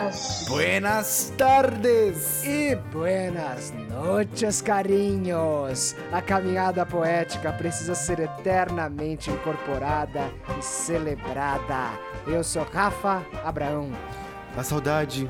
[0.00, 0.44] dias!
[0.48, 2.42] Buenas tardes!
[2.44, 5.94] E buenas noches, carinhos!
[6.12, 11.98] A caminhada poética precisa ser eternamente incorporada e celebrada.
[12.26, 13.90] Eu sou Rafa Abraão.
[14.56, 15.28] A saudade,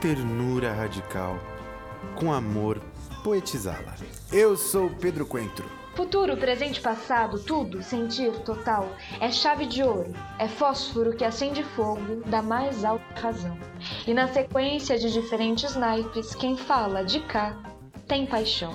[0.00, 1.38] ternura radical,
[2.14, 2.80] com amor,
[3.22, 3.94] poetizá-la.
[4.32, 5.81] Eu sou Pedro Coentro.
[5.94, 8.88] Futuro, presente, passado, tudo, sentir, total.
[9.20, 13.58] É chave de ouro, é fósforo que acende fogo da mais alta razão.
[14.06, 17.56] E na sequência de diferentes naipes, quem fala de cá
[18.08, 18.74] tem paixão.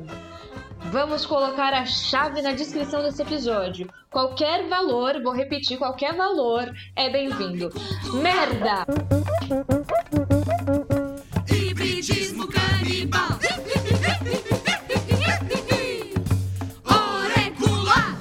[0.90, 3.88] Vamos colocar a chave na descrição desse episódio.
[4.10, 7.70] Qualquer valor, vou repetir, qualquer valor é bem-vindo.
[8.20, 8.84] Merda!
[11.48, 13.38] Hibridismo canibal.
[16.84, 18.18] Orecular.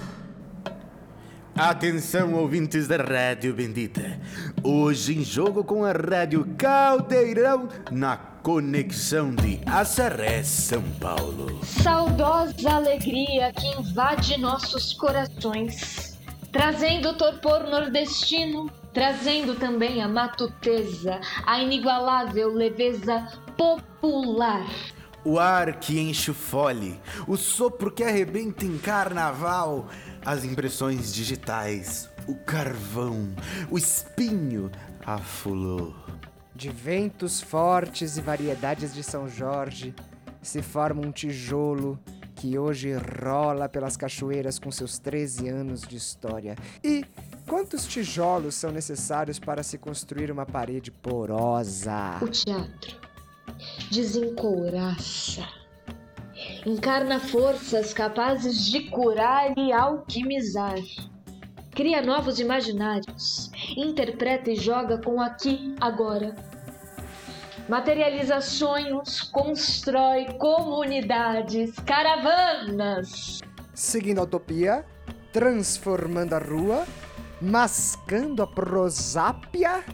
[1.56, 4.20] Atenção, ouvintes da Rádio Bendita.
[4.64, 11.64] Hoje em jogo com a Rádio Caldeirão na conexão de Assaré, São Paulo.
[11.64, 16.18] Saudosa alegria que invade nossos corações,
[16.52, 24.66] trazendo torpor nordestino, trazendo também a matuteza, a inigualável leveza popular.
[25.24, 29.88] O ar que enche o fole, o sopro que arrebenta em carnaval,
[30.26, 33.36] as impressões digitais, o carvão,
[33.70, 34.72] o espinho,
[35.06, 35.94] a flor.
[36.62, 39.96] De ventos fortes e variedades de São Jorge,
[40.44, 42.00] se forma um tijolo
[42.36, 46.56] que hoje rola pelas cachoeiras com seus 13 anos de história.
[46.84, 47.04] E
[47.50, 52.20] quantos tijolos são necessários para se construir uma parede porosa?
[52.22, 52.96] O teatro
[53.92, 55.42] desencouraça,
[56.64, 60.78] encarna forças capazes de curar e alquimizar.
[61.72, 66.51] Cria novos imaginários, interpreta e joga com aqui, agora.
[67.72, 73.40] Materializa sonhos, constrói comunidades, caravanas.
[73.74, 74.86] Seguindo a utopia,
[75.32, 76.86] transformando a rua,
[77.42, 79.86] mascando a prosápia,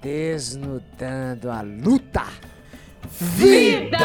[0.00, 2.24] desnudando a luta.
[3.10, 3.98] Vida!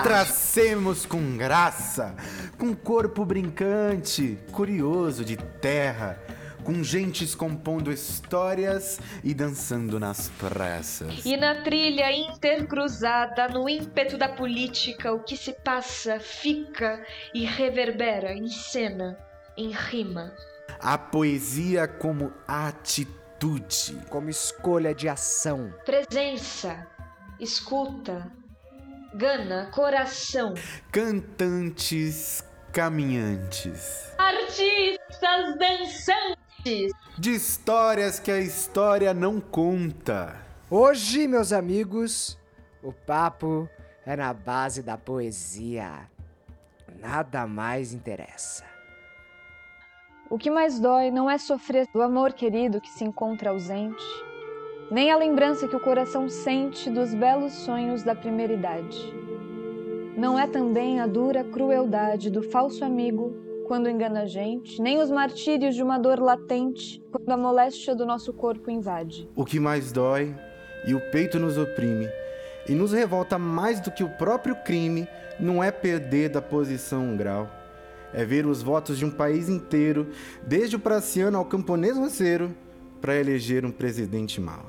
[0.00, 2.14] Atracemos com graça,
[2.58, 6.20] com corpo brincante, curioso de terra,
[6.64, 11.24] com gentes compondo histórias e dançando nas praças.
[11.24, 18.32] E na trilha intercruzada, no ímpeto da política, o que se passa, fica e reverbera
[18.32, 19.18] em cena,
[19.56, 20.32] em rima.
[20.80, 23.22] A poesia como atitude.
[24.08, 25.74] Como escolha de ação.
[25.84, 26.86] Presença,
[27.40, 28.30] escuta,
[29.14, 30.54] gana, coração.
[30.92, 34.12] Cantantes, caminhantes.
[34.16, 36.42] Artistas dançantes.
[37.18, 40.36] De histórias que a história não conta.
[40.70, 42.38] Hoje, meus amigos,
[42.80, 43.68] o papo
[44.06, 46.08] é na base da poesia.
[47.00, 48.64] Nada mais interessa.
[50.30, 54.04] O que mais dói não é sofrer do amor querido que se encontra ausente,
[54.88, 59.12] nem a lembrança que o coração sente dos belos sonhos da primeira idade.
[60.16, 65.10] Não é também a dura crueldade do falso amigo quando engana a gente, nem os
[65.10, 69.26] martírios de uma dor latente quando a moléstia do nosso corpo invade.
[69.34, 70.36] O que mais dói
[70.86, 72.06] e o peito nos oprime
[72.68, 75.08] e nos revolta mais do que o próprio crime
[75.40, 77.50] não é perder da posição um grau.
[78.12, 80.06] É ver os votos de um país inteiro,
[80.46, 82.54] desde o praciano ao camponês roceiro,
[83.00, 84.66] para eleger um presidente mau.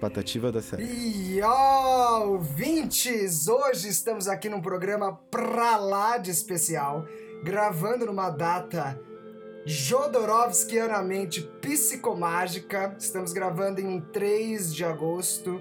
[0.00, 0.84] Patativa da série.
[0.84, 3.46] E ó, ouvintes!
[3.46, 7.04] Hoje estamos aqui num programa pra lá de especial,
[7.42, 9.00] gravando numa data
[9.64, 12.96] Jodorowskianamente psicomágica.
[12.98, 15.60] Estamos gravando em 3 de agosto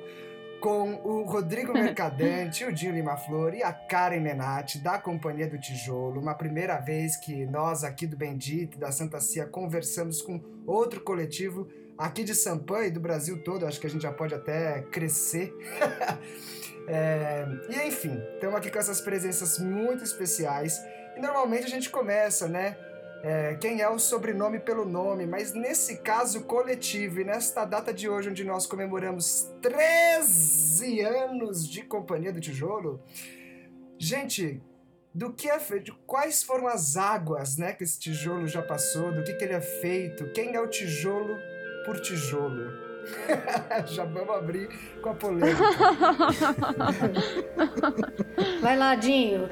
[0.62, 5.60] com o Rodrigo Mercadante, o Dinho Lima Flor e a Karen Menati, da Companhia do
[5.60, 6.22] Tijolo.
[6.22, 11.68] Uma primeira vez que nós aqui do Bendito, da Santa Cia, conversamos com outro coletivo
[11.98, 15.54] aqui de Sampan e do Brasil todo, acho que a gente já pode até crescer.
[16.88, 20.80] é, e enfim, estamos aqui com essas presenças muito especiais.
[21.18, 22.78] E normalmente a gente começa, né?
[23.24, 28.08] É, quem é o sobrenome pelo nome, mas nesse caso coletivo e nesta data de
[28.08, 33.02] hoje, onde nós comemoramos 13 anos de Companhia do Tijolo,
[33.98, 34.62] gente,
[35.12, 39.24] do que é feito, quais foram as águas né, que esse tijolo já passou, do
[39.24, 41.36] que, que ele é feito, quem é o tijolo
[41.84, 42.72] por tijolo.
[43.88, 44.70] já vamos abrir
[45.02, 45.58] com a polêmica.
[48.62, 49.50] Vai lá, Dinho.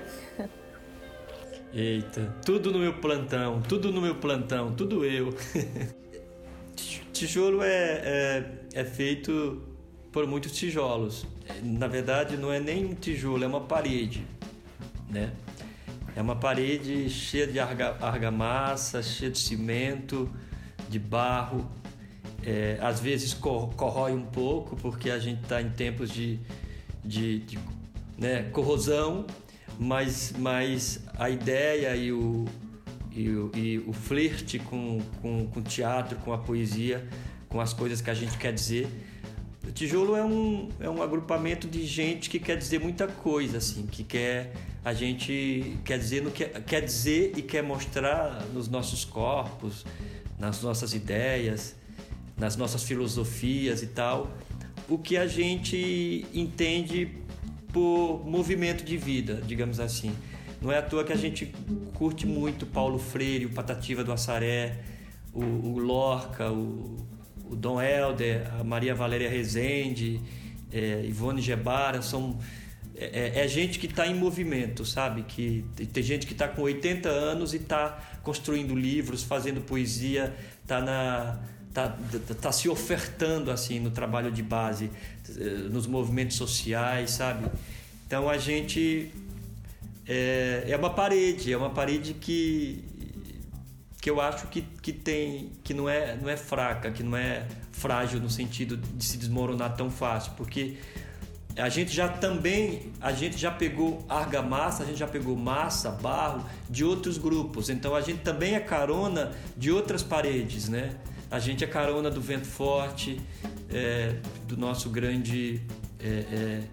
[1.77, 5.35] Eita, tudo no meu plantão, tudo no meu plantão, tudo eu.
[7.11, 9.61] Tijolo é, é, é, feito
[10.09, 11.25] por muitos tijolos.
[11.61, 14.25] Na verdade, não é nem um tijolo, é uma parede,
[15.09, 15.33] né?
[16.15, 20.29] É uma parede cheia de arga, argamassa, cheia de cimento,
[20.87, 21.69] de barro.
[22.41, 26.39] É, às vezes corrói um pouco, porque a gente está em tempos de,
[27.03, 27.59] de, de
[28.17, 29.25] né, corrosão,
[29.79, 32.45] mas, mas a ideia e o,
[33.11, 37.07] e o, e o flerte com, com, com o teatro, com a poesia,
[37.47, 38.87] com as coisas que a gente quer dizer.
[39.67, 43.85] O tijolo é um, é um agrupamento de gente que quer dizer muita coisa, assim,
[43.87, 44.53] que quer
[44.85, 49.83] a gente quer dizer no que quer dizer e quer mostrar nos nossos corpos,
[50.37, 51.75] nas nossas ideias,
[52.37, 54.31] nas nossas filosofias e tal,
[54.87, 57.17] o que a gente entende
[57.75, 60.15] por movimento de vida, digamos assim.
[60.61, 61.53] Não é à toa que a gente
[61.93, 64.79] curte muito Paulo Freire, o Patativa do Assaré,
[65.33, 67.05] o, o Lorca, o,
[67.51, 70.21] o, Dom Helder, a Maria Valéria Rezende,
[70.71, 72.39] é, Ivone Gebara, são
[72.95, 75.23] é, é, é gente que está em movimento, sabe?
[75.23, 80.33] Que tem gente que está com 80 anos e está construindo livros, fazendo poesia,
[80.63, 81.41] está na
[81.75, 81.93] tá,
[82.41, 84.89] tá se ofertando assim no trabalho de base,
[85.29, 87.45] eh, nos movimentos sociais, sabe?
[88.07, 89.11] Então a gente
[90.07, 92.83] é, é uma parede, é uma parede que
[94.01, 97.45] que eu acho que, que tem que não é não é fraca, que não é
[97.73, 100.77] frágil no sentido de se desmoronar tão fácil, porque
[101.57, 106.45] a gente já também a gente já pegou argamassa, a gente já pegou massa, barro
[106.69, 107.69] de outros grupos.
[107.69, 110.95] Então a gente também é carona de outras paredes, né?
[111.29, 113.19] A gente é carona do vento forte,
[113.69, 114.15] é,
[114.47, 115.61] do nosso grande
[115.99, 116.63] é, é,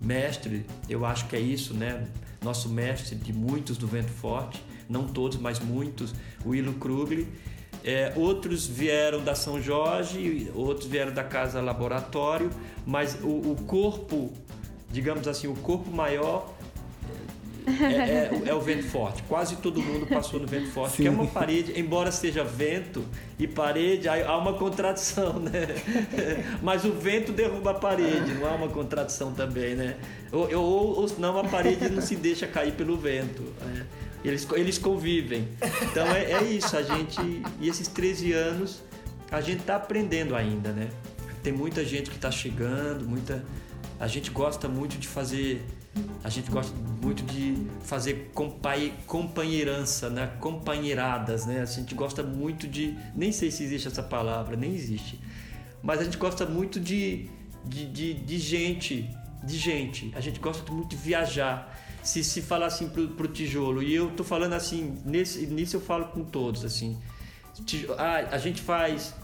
[0.00, 2.06] mestre, eu acho que é isso, né?
[2.42, 6.14] Nosso mestre de muitos do vento forte, não todos, mas muitos,
[6.44, 7.26] Willo Krugli.
[7.84, 12.50] É, outros vieram da São Jorge, outros vieram da Casa Laboratório,
[12.86, 14.32] mas o, o corpo,
[14.90, 16.54] digamos assim, o corpo maior
[17.66, 19.22] é, é, é, o vento forte.
[19.24, 21.02] Quase todo mundo passou no vento forte, Sim.
[21.02, 23.04] que é uma parede, embora seja vento
[23.38, 25.66] e parede, há uma contradição, né?
[26.62, 29.96] Mas o vento derruba a parede, não há uma contradição também, né?
[30.30, 33.42] Ou, ou, ou não, a parede não se deixa cair pelo vento.
[33.60, 33.86] Né?
[34.24, 35.48] Eles, eles convivem.
[35.82, 37.20] Então é, é isso, a gente.
[37.60, 38.82] E esses 13 anos,
[39.30, 40.88] a gente está aprendendo ainda, né?
[41.42, 43.44] Tem muita gente que está chegando, muita.
[43.98, 45.64] A gente gosta muito de fazer
[46.24, 48.30] a gente gosta muito de fazer
[49.06, 50.32] companheirança, né?
[50.40, 51.60] companheiradas, né?
[51.60, 52.96] A gente gosta muito de.
[53.14, 55.20] Nem sei se existe essa palavra, nem existe.
[55.82, 57.28] Mas a gente gosta muito de,
[57.64, 59.10] de, de, de gente,
[59.42, 60.12] de gente.
[60.14, 61.76] A gente gosta muito de viajar.
[62.02, 65.80] Se se falar assim pro, pro tijolo, e eu tô falando assim, nesse, nisso eu
[65.80, 66.98] falo com todos, assim.
[67.98, 69.14] Ah, a gente faz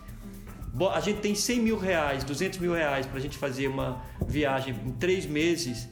[0.93, 4.77] a gente tem 100 mil reais, 200 mil reais para a gente fazer uma viagem
[4.87, 5.89] em três meses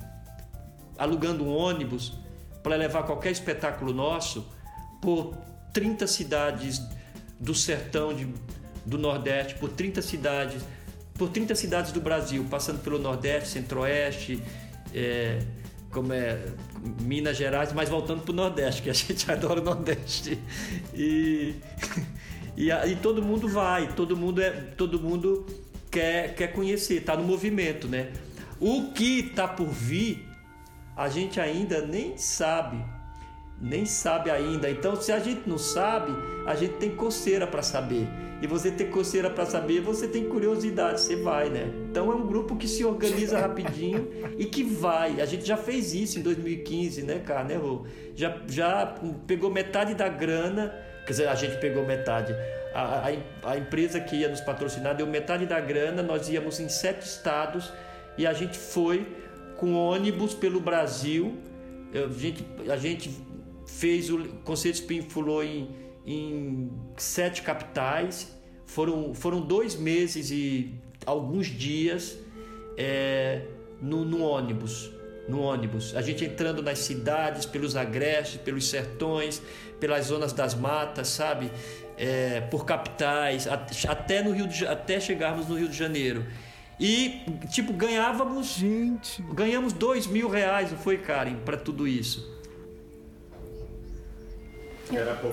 [0.98, 2.12] alugando um ônibus
[2.62, 4.46] para levar qualquer espetáculo nosso
[5.00, 5.34] por
[5.72, 6.82] 30 cidades
[7.38, 8.26] do sertão de,
[8.84, 10.62] do Nordeste, por 30 cidades,
[11.14, 14.42] por 30 cidades do Brasil, passando pelo Nordeste, Centro-Oeste,
[14.94, 15.40] é,
[15.90, 16.44] como é
[17.00, 20.38] Minas Gerais, mas voltando para o Nordeste, que a gente adora o Nordeste.
[20.94, 21.54] E,
[22.56, 25.46] e, e todo mundo vai, todo mundo é, todo mundo
[25.90, 28.12] quer, quer conhecer, está no movimento, né?
[28.58, 30.25] O que está por vir
[30.96, 32.82] a gente ainda nem sabe,
[33.60, 34.70] nem sabe ainda.
[34.70, 36.12] Então, se a gente não sabe,
[36.46, 38.08] a gente tem coceira para saber.
[38.40, 41.70] E você tem coceira para saber, você tem curiosidade, você vai, né?
[41.90, 45.20] Então é um grupo que se organiza rapidinho e que vai.
[45.22, 47.86] A gente já fez isso em 2015, né, cara, né, Rô?
[48.14, 48.94] Já, já
[49.26, 50.74] pegou metade da grana,
[51.06, 52.34] quer dizer, a gente pegou metade.
[52.74, 53.08] A,
[53.42, 57.06] a, a empresa que ia nos patrocinar deu metade da grana, nós íamos em sete
[57.06, 57.72] estados
[58.18, 59.06] e a gente foi
[59.56, 61.36] com ônibus pelo Brasil.
[61.92, 63.10] A gente, a gente
[63.66, 65.06] fez o Conselho Espinho
[65.42, 65.68] em,
[66.06, 68.32] em sete capitais.
[68.66, 72.18] foram, foram dois meses e alguns dias
[72.76, 73.42] é,
[73.80, 74.90] no, no ônibus.
[75.28, 75.94] No ônibus.
[75.96, 79.42] A gente entrando nas cidades, pelos agrestes, pelos sertões,
[79.80, 81.50] pelas zonas das matas, sabe?
[81.98, 83.48] É, por capitais,
[83.88, 86.24] até no Rio de, até chegarmos no Rio de Janeiro.
[86.78, 88.46] E, tipo, ganhávamos.
[88.46, 89.22] Gente.
[89.32, 92.34] Ganhamos dois mil reais, não foi, Karen, para tudo isso.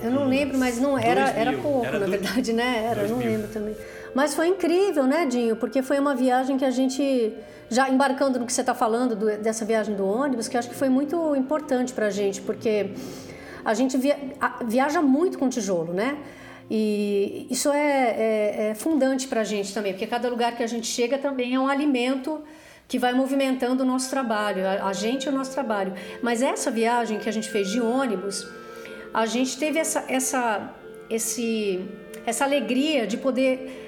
[0.02, 2.86] Eu não lembro, mas não era, era pouco, Era na dois- verdade, né?
[2.90, 3.28] Era, eu não mil.
[3.28, 3.76] lembro também.
[4.14, 5.54] Mas foi incrível, né, Dinho?
[5.56, 7.32] Porque foi uma viagem que a gente,
[7.68, 10.68] já embarcando no que você está falando, do- dessa viagem do ônibus, que eu acho
[10.68, 12.90] que foi muito importante pra gente, porque
[13.64, 16.16] a gente via- a- viaja muito com tijolo, né?
[16.70, 20.86] E isso é, é, é fundante pra gente também, porque cada lugar que a gente
[20.86, 22.42] chega também é um alimento
[22.86, 25.94] que vai movimentando o nosso trabalho, a, a gente e o nosso trabalho.
[26.22, 28.46] Mas essa viagem que a gente fez de ônibus,
[29.12, 30.74] a gente teve essa, essa,
[31.08, 31.84] esse,
[32.26, 33.84] essa alegria de poder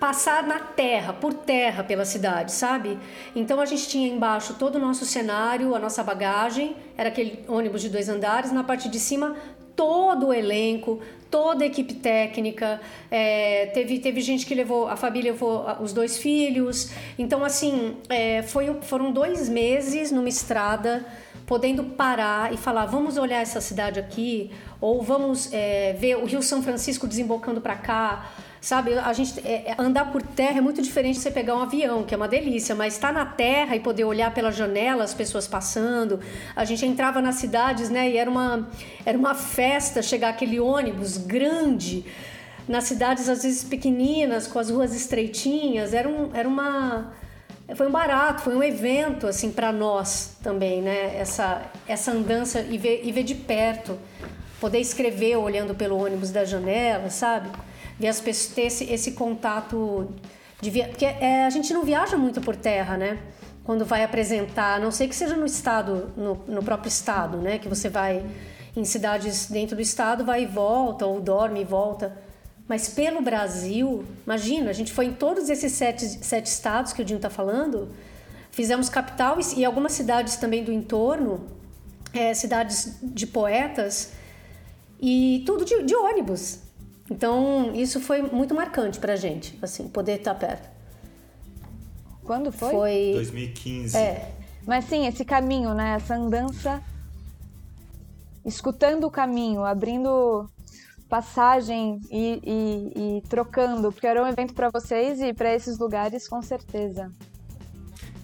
[0.00, 2.98] passar na terra, por terra pela cidade, sabe?
[3.36, 7.82] Então a gente tinha embaixo todo o nosso cenário, a nossa bagagem, era aquele ônibus
[7.82, 9.36] de dois andares, na parte de cima
[9.76, 11.00] todo o elenco,
[11.32, 12.78] toda a equipe técnica,
[13.10, 18.42] é, teve, teve gente que levou, a família levou os dois filhos, então assim, é,
[18.42, 21.02] foi, foram dois meses numa estrada,
[21.46, 26.42] podendo parar e falar, vamos olhar essa cidade aqui, ou vamos é, ver o Rio
[26.42, 28.30] São Francisco desembocando para cá,
[28.62, 28.94] sabe?
[28.94, 32.04] A gente é, é, andar por terra é muito diferente de você pegar um avião,
[32.04, 35.48] que é uma delícia, mas estar na terra e poder olhar pela janela as pessoas
[35.48, 36.20] passando.
[36.54, 38.08] A gente entrava nas cidades, né?
[38.08, 38.68] E era uma
[39.04, 42.06] era uma festa chegar aquele ônibus grande
[42.68, 45.92] nas cidades às vezes pequeninas, com as ruas estreitinhas.
[45.92, 47.12] Era um era uma
[47.74, 51.16] foi um barato, foi um evento assim para nós também, né?
[51.16, 53.98] Essa essa andança e ver, e ver de perto,
[54.62, 57.50] poder escrever olhando pelo ônibus da janela, sabe?
[57.98, 60.08] Ver as pessoas ter esse, esse contato
[60.60, 60.86] de via...
[60.86, 63.18] porque é, a gente não viaja muito por terra, né?
[63.64, 67.58] Quando vai apresentar, não sei que seja no estado, no, no próprio estado, né?
[67.58, 68.24] Que você vai
[68.76, 72.16] em cidades dentro do estado, vai e volta, ou dorme e volta.
[72.68, 77.04] Mas pelo Brasil, imagina, a gente foi em todos esses sete, sete estados que o
[77.04, 77.88] Dinho está falando,
[78.52, 81.44] fizemos capital e, e algumas cidades também do entorno,
[82.14, 84.21] é, cidades de poetas,
[85.02, 86.60] e tudo de, de ônibus.
[87.10, 90.70] Então, isso foi muito marcante pra gente, assim, poder estar perto.
[92.24, 92.70] Quando foi?
[92.70, 93.12] Foi.
[93.14, 93.96] 2015.
[93.96, 94.32] É,
[94.64, 95.96] Mas sim, esse caminho, né?
[95.96, 96.80] Essa andança,
[98.44, 100.48] escutando o caminho, abrindo
[101.08, 106.26] passagem e, e- e trocando, porque era um evento para vocês e para esses lugares,
[106.28, 107.10] com certeza.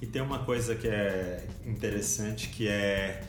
[0.00, 3.20] E tem uma coisa que é interessante, que é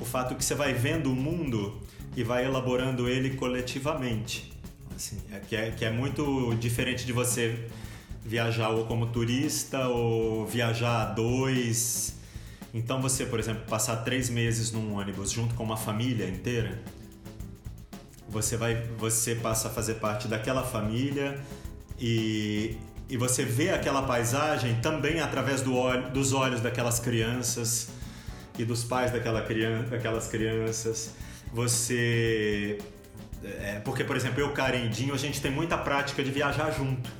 [0.00, 1.82] o fato que você vai vendo o mundo
[2.16, 4.52] e vai elaborando ele coletivamente.
[4.94, 7.66] Assim, é que, é, que é muito diferente de você
[8.24, 12.16] viajar ou como turista ou viajar a dois.
[12.72, 16.80] Então você, por exemplo, passar três meses num ônibus junto com uma família inteira,
[18.28, 21.38] você vai, você passa a fazer parte daquela família
[22.00, 22.76] e,
[23.08, 27.88] e você vê aquela paisagem também através do olho, dos olhos daquelas crianças
[28.58, 31.14] e dos pais daquela criança, daquelas crianças.
[31.52, 32.78] Você
[33.44, 36.70] é, porque, por exemplo, eu, Karen e Dinho, a gente tem muita prática de viajar
[36.70, 37.10] junto.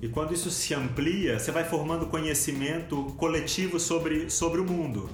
[0.00, 5.10] E quando isso se amplia, você vai formando conhecimento coletivo sobre, sobre o mundo.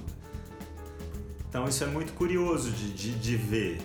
[1.47, 3.81] Então isso é muito curioso de, de, de ver.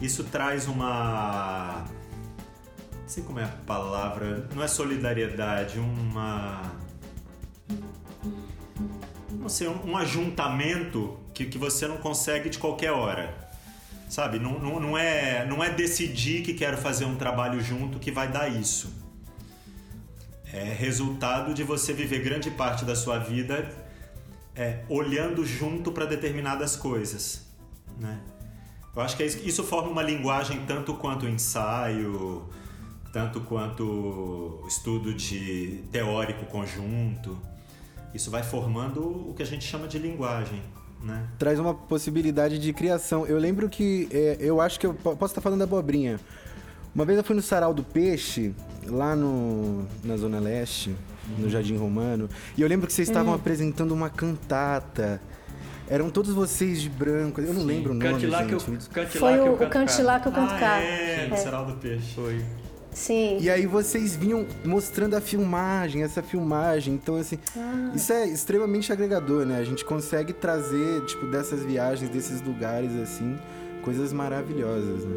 [0.00, 1.84] Isso traz uma.
[3.02, 4.48] Não sei como é a palavra.
[4.54, 6.72] Não é solidariedade, uma.
[9.30, 13.34] Não sei, um ajuntamento que, que você não consegue de qualquer hora.
[14.08, 14.38] Sabe?
[14.38, 18.26] Não, não, não, é, não é decidir que quero fazer um trabalho junto que vai
[18.26, 18.90] dar isso.
[20.50, 23.70] É resultado de você viver grande parte da sua vida
[24.54, 27.44] é, olhando junto para determinadas coisas.
[27.98, 28.18] Né?
[28.94, 32.48] Eu acho que é isso, isso forma uma linguagem tanto quanto ensaio,
[33.12, 37.38] tanto quanto estudo de teórico conjunto.
[38.14, 40.62] Isso vai formando o que a gente chama de linguagem.
[41.02, 41.24] Né?
[41.38, 43.26] Traz uma possibilidade de criação.
[43.26, 44.08] Eu lembro que.
[44.10, 46.18] é, eu acho que eu po- posso estar falando da abobrinha.
[46.94, 48.54] Uma vez eu fui no Sarau do Peixe,
[48.86, 50.96] lá no, na Zona Leste,
[51.38, 55.20] no Jardim Romano, e eu lembro que vocês estavam apresentando uma cantata.
[55.88, 57.40] Eram todos vocês de branco.
[57.40, 58.88] Eu não lembro o nome, Cante lá que eu, gente.
[58.88, 60.02] cante foi lá que o, eu o canto Cante cá.
[60.02, 60.78] Lá que eu canto ah, cá.
[60.80, 61.36] é, no É.
[61.36, 62.14] Sarau do Peixe.
[62.14, 62.44] Foi.
[62.96, 63.36] Sim.
[63.42, 66.94] E aí vocês vinham mostrando a filmagem, essa filmagem.
[66.94, 67.38] Então, assim,
[67.94, 69.58] isso é extremamente agregador, né?
[69.58, 73.36] A gente consegue trazer, tipo, dessas viagens, desses lugares, assim,
[73.84, 75.16] coisas maravilhosas, né?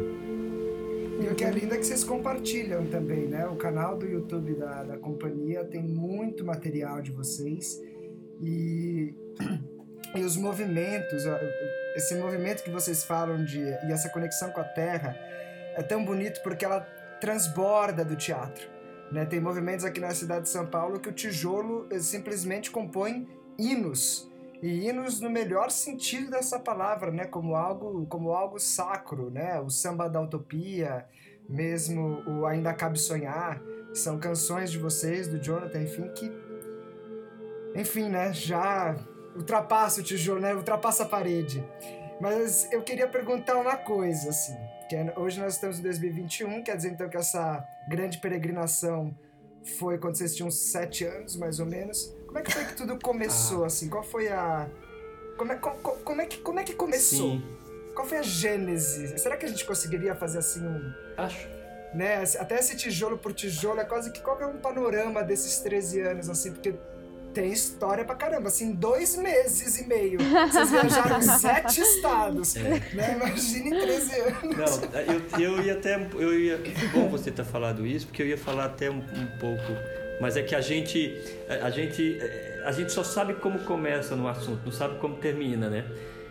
[1.22, 3.46] E o que é lindo é que vocês compartilham também, né?
[3.46, 7.80] O canal do YouTube da, da companhia tem muito material de vocês
[8.42, 9.14] e,
[10.14, 11.24] e os movimentos,
[11.96, 15.16] esse movimento que vocês falam de e essa conexão com a terra
[15.76, 16.86] é tão bonito porque ela
[17.20, 18.68] transborda do teatro.
[19.12, 19.24] Né?
[19.24, 24.30] Tem movimentos aqui na cidade de São Paulo que o tijolo simplesmente compõe hinos
[24.62, 27.24] e hinos no melhor sentido dessa palavra, né?
[27.24, 29.58] Como algo, como algo sacro, né?
[29.60, 31.06] O samba da utopia,
[31.48, 33.60] mesmo o Ainda Cabe Sonhar,
[33.94, 36.30] são canções de vocês, do Jonathan, enfim, que,
[37.74, 38.32] enfim, né?
[38.32, 38.96] Já
[39.34, 40.54] ultrapassa o tijolo, né?
[40.54, 41.64] Ultrapassa a parede.
[42.20, 44.56] Mas eu queria perguntar uma coisa, assim,
[44.90, 49.16] que é, hoje nós estamos em 2021, quer dizer então que essa grande peregrinação
[49.78, 52.12] foi quando vocês tinham sete anos, mais ou menos.
[52.26, 53.68] Como é que foi que tudo começou, ah.
[53.68, 53.88] assim?
[53.88, 54.68] Qual foi a...
[55.38, 57.34] Como é, como, como, é, que, como é que começou?
[57.34, 57.56] Sim.
[57.94, 59.16] Qual foi a gênese?
[59.16, 60.92] Será que a gente conseguiria fazer assim um...
[61.16, 61.46] Acho.
[61.94, 62.24] Né?
[62.40, 66.28] Até esse tijolo por tijolo é quase que qual é um panorama desses 13 anos,
[66.28, 66.74] assim, porque
[67.32, 68.48] tem história pra caramba.
[68.48, 70.18] Assim, dois meses e meio.
[70.50, 72.56] Vocês viajaram sete estados.
[72.56, 72.62] É.
[72.94, 73.16] Né?
[73.16, 74.56] Imagine 13 anos.
[74.56, 76.08] Não, eu, eu ia até.
[76.14, 76.60] Eu ia,
[76.92, 79.72] bom você ter falado isso, porque eu ia falar até um, um pouco.
[80.20, 81.18] Mas é que a gente,
[81.62, 82.18] a gente,
[82.66, 85.84] a gente só sabe como começa no assunto, não sabe como termina, né?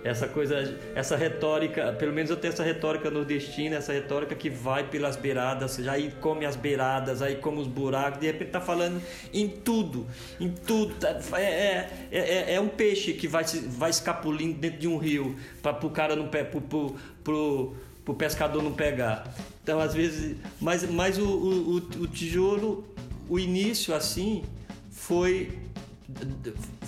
[0.04, 4.88] Essa coisa, essa retórica, pelo menos eu tenho essa retórica nordestina, essa retórica que vai
[4.88, 9.02] pelas beiradas, já aí come as beiradas, aí come os buracos, de repente tá falando
[9.34, 10.08] em tudo,
[10.40, 10.96] em tudo.
[10.96, 15.36] Tá, é, é, é, é um peixe que vai, vai escapulindo dentro de um rio
[15.62, 17.76] para o cara não pro, pro, pro,
[18.06, 19.34] pro pescador não pegar.
[19.62, 22.88] Então às vezes, mas, mas o, o, o tijolo,
[23.28, 24.44] o início assim
[24.90, 25.52] foi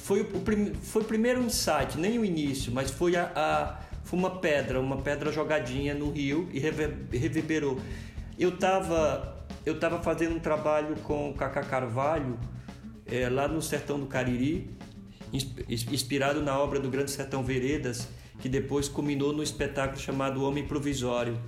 [0.03, 4.17] foi o, prim, foi o primeiro insight, nem o início, mas foi a, a foi
[4.17, 7.79] uma pedra, uma pedra jogadinha no rio e reverberou.
[8.37, 12.37] Eu estava eu tava fazendo um trabalho com o Cacá Carvalho
[13.05, 14.69] é, lá no sertão do Cariri,
[15.69, 18.07] inspirado na obra do Grande Sertão Veredas,
[18.39, 21.39] que depois culminou no espetáculo chamado Homem Provisório.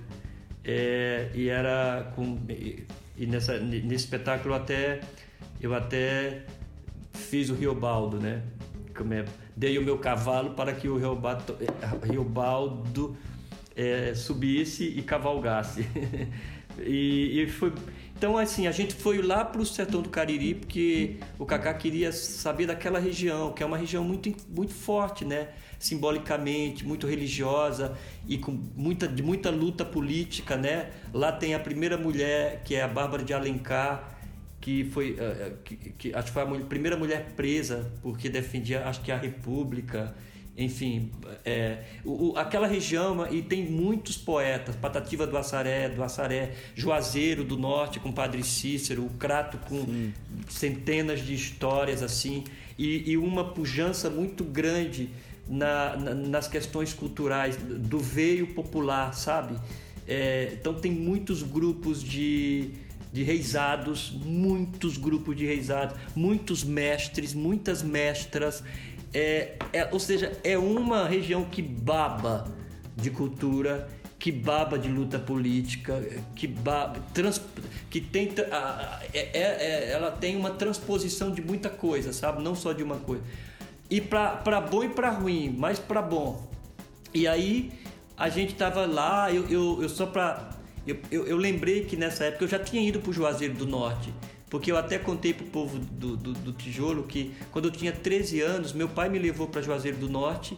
[0.64, 2.86] É, e era com e,
[3.26, 5.00] nessa nesse espetáculo até
[5.60, 6.44] eu até
[7.14, 8.42] fiz o Riobaldo, né?
[9.10, 9.24] É,
[9.56, 11.58] dei o meu cavalo para que o Riobaldo,
[12.02, 13.16] Riobaldo
[13.74, 15.86] é, subisse e cavalgasse.
[16.78, 17.72] e, e, foi.
[18.16, 22.12] Então, assim, a gente foi lá para o sertão do Cariri porque o Cacá queria
[22.12, 25.48] saber daquela região, que é uma região muito, muito forte, né?
[25.78, 30.90] Simbolicamente, muito religiosa e com muita, de muita luta política, né?
[31.12, 34.13] Lá tem a primeira mulher, que é a Bárbara de Alencar,
[34.64, 39.02] que foi uh, que, que, acho que foi a primeira mulher presa porque defendia acho
[39.02, 40.14] que a república
[40.56, 41.12] enfim
[41.44, 47.44] é, o, o, aquela região e tem muitos poetas Patativa do Assaré do Assaré Juazeiro
[47.44, 50.14] do Norte com Padre Cícero o Crato com Sim.
[50.48, 52.44] centenas de histórias assim
[52.78, 55.10] e, e uma pujança muito grande
[55.46, 59.58] na, na, nas questões culturais do veio popular sabe
[60.08, 62.82] é, então tem muitos grupos de
[63.14, 68.64] de reisados, muitos grupos de reisados, muitos mestres, muitas mestras.
[69.12, 72.52] É, é, ou seja, é uma região que baba
[72.96, 76.02] de cultura, que baba de luta política,
[76.34, 77.40] que baba, trans,
[77.88, 78.32] que tem,
[79.12, 82.42] é, é, é, ela tem uma transposição de muita coisa, sabe?
[82.42, 83.22] Não só de uma coisa.
[83.88, 86.50] E para bom e para ruim, mas para bom.
[87.14, 87.70] E aí
[88.16, 90.53] a gente tava lá, eu, eu, eu só para
[90.86, 93.66] eu, eu, eu, lembrei que nessa época eu já tinha ido para o Juazeiro do
[93.66, 94.12] Norte,
[94.50, 97.92] porque eu até contei para o povo do, do, do, Tijolo que quando eu tinha
[97.92, 100.56] 13 anos, meu pai me levou para Juazeiro do Norte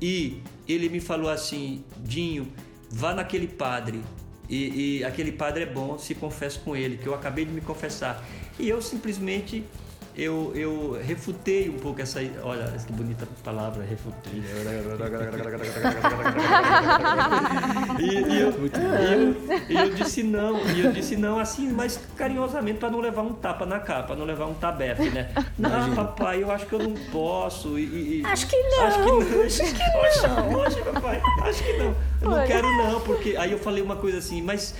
[0.00, 2.52] e ele me falou assim: Dinho,
[2.90, 4.00] vá naquele padre.
[4.48, 7.62] E, e aquele padre é bom, se confesse com ele, que eu acabei de me
[7.62, 8.22] confessar.
[8.58, 9.64] E eu simplesmente
[10.16, 12.20] eu, eu refutei um pouco essa.
[12.42, 14.44] Olha, que bonita palavra, refutei.
[17.98, 18.70] e, e, eu, e,
[19.70, 23.32] eu, eu, disse não, e eu disse não assim, mas carinhosamente para não levar um
[23.32, 25.30] tapa na cara, para não levar um tabefe, né?
[25.58, 27.76] Não, papai, eu acho que eu não posso.
[27.76, 28.84] E, acho que não.
[28.84, 29.42] Acho que não.
[29.42, 30.54] Acho que não.
[30.54, 31.96] Hoje, papai, acho que não.
[32.22, 34.74] Eu não quero não, porque aí eu falei uma coisa assim, mas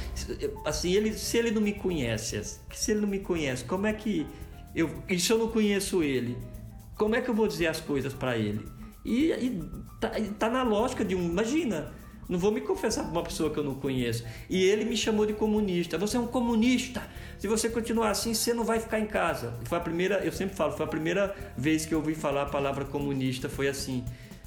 [0.64, 2.40] assim, ele, se ele não me conhece,
[2.72, 4.26] se ele não me conhece, como é que
[4.74, 6.36] eu, e se eu não conheço ele,
[6.96, 8.66] como é que eu vou dizer as coisas para ele?
[9.04, 9.62] E, e
[10.00, 11.24] tá, tá, na lógica de um.
[11.24, 11.92] Imagina,
[12.28, 14.24] não vou me confessar para uma pessoa que eu não conheço.
[14.48, 15.98] E ele me chamou de comunista.
[15.98, 17.02] Você é um comunista.
[17.38, 19.54] Se você continuar assim, você não vai ficar em casa.
[19.64, 22.46] Foi a primeira, eu sempre falo, foi a primeira vez que eu ouvi falar a
[22.46, 23.48] palavra comunista.
[23.48, 24.02] Foi assim,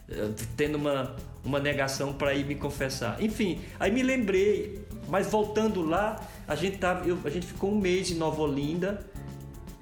[0.10, 3.22] eh, tendo uma, uma negação para ir me confessar.
[3.22, 7.80] Enfim, aí me lembrei Mas voltando lá, a gente, tava, eu, a gente ficou um
[7.80, 9.06] mês em Nova Olinda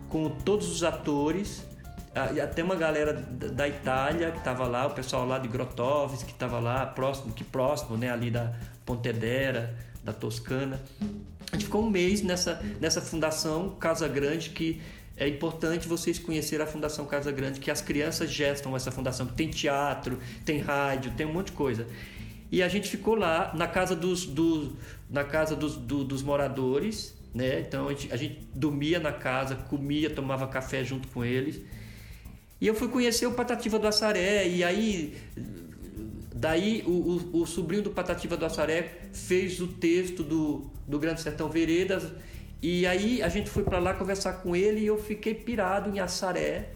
[0.09, 1.65] com todos os atores.
[2.13, 6.31] Ah, Até uma galera da Itália que estava lá, o pessoal lá de Grotowski que
[6.31, 8.53] estava lá, próximo, que próximo, né, ali da
[8.85, 10.81] Pontedera, da Toscana.
[11.51, 14.81] A gente ficou um mês nessa, nessa fundação Casa Grande que
[15.17, 19.25] é importante vocês conhecerem a Fundação Casa Grande, que as crianças gestam essa fundação.
[19.25, 21.87] Tem teatro, tem rádio, tem um monte de coisa.
[22.51, 24.73] E a gente ficou lá na casa dos, do-
[25.09, 27.59] na casa dos, do- dos moradores, né?
[27.59, 31.61] Então a gente, a gente dormia na casa, comia, tomava café junto com eles.
[32.61, 35.15] E eu fui conhecer o Patativa do Assaré, e aí.
[36.33, 41.21] Daí o, o- o sobrinho do Patativa do Assaré fez o texto do, do Grande
[41.21, 42.03] Sertão Veredas.
[42.61, 45.99] E aí a gente foi para lá conversar com ele e eu fiquei pirado em
[45.99, 46.69] Assaré.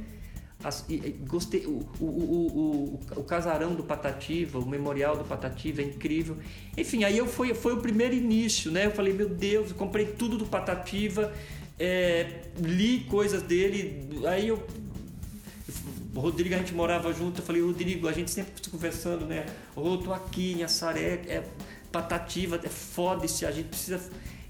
[0.64, 1.66] As- e- e gostei.
[1.66, 6.38] O, o, o, o, casarão do Patativa, o memorial do Patativa é incrível.
[6.78, 8.86] Enfim, aí eu foi, foi o primeiro início, né?
[8.86, 11.34] Eu falei, meu Deus, eu comprei tudo do Patativa,
[11.80, 14.62] é, li coisas dele, aí eu
[16.16, 19.46] o Rodrigo, a gente morava junto, eu falei, Rodrigo, a gente sempre conversando, né?
[19.76, 21.44] Ô, tô aqui em Assaré, é
[21.92, 24.02] patativa, é foda se a gente precisa.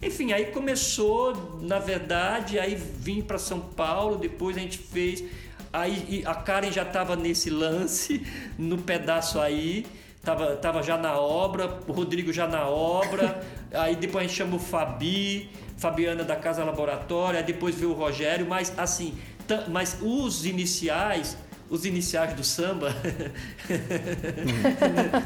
[0.01, 5.23] Enfim, aí começou, na verdade, aí vim para São Paulo, depois a gente fez.
[5.71, 8.25] Aí a Karen já estava nesse lance,
[8.57, 9.85] no pedaço aí,
[10.23, 13.41] tava, tava já na obra, o Rodrigo já na obra,
[13.73, 17.93] aí depois a gente chamou o Fabi, Fabiana da Casa Laboratório, aí depois veio o
[17.93, 19.13] Rogério, mas assim,
[19.67, 21.37] mas os iniciais,
[21.69, 22.95] os iniciais do samba,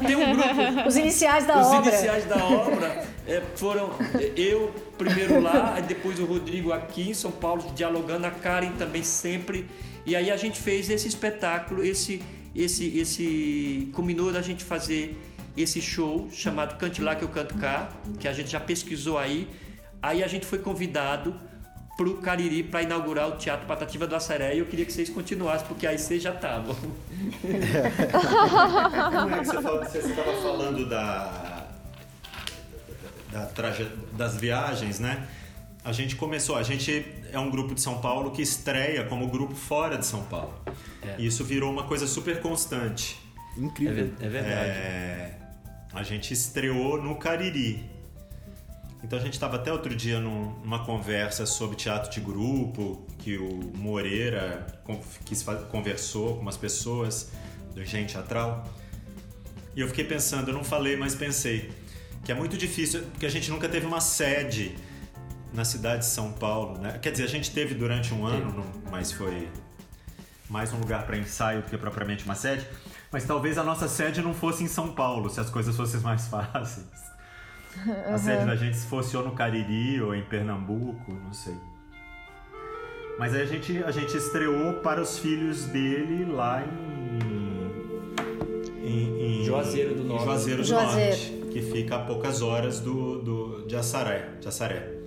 [0.06, 1.90] tem um grupo, Os iniciais da os obra.
[1.90, 3.90] iniciais da obra é, foram
[4.36, 9.66] eu primeiro lá, depois o Rodrigo aqui em São Paulo dialogando, a Karen também sempre.
[10.06, 12.22] E aí a gente fez esse espetáculo, esse
[12.54, 15.18] esse esse combinou da gente fazer
[15.56, 17.88] esse show chamado Cante lá que eu canto cá,
[18.20, 19.48] que a gente já pesquisou aí.
[20.02, 21.34] Aí a gente foi convidado
[21.96, 25.66] pro Cariri para inaugurar o Teatro Patativa do Assaré e eu queria que vocês continuassem
[25.66, 26.74] porque aí vocês já estavam.
[26.74, 26.94] Como
[29.34, 31.66] é que você estava falando da,
[33.32, 35.26] da traje- das viagens, né?
[35.84, 39.54] A gente começou, a gente é um grupo de São Paulo que estreia como grupo
[39.54, 40.54] fora de São Paulo.
[41.02, 41.16] É.
[41.18, 43.16] E isso virou uma coisa super constante.
[43.56, 44.10] Incrível.
[44.20, 44.54] é verdade.
[44.70, 45.38] É,
[45.92, 47.84] a gente estreou no Cariri.
[49.02, 53.36] Então a gente estava até outro dia num- numa conversa sobre teatro de grupo, que
[53.36, 54.66] o Moreira
[55.26, 57.30] quis conversou com umas pessoas
[57.74, 58.66] do Engenho Teatral.
[59.76, 61.70] E eu fiquei pensando, eu não falei, mas pensei,
[62.24, 64.74] que é muito difícil, porque a gente nunca teve uma sede
[65.54, 66.98] na cidade de São Paulo, né?
[67.00, 69.48] Quer dizer, a gente teve durante um ano, mas foi
[70.50, 72.66] mais um lugar para ensaio do que propriamente uma sede.
[73.10, 76.26] Mas talvez a nossa sede não fosse em São Paulo, se as coisas fossem mais
[76.28, 77.04] fáceis.
[78.06, 81.54] A sede da gente se fosse ou no Cariri ou em Pernambuco, não sei.
[83.16, 87.18] Mas aí a gente, a gente estreou para os filhos dele lá em.
[88.82, 90.24] em, em Juazeiro do Norte.
[90.24, 91.10] Juazeiro do Juazeiro.
[91.10, 94.30] Norte, que fica a poucas horas do, do, de Assaré.
[94.40, 95.03] De Assaré.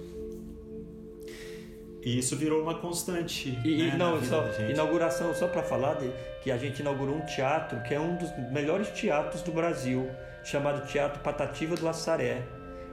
[2.08, 3.60] E isso virou uma constante.
[3.66, 4.72] E, e né, na não, vida só, da gente.
[4.72, 6.10] inauguração, só para falar de,
[6.42, 10.10] que a gente inaugurou um teatro que é um dos melhores teatros do Brasil,
[10.44, 12.44] chamado Teatro Patativa do Assaré.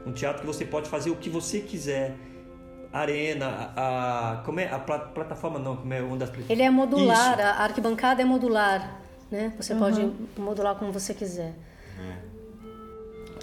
[0.04, 2.12] Um teatro que você pode fazer o que você quiser.
[2.92, 6.70] Arena, a, a- como é a pla- plataforma não, como é uma das Ele é
[6.70, 7.42] modular, Isso.
[7.42, 9.00] a arquibancada é modular,
[9.30, 9.52] né?
[9.58, 11.54] Você pode modular como você quiser.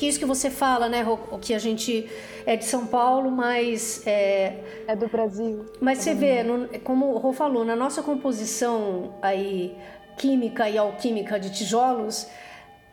[0.02, 2.10] Que isso que você fala, né, o que a gente
[2.44, 4.56] é de São Paulo, mas é,
[4.88, 5.64] É do Brasil.
[5.80, 9.78] mas você vê, no- como o Rô falou, na nossa composição aí
[10.18, 12.26] química e alquímica de tijolos,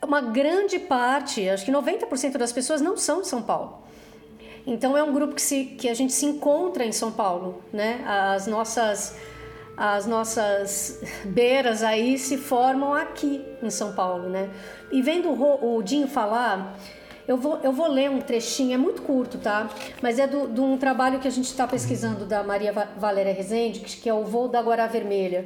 [0.03, 3.79] uma grande parte, acho que 90% das pessoas não são de São Paulo.
[4.67, 8.05] Então é um grupo que, se, que a gente se encontra em São Paulo, né?
[8.07, 9.17] As nossas
[9.79, 14.51] as nossas beiras aí se formam aqui em São Paulo, né?
[14.91, 16.77] E vendo o, Dinho falar,
[17.27, 19.69] eu vou, eu vou ler um trechinho, é muito curto, tá?
[20.03, 23.33] Mas é do- de um trabalho que a gente está pesquisando da Maria Va- Valéria
[23.33, 25.45] Rezende, que é o Voo da Guará Vermelha.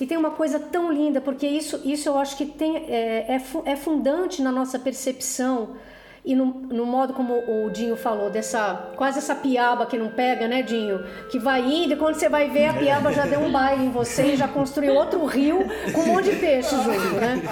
[0.00, 3.72] E tem uma coisa tão linda, porque isso, isso eu acho que tem, é, é,
[3.72, 5.76] é fundante na nossa percepção
[6.24, 10.46] e no, no modo como o Dinho falou, dessa quase essa piaba que não pega,
[10.46, 11.04] né, Dinho?
[11.28, 13.90] Que vai indo e quando você vai ver, a piaba já deu um baile em
[13.90, 15.58] você e já construiu outro rio
[15.92, 17.42] com um monte de peixe junto, né?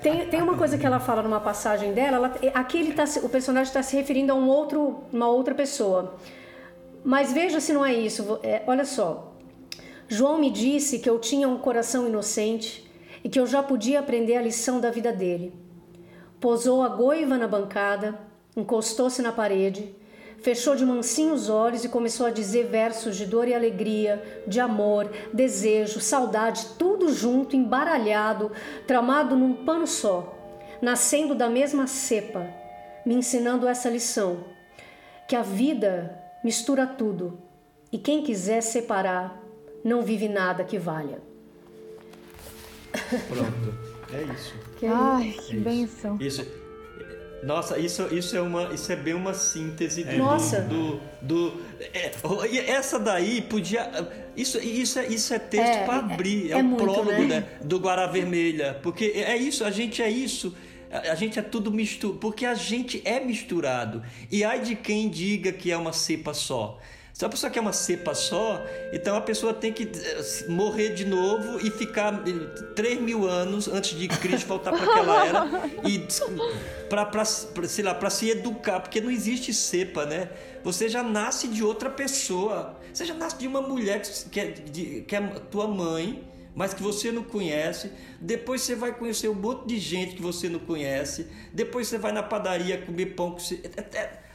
[0.00, 3.28] Tem, tem uma coisa que ela fala numa passagem dela, ela, aqui ele tá, o
[3.28, 6.14] personagem está se referindo a um outro, uma outra pessoa.
[7.04, 8.38] Mas veja se não é isso.
[8.42, 9.32] é, olha só.
[10.08, 12.88] João me disse que eu tinha um coração inocente
[13.24, 15.65] e que eu já podia aprender a lição da vida dele.
[16.40, 18.18] Posou a goiva na bancada,
[18.56, 19.94] encostou-se na parede,
[20.46, 24.60] Fechou de mansinho os olhos e começou a dizer versos de dor e alegria, de
[24.60, 28.52] amor, desejo, saudade, tudo junto, embaralhado,
[28.86, 30.32] tramado num pano só,
[30.80, 32.46] nascendo da mesma cepa,
[33.04, 34.44] me ensinando essa lição:
[35.26, 37.38] que a vida mistura tudo
[37.90, 39.42] e quem quiser separar
[39.82, 41.20] não vive nada que valha.
[43.28, 43.74] Pronto.
[44.12, 44.54] É isso.
[44.76, 45.60] Que Ai, É que isso.
[45.64, 46.16] benção.
[46.20, 46.46] Isso.
[47.42, 50.16] Nossa, isso, isso, é uma, isso é bem uma síntese do.
[50.16, 50.62] Nossa.
[50.62, 51.52] Do, do,
[51.92, 52.10] é,
[52.50, 53.88] e essa daí podia.
[54.36, 56.50] Isso, isso, é, isso é texto É, para é- abrir.
[56.50, 57.26] É, é o muito, prólogo né?
[57.26, 58.78] né, do Guará Vermelha.
[58.82, 60.54] Porque é isso, a gente é isso.
[60.90, 62.18] A a gente é tudo misturado.
[62.18, 64.02] Porque a gente é misturado.
[64.30, 66.78] E ai de quem diga que é uma cepa só.
[67.16, 71.06] Se a pessoa quer uma cepa só, então a pessoa tem que eh, morrer de
[71.06, 72.12] novo e ficar
[72.74, 75.46] 3 mil anos antes de Cristo voltar para aquela era
[75.88, 76.06] e
[76.90, 80.28] para sei lá para se educar, porque não existe cepa, né?
[80.62, 82.76] Você já nasce de outra pessoa.
[82.92, 86.22] Você já nasce de uma mulher que que é, de- que é tua mãe,
[86.54, 87.92] mas que você não conhece.
[88.20, 91.26] Depois você vai conhecer um monte de gente que você não conhece.
[91.50, 94.25] Depois você vai na padaria comer pão que você é- é-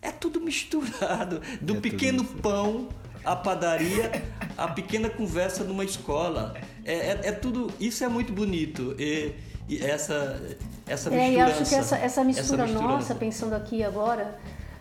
[0.00, 1.40] é tudo misturado.
[1.60, 2.42] Do tudo pequeno misturado.
[2.42, 2.88] pão
[3.24, 4.24] à padaria,
[4.56, 6.54] a pequena conversa numa escola.
[6.84, 7.70] É, é, é tudo.
[7.78, 8.94] Isso é muito bonito.
[8.98, 9.34] E,
[9.68, 10.40] e essa,
[10.86, 12.88] essa É, e acho que essa, essa mistura misturança.
[12.88, 14.38] nossa, pensando aqui agora,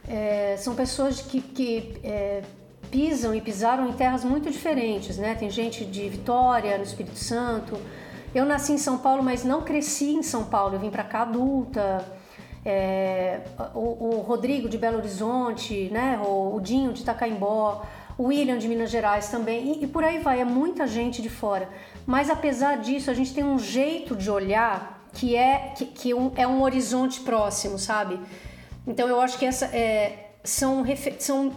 [0.08, 2.44] é, são pessoas que, que é,
[2.90, 5.36] pisam e pisaram em terras muito diferentes, né?
[5.36, 7.78] Tem gente de Vitória, no Espírito Santo.
[8.34, 10.76] Eu nasci em São Paulo, mas não cresci em São Paulo.
[10.76, 12.17] Eu vim para cá adulta.
[12.70, 13.40] É,
[13.74, 16.20] o, o Rodrigo de Belo Horizonte, né?
[16.22, 17.86] O, Dinho de Itacaimbó,
[18.18, 21.30] o William de Minas Gerais também, e, e por aí vai, é muita gente de
[21.30, 21.70] fora.
[22.06, 26.34] Mas apesar disso, a gente tem um jeito de olhar que é, que, que um-
[26.36, 28.20] é um horizonte próximo, sabe?
[28.86, 30.84] Então eu acho que essa é, são,
[31.20, 31.54] são,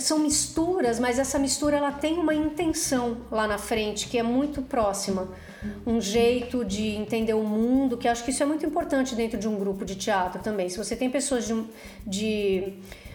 [0.00, 4.60] são misturas, mas essa mistura ela tem uma intenção lá na frente que é muito
[4.60, 5.28] próxima.
[5.86, 9.48] Um jeito de entender o mundo, que acho que isso é muito importante dentro de
[9.48, 10.68] um grupo de teatro também.
[10.68, 11.64] Se você tem pessoas de,
[12.06, 12.74] de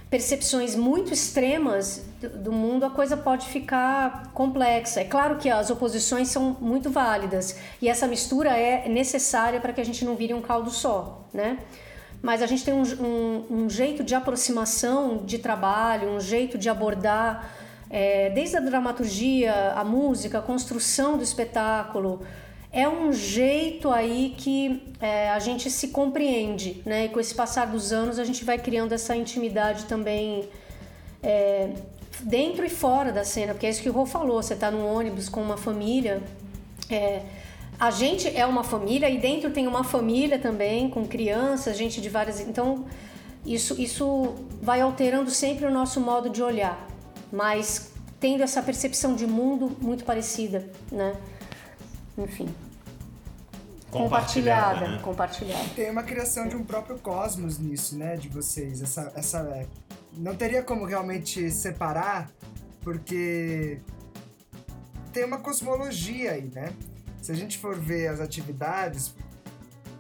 [0.10, 5.02] percepções muito extremas do- do mundo, a coisa pode ficar complexa.
[5.02, 9.82] É claro que as oposições são muito válidas e essa mistura é necessária para que
[9.82, 11.58] a gente não vire um caldo só, né?
[12.22, 16.70] Mas a gente tem um, um- um jeito de aproximação de trabalho, um jeito de
[16.70, 17.50] abordar,
[17.94, 22.26] é, desde a dramaturgia, a música, a construção do espetáculo.
[22.72, 27.06] É um jeito aí que é, a gente se compreende, né?
[27.06, 30.50] E com esse passar dos anos a gente vai criando essa intimidade também
[31.22, 31.70] é,
[32.22, 34.92] dentro e fora da cena, porque é isso que o Rô falou, você tá num
[34.92, 36.20] ônibus com uma família,
[36.90, 37.22] é,
[37.80, 42.10] a gente é uma família e dentro tem uma família também, com crianças, gente de
[42.10, 42.40] várias...
[42.40, 42.86] Então,
[43.46, 46.88] isso, isso vai alterando sempre o nosso modo de olhar,
[47.34, 51.20] mas tendo essa percepção de mundo muito parecida, né?
[52.16, 52.48] Enfim.
[53.90, 55.00] Compartilhada, né?
[55.04, 55.68] compartilhada.
[55.76, 58.16] Tem uma criação de um próprio cosmos nisso, né?
[58.16, 58.84] De vocês.
[58.84, 59.66] Essa, essa, é,
[60.16, 62.30] não teria como realmente separar,
[62.82, 63.80] porque
[65.12, 66.72] tem uma cosmologia aí, né?
[67.20, 69.16] Se a gente for ver as atividades,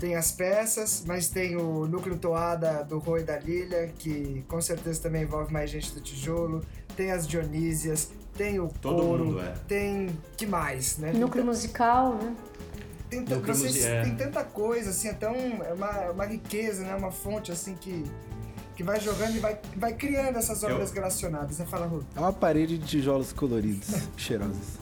[0.03, 4.59] tem as peças, mas tem o núcleo toada do Rô e da Lilia, que com
[4.59, 6.61] certeza também envolve mais gente do tijolo.
[6.95, 9.53] Tem as Dionísias, tem o Todo coro, mundo é.
[9.67, 11.11] tem que mais, né?
[11.13, 12.35] Núcleo musical, né?
[13.09, 14.03] Tem, Núcleo vocês é.
[14.03, 15.35] tem tanta coisa, assim, é tão.
[15.35, 16.95] É uma, é uma riqueza, né?
[16.95, 18.03] Uma fonte assim que.
[18.75, 21.57] Que vai jogando e vai, vai criando essas obras relacionadas.
[21.57, 22.01] Você fala, Rô.
[22.15, 24.79] É uma parede de tijolos coloridos, cheirosos.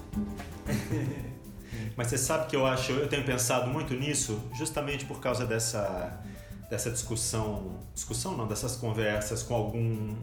[1.97, 6.21] Mas você sabe que eu acho, eu tenho pensado muito nisso, justamente por causa dessa,
[6.69, 10.15] dessa discussão, discussão não, dessas conversas com algum,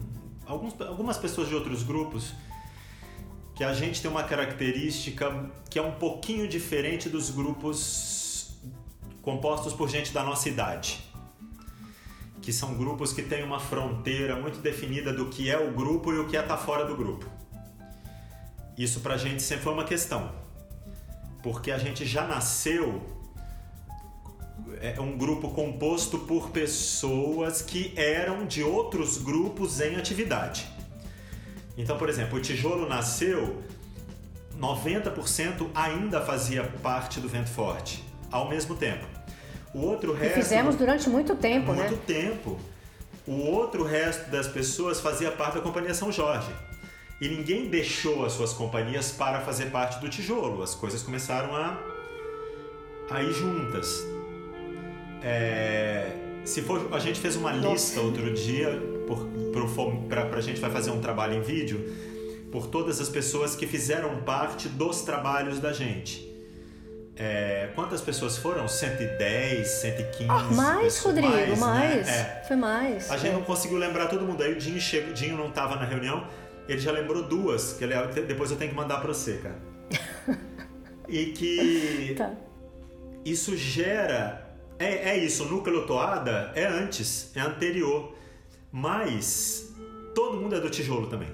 [0.49, 2.33] alguns, algumas pessoas de outros grupos,
[3.55, 8.57] que a gente tem uma característica que é um pouquinho diferente dos grupos
[9.21, 10.99] compostos por gente da nossa idade.
[12.41, 16.19] Que são grupos que têm uma fronteira muito definida do que é o grupo e
[16.19, 17.25] o que é estar fora do grupo.
[18.77, 20.31] Isso pra gente sempre foi uma questão
[21.41, 23.01] porque a gente já nasceu
[24.81, 30.67] é um grupo composto por pessoas que eram de outros grupos em atividade.
[31.77, 33.61] Então, por exemplo, o tijolo nasceu
[34.59, 39.05] 90% ainda fazia parte do vento forte ao mesmo tempo.
[39.73, 41.99] O outro E resto fizemos durante muito tempo, muito né?
[42.05, 42.59] tempo.
[43.25, 46.51] O outro resto das pessoas fazia parte da Companhia São Jorge.
[47.21, 50.63] E ninguém deixou as suas companhias para fazer parte do tijolo.
[50.63, 51.77] As coisas começaram a,
[53.11, 54.03] a ir juntas.
[55.23, 56.11] É,
[56.45, 58.81] Se for, a gente fez uma lista outro dia,
[60.07, 61.93] pra, pra gente vai fazer um trabalho em vídeo,
[62.51, 66.27] por todas as pessoas que fizeram parte dos trabalhos da gente.
[67.15, 68.67] É, quantas pessoas foram?
[68.67, 70.25] 110, 115?
[70.29, 71.55] Ah, mais, pessoas, Rodrigo, né?
[71.57, 72.07] mais.
[72.07, 72.43] É.
[72.47, 73.11] Foi mais.
[73.11, 74.41] A gente não conseguiu lembrar todo mundo.
[74.41, 76.25] Aí o Dinho, chegou, o Dinho não estava na reunião,
[76.67, 77.93] ele já lembrou duas, que ele-
[78.25, 79.59] depois eu tenho que mandar para você, cara.
[81.09, 82.31] E que Tá.
[83.25, 84.48] isso gera.
[84.79, 88.15] É, é isso, o núcleo toada é antes, é anterior.
[88.71, 89.73] Mas
[90.15, 91.29] todo mundo é do tijolo também.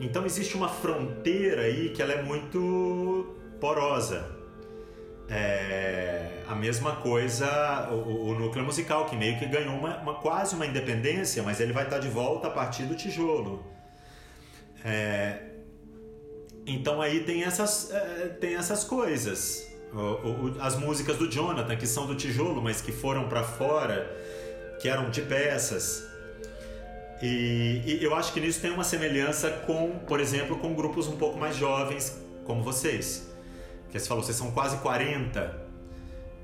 [0.00, 4.36] Então existe uma fronteira aí que ela é muito porosa.
[5.30, 10.54] É, a mesma coisa o, o núcleo musical, que meio que ganhou uma, uma- quase
[10.54, 13.62] uma independência, mas ele vai estar de volta a partir do tijolo.
[14.84, 15.38] É,
[16.66, 19.67] então aí tem essas, é, tem essas coisas.
[20.60, 24.14] As músicas do Jonathan, que são do tijolo, mas que foram para fora,
[24.80, 26.06] que eram de peças.
[27.22, 31.16] E, e eu acho que nisso tem uma semelhança com, por exemplo, com grupos um
[31.16, 33.28] pouco mais jovens, como vocês.
[33.90, 35.68] Que você falou, vocês são quase 40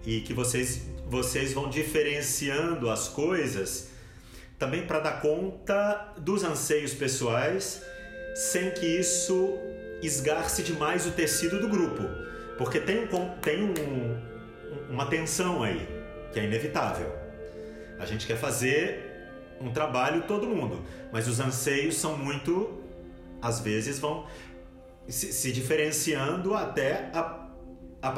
[0.06, 3.88] e que vocês, vocês vão diferenciando as coisas
[4.58, 7.82] também para dar conta dos anseios pessoais
[8.34, 9.58] sem que isso
[10.02, 12.02] esgarce demais o tecido do grupo.
[12.58, 14.34] Porque tem, um, tem um-
[14.90, 15.86] uma tensão aí,
[16.32, 17.12] que é inevitável.
[17.98, 19.12] A gente quer fazer
[19.60, 22.80] um trabalho todo mundo, mas os anseios são muito,
[23.40, 24.26] às vezes vão
[25.08, 27.48] se, se diferenciando até a,
[28.02, 28.08] a,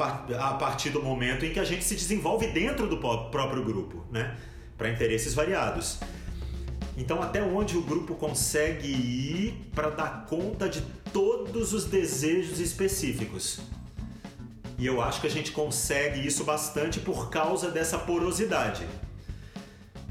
[0.49, 4.35] a partir do momento em que a gente se desenvolve dentro do próprio grupo, né?
[4.77, 5.99] Para interesses variados.
[6.97, 10.81] Então, até onde o grupo consegue ir para dar conta de
[11.13, 13.59] todos os desejos específicos?
[14.77, 18.85] E eu acho que a gente consegue isso bastante por causa dessa porosidade.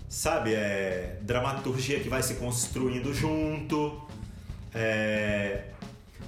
[0.09, 4.02] Sabe, é dramaturgia que vai se construindo junto.
[4.74, 5.64] é,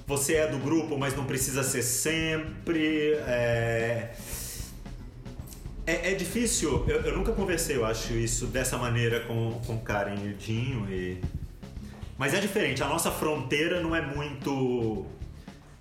[0.09, 3.13] você é do grupo, mas não precisa ser sempre.
[3.27, 4.11] É,
[5.85, 6.83] é, é difícil.
[6.87, 10.87] Eu, eu nunca conversei, eu acho, isso dessa maneira com, com Karen e o Dinho.
[10.89, 11.21] E...
[12.17, 12.81] Mas é diferente.
[12.81, 15.05] A nossa fronteira não é muito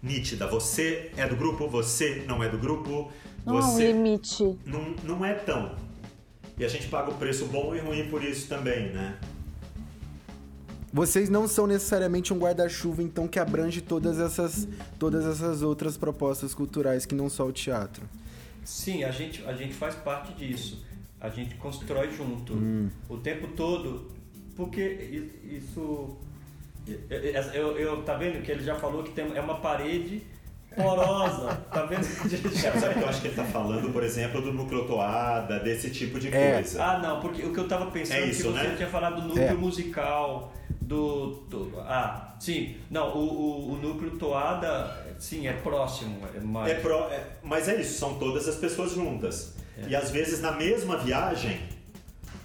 [0.03, 0.47] nítida.
[0.47, 3.11] Você é do grupo, você não é do grupo.
[3.45, 4.59] Não há um Você limite.
[4.67, 5.75] não, não é tão.
[6.59, 9.19] E a gente paga o preço bom e ruim por isso também, né?
[10.93, 14.67] Vocês não são necessariamente um guarda-chuva, então, que abrange todas essas,
[14.99, 18.09] todas essas outras propostas culturais que não só o teatro.
[18.65, 20.85] Sim, a gente, a gente faz parte disso.
[21.21, 22.55] A gente constrói junto.
[22.55, 22.89] Hum.
[23.09, 24.11] O tempo todo.
[24.57, 24.81] Porque
[25.45, 26.17] isso.
[27.11, 30.23] Eu, eu, eu- tá vendo que ele já falou que tem, é uma parede
[30.77, 31.55] porosa.
[31.73, 32.01] tá vendo?
[32.65, 35.91] É, sabe que eu acho que ele tá falando, por exemplo, do núcleo toada, desse
[35.91, 36.55] tipo de É.
[36.55, 36.83] coisa.
[36.85, 38.75] Ah, não, porque o que eu tava pensando É é isso, que você né?
[38.77, 39.55] tinha falado do núcleo É.
[39.55, 42.77] musical, do, do- Ah, sim.
[42.91, 46.21] Não, o, o, o núcleo toada, sim, é próximo.
[46.35, 46.71] É mais...
[46.71, 49.55] É pró- é- mas é isso, são todas as pessoas juntas.
[49.77, 49.89] É.
[49.89, 51.59] E às vezes na mesma viagem,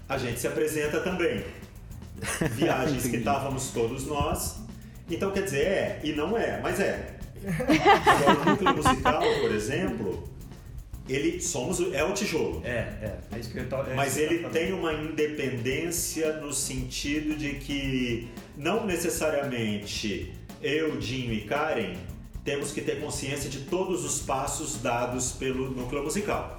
[0.10, 1.44] a gente se apresenta também.
[2.52, 4.58] Viagens que estávamos todos nós.
[5.10, 7.18] Então quer dizer, é e não é, mas é.
[7.44, 10.24] Agora, o núcleo musical, por exemplo,
[11.08, 12.62] ele somos é o tijolo.
[12.64, 13.92] É, é, é isso que eu tava.
[13.92, 18.86] é Mas isso que eu ele tava tem uma independência no sentido de que não
[18.86, 21.94] necessariamente eu, Dinho e Karen
[22.44, 26.58] temos que ter consciência de todos os passos dados pelo núcleo musical.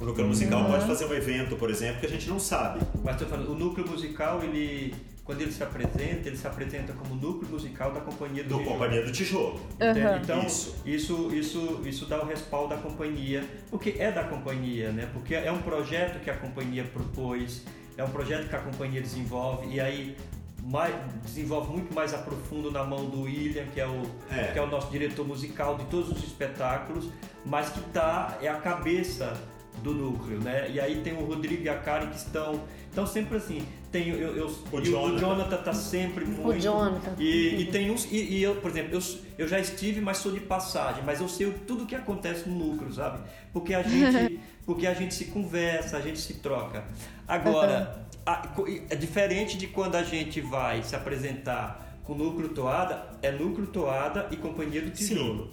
[0.00, 2.80] O núcleo musical pode fazer um evento, por exemplo, que a gente não sabe.
[3.04, 7.16] Mas estou falando, o núcleo musical, ele, quando ele se apresenta, ele se apresenta como
[7.16, 8.72] núcleo musical da companhia do, Do Tijolo.
[8.78, 9.60] Companhia do Tijolo.
[9.74, 10.20] Entende?
[10.22, 10.76] Então, Isso.
[10.86, 11.30] isso.
[11.34, 15.08] Isso, isso, dá o respaldo da companhia, porque é da companhia, né?
[15.12, 17.64] Porque é um projeto que a companhia propôs,
[17.96, 20.16] é um projeto que a companhia desenvolve, e aí
[20.62, 24.52] mais, desenvolve muito mais a profundo na mão do William, que é, o, É.
[24.52, 27.08] que é o nosso diretor musical de todos os espetáculos,
[27.44, 29.36] mas que tá, é a cabeça
[29.82, 30.70] do núcleo, né?
[30.70, 32.60] E aí tem o Rodrigo e a Karen que estão.
[32.90, 33.62] Então sempre assim,
[33.92, 35.14] tem eu, eu, O e Jonathan.
[35.14, 36.60] o Jonathan tá sempre muito.
[36.60, 37.14] Jonathan.
[37.18, 38.04] E, e tem uns.
[38.10, 39.00] E, e eu, por exemplo, eu,
[39.38, 42.92] eu já estive, mas sou de passagem, mas eu sei tudo que acontece no núcleo,
[42.92, 43.20] sabe?
[43.52, 46.84] Porque a gente, porque a gente se conversa, a gente se troca.
[47.26, 48.42] Agora, a-
[48.90, 54.26] é diferente de quando a gente vai se apresentar com núcleo toada, é núcleo toada
[54.30, 55.50] e companhia do tijolo.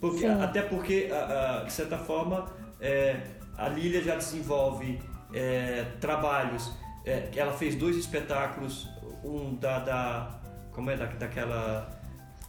[0.00, 0.40] Porque, Sim.
[0.42, 2.46] até porque, a- a- de certa forma,
[2.80, 3.20] é,
[3.60, 4.98] a Lília já desenvolve
[5.32, 6.70] é, trabalhos.
[7.04, 8.88] é, ela fez dois espetáculos,
[9.24, 9.78] um da.
[9.78, 10.40] da
[10.72, 10.96] como é?
[10.96, 11.90] Da, daquela.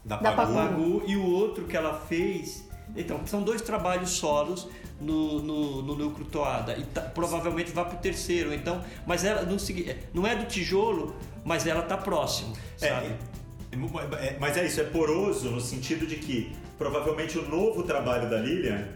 [0.05, 0.53] Da, Da Pagu.
[0.53, 4.67] Pagu e o outro que ela fez Então, são dois trabalhos solos
[4.99, 6.75] no, no, no núcleo toada.
[6.77, 8.53] E tá- provavelmente vai para o terceiro.
[8.53, 13.07] Então, mas ela não, segui- não é do tijolo, mas ela está próximo, sabe?
[13.07, 18.29] É, é, mas é isso, é poroso no sentido de que provavelmente o novo trabalho
[18.29, 18.87] da Lilian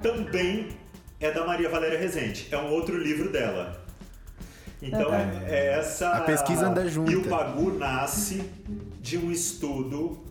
[0.00, 0.68] também
[1.20, 2.48] é da Maria Valéria Rezende.
[2.50, 3.84] É um outro livro dela.
[4.82, 6.10] Então é, é essa.
[6.10, 7.10] A pesquisa anda junta.
[7.10, 8.42] E o Pagu nasce
[9.00, 10.24] de um estudo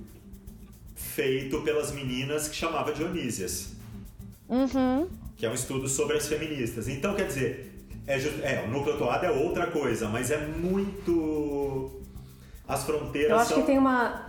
[0.95, 3.73] feito pelas meninas que chamava Dionísias.
[5.36, 6.88] Que é um estudo sobre as feministas.
[6.88, 7.75] Então, quer dizer,
[8.07, 12.01] é, é, o núcleo toado é outra coisa, mas é muito.
[12.67, 13.61] As fronteiras Eu acho são.
[13.61, 14.25] que tem uma.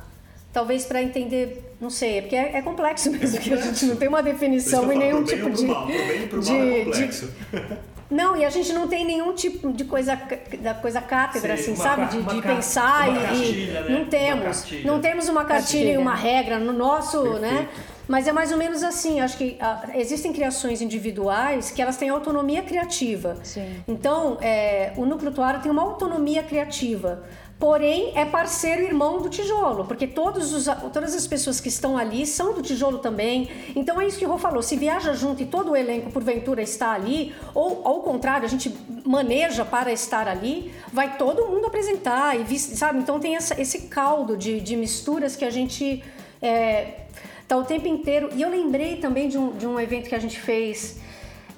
[0.53, 3.97] Talvez para entender, não sei, é porque é, é complexo mesmo, que a gente não
[3.97, 5.67] tem uma definição e nenhum tipo de.
[5.67, 7.31] mal, de- é de- complexo.
[8.09, 10.17] Não, e a gente não tem nenhum tipo de coisa
[10.61, 12.07] da coisa cátedra, Sim, assim, uma sabe?
[12.17, 13.99] De, de pensar uma e- cartilha, né?
[13.99, 14.65] não temos.
[14.85, 17.67] Não temos uma cartilha e uma regra no nosso, né?
[18.07, 22.09] Mas é mais ou menos assim, acho que ah, existem criações individuais que elas têm
[22.09, 23.39] autonomia criativa.
[23.43, 23.67] Sim.
[23.89, 27.25] Então, é, o núcleo toara tem uma autonomia criativa.
[27.59, 32.27] Porém, é parceiro irmão do tijolo, porque todos os, todas as pessoas que estão ali
[32.27, 33.49] são do tijolo também.
[33.75, 36.61] Então é isso que o Rô falou: se viaja junto e todo o elenco, porventura,
[36.61, 38.77] está ali, ou ao contrário, a gente
[39.07, 42.99] maneja para estar ali, vai todo mundo apresentar, e sabe?
[42.99, 46.05] Então tem essa- esse caldo de, de misturas que a gente
[46.43, 47.05] é,
[47.49, 48.29] tá o tempo inteiro.
[48.35, 50.99] E eu lembrei também de um, de um evento que a gente fez.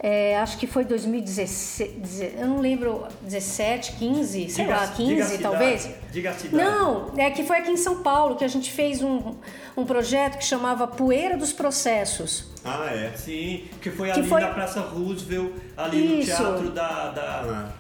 [0.01, 4.93] É, acho que foi 2016, deze- eu não lembro, 17, 15, sei Diga- lá, diga
[4.93, 5.91] a 15 cidade, talvez.
[6.13, 6.57] diga a cidade.
[6.57, 9.35] Não, é que foi aqui em São Paulo que a gente fez um,
[9.77, 12.47] um projeto que chamava Poeira dos Processos.
[12.65, 13.13] Ah, é.
[13.17, 16.37] Sim, que foi Que ali foi- na Praça Roosevelt, ali no Isso.
[16.37, 17.11] teatro da.
[17.11, 17.73] da, Ah.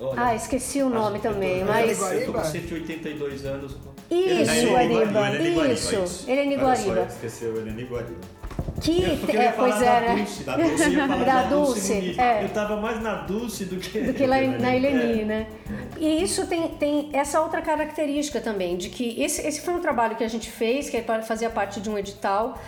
[0.00, 2.00] olha, Ah, esqueci o nome também, eu tô- mas.
[2.12, 3.76] Eu tô com 182 anos.
[4.10, 7.06] Isso, Guariba, Helene Guariba, isso, Helene Olha só, Guariba.
[7.08, 8.20] esqueceu Helene Guariba.
[8.80, 10.16] Que, eu é, pois da né?
[10.16, 10.42] Dulce.
[10.44, 12.44] Da Dulce, eu Da no Dulce, é.
[12.44, 14.00] Eu tava mais na Dulce do que.
[14.00, 15.24] do que lá em- na Eleni, É.
[15.24, 15.46] né?
[15.98, 20.16] E isso tem, tem essa outra característica também, de que esse, esse foi um trabalho
[20.16, 22.58] que a gente fez, que é fazia parte de um edital,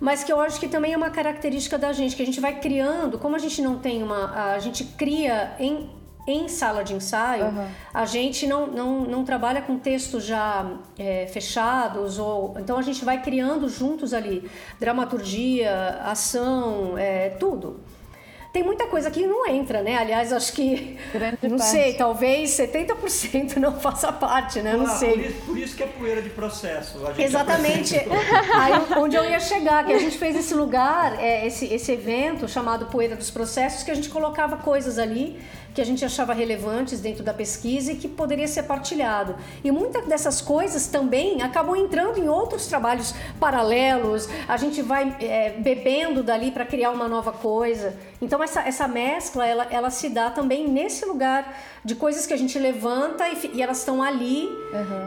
[0.00, 2.58] mas que eu acho que também é uma característica da gente, que a gente vai
[2.58, 4.52] criando, como a gente não tem uma.
[4.54, 5.88] A gente cria em,
[6.26, 7.52] em sala de ensaio,
[7.92, 13.04] a gente não, não, não trabalha com textos já é, fechados, ou então a gente
[13.04, 14.48] vai criando juntos ali
[14.78, 17.80] dramaturgia, ação, é, tudo.
[18.52, 19.96] Tem muita coisa que não entra, né?
[19.96, 20.98] Aliás, acho que.
[21.10, 21.70] Grande não parte.
[21.70, 24.76] sei, talvez 70% não faça parte, né?
[24.76, 25.12] Não Ah, sei.
[25.12, 26.98] Por isso, por isso que é poeira de processo.
[27.06, 27.96] a gente Exatamente.
[28.54, 32.46] Aí onde eu ia chegar, que a gente fez esse lugar, é, esse, esse evento
[32.46, 35.40] chamado Poeira dos Processos, que a gente colocava coisas ali
[35.74, 39.34] que a gente achava relevantes dentro da pesquisa e que poderia ser partilhado.
[39.64, 45.50] E muitas dessas coisas também acabam entrando em outros trabalhos paralelos, a gente vai é,
[45.58, 47.96] bebendo dali para criar uma nova coisa.
[48.20, 52.36] Então essa, essa mescla, ela, ela se dá também nesse lugar de coisas que a
[52.36, 54.48] gente levanta e, e elas estão ali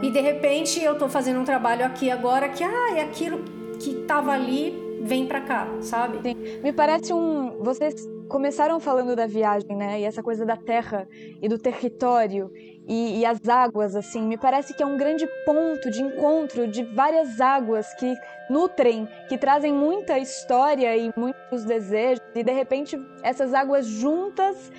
[0.02, 3.42] e de repente eu tô fazendo um trabalho aqui agora que, ah, é aquilo
[3.78, 6.20] que tava ali, vem para cá, sabe?
[6.22, 6.60] Sim.
[6.62, 7.62] Me parece um.
[7.62, 10.00] Vocês começaram falando da viagem, né?
[10.00, 11.08] E essa coisa da terra
[11.40, 12.50] e do território
[12.86, 14.22] e, e as águas, assim.
[14.22, 18.14] Me parece que é um grande ponto de encontro de várias águas que
[18.50, 22.24] nutrem, que trazem muita história e muitos desejos.
[22.34, 24.70] E de repente essas águas juntas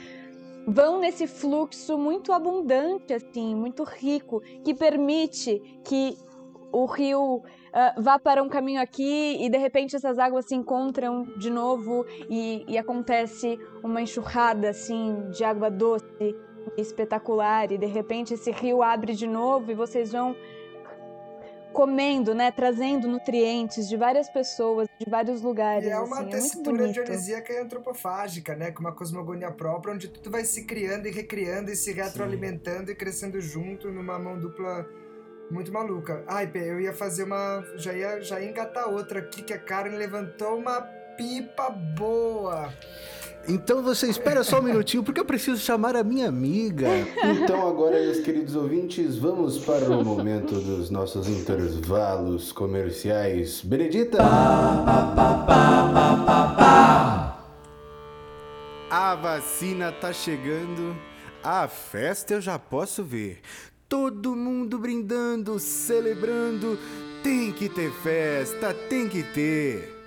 [0.67, 6.17] vão nesse fluxo muito abundante, assim, muito rico, que permite que
[6.71, 7.41] o rio
[7.79, 12.07] ah, vá para um caminho aqui e de repente essas águas se encontram de novo
[12.27, 16.35] e, e acontece uma enxurrada assim de água doce
[16.75, 20.35] espetacular e de repente esse rio abre de novo e vocês vão
[21.71, 25.85] comendo, né, trazendo nutrientes de várias pessoas, de vários lugares.
[25.85, 26.93] E é uma assim, é muito textura bonito.
[26.95, 28.71] dionisíaca e antropofágica, né?
[28.71, 32.95] Com uma cosmogonia própria, onde tudo vai se criando e recriando e se retroalimentando e
[32.95, 34.87] crescendo junto numa mão dupla
[35.49, 36.23] muito maluca.
[36.27, 37.63] Ai, Pê, eu ia fazer uma.
[37.75, 40.81] Já ia, já ia engatar outra aqui, que a Karen levantou uma
[41.17, 42.71] pipa boa.
[43.49, 46.89] Então você espera só um minutinho, porque eu preciso chamar a minha amiga.
[47.23, 53.61] Então agora, meus queridos ouvintes, vamos para o momento dos nossos intervalos comerciais.
[53.61, 54.17] Benedita!
[58.89, 60.95] A vacina tá chegando,
[61.41, 63.39] a festa eu já posso ver.
[63.89, 66.77] Todo mundo brindando, celebrando.
[67.23, 69.97] Tem que ter festa, tem que ter.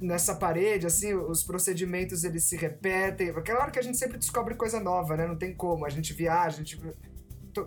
[0.00, 3.30] nessa parede, assim, os procedimentos eles se repetem.
[3.30, 5.26] Aquela hora que a gente sempre descobre coisa nova, né?
[5.26, 5.84] Não tem como.
[5.84, 6.80] A gente viaja, a gente.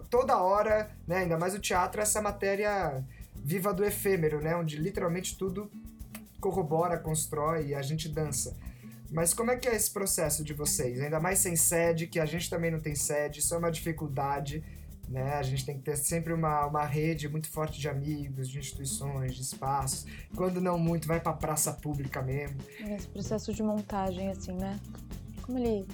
[0.10, 1.18] toda hora, né?
[1.18, 3.04] Ainda mais o teatro, essa matéria
[3.36, 4.56] viva do efêmero, né?
[4.56, 5.70] Onde literalmente tudo
[6.44, 8.54] corrobora, constrói e a gente dança.
[9.10, 11.00] Mas como é que é esse processo de vocês?
[11.00, 14.62] Ainda mais sem sede, que a gente também não tem sede, isso é uma dificuldade.
[15.08, 15.36] Né?
[15.36, 19.36] A gente tem que ter sempre uma, uma rede muito forte de amigos, de instituições,
[19.36, 20.06] de espaços.
[20.36, 22.58] Quando não muito, vai para praça pública mesmo.
[22.80, 24.80] Esse processo de montagem, assim, né?
[25.44, 25.86] Como ele.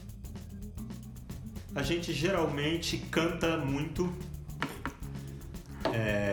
[1.76, 4.12] A gente geralmente canta muito.
[5.94, 6.29] É...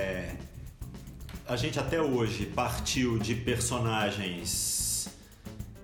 [1.48, 5.08] A gente até hoje partiu de personagens,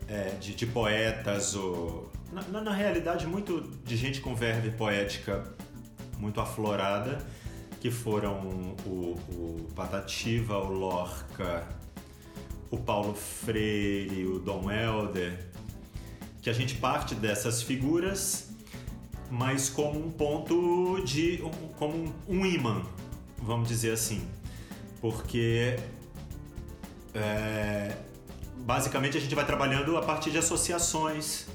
[0.08, 2.10] é, de, de, poetas, ou.
[2.32, 5.44] Na, na realidade, muito de gente com verve poética
[6.18, 7.18] muito aflorada,
[7.80, 11.66] que foram o, o Patativa, o Lorca,
[12.70, 15.46] o Paulo Freire, o Dom Helder,
[16.40, 18.50] que a gente parte dessas figuras,
[19.30, 21.38] mas como um ponto de.
[21.78, 22.82] como um imã,
[23.38, 24.26] vamos dizer assim.
[25.02, 25.76] Porque.
[27.14, 27.94] É,
[28.56, 31.46] basicamente a gente vai trabalhando a partir de associações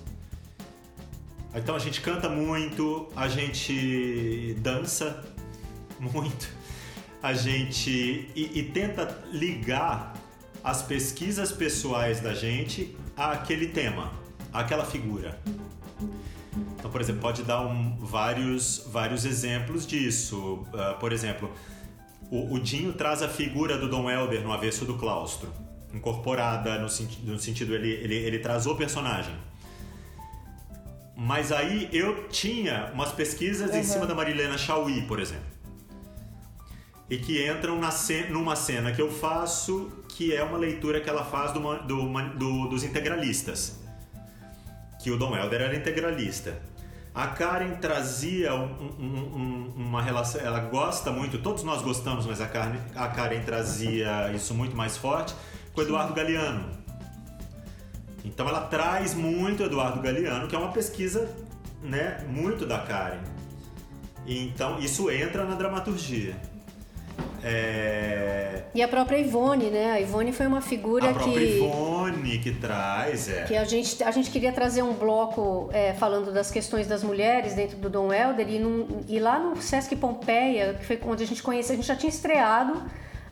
[1.57, 5.25] então a gente canta muito, a gente dança
[5.99, 6.47] muito,
[7.21, 8.29] a gente.
[8.35, 10.13] e, e tenta ligar
[10.63, 14.13] as pesquisas pessoais da gente àquele tema,
[14.53, 15.39] àquela figura.
[16.77, 20.63] Então, por exemplo, pode dar um, vários, vários exemplos disso.
[20.73, 21.51] Uh, por exemplo,
[22.29, 25.51] o, o, Dinho traz a figura do Dom Helder no avesso do claustro,
[25.93, 29.33] incorporada no, no sentido, ele, ele, ele traz o personagem.
[31.15, 33.79] Mas aí eu tinha umas pesquisas uhum.
[33.79, 35.57] em cima da Marilena Chauí, por exemplo.
[37.09, 41.09] E que entram na cena, numa cena que eu faço, que é uma leitura que
[41.09, 43.79] ela faz do, do, do, dos integralistas.
[45.01, 46.61] Que o Dom Helder era integralista.
[47.17, 50.39] A Karen trazia um, um, um, uma relação.
[50.39, 54.97] Ela gosta muito, todos nós gostamos, mas a Karen, a Karen trazia isso muito mais
[54.97, 55.33] forte
[55.73, 56.77] com o Eduardo Galeano
[58.27, 61.33] então ela traz muito Eduardo Galeano, que é uma pesquisa
[61.81, 63.21] né, muito da Karen.
[64.25, 66.35] Então isso entra na dramaturgia.
[67.47, 68.63] É...
[68.73, 69.91] E a própria Ivone, né?
[69.93, 71.19] A Ivone foi uma figura a que.
[71.19, 73.43] A própria Ivone que traz, é.
[73.45, 77.55] Que a gente, a gente queria trazer um bloco é, falando das questões das mulheres
[77.55, 81.27] dentro do Dom Helder e, num, e lá no Sesc Pompeia, que foi onde a
[81.27, 82.83] gente conheceu, a gente já tinha estreado,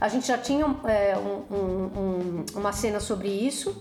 [0.01, 3.79] a gente já tinha é, um, um, um, uma cena sobre isso.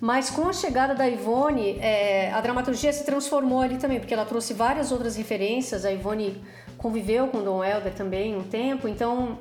[0.00, 4.24] Mas com a chegada da Ivone, é, a dramaturgia se transformou ali também, porque ela
[4.24, 5.84] trouxe várias outras referências.
[5.84, 6.42] A Ivone
[6.76, 9.38] conviveu com Dom Helder também um tempo, então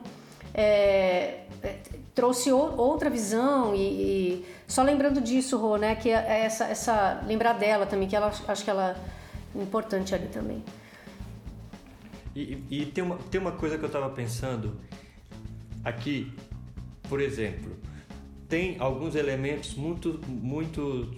[0.54, 1.76] é, é
[2.14, 7.54] trouxe outra visão e, e, só lembrando disso, Rô, né, que é essa, essa lembrar
[7.54, 8.96] dela também, que ela acho que ela
[9.56, 10.64] é importante ali também.
[12.36, 14.78] E, e tem, uma, tem uma coisa que eu estava pensando
[15.84, 16.32] aqui,
[17.10, 17.76] por exemplo,
[18.48, 21.10] tem alguns elementos muito, muito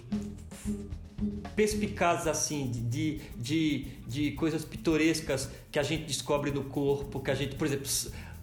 [1.54, 7.34] perspicazes assim de, de, de coisas pitorescas que a gente descobre no corpo, que a
[7.34, 7.86] gente, por exemplo,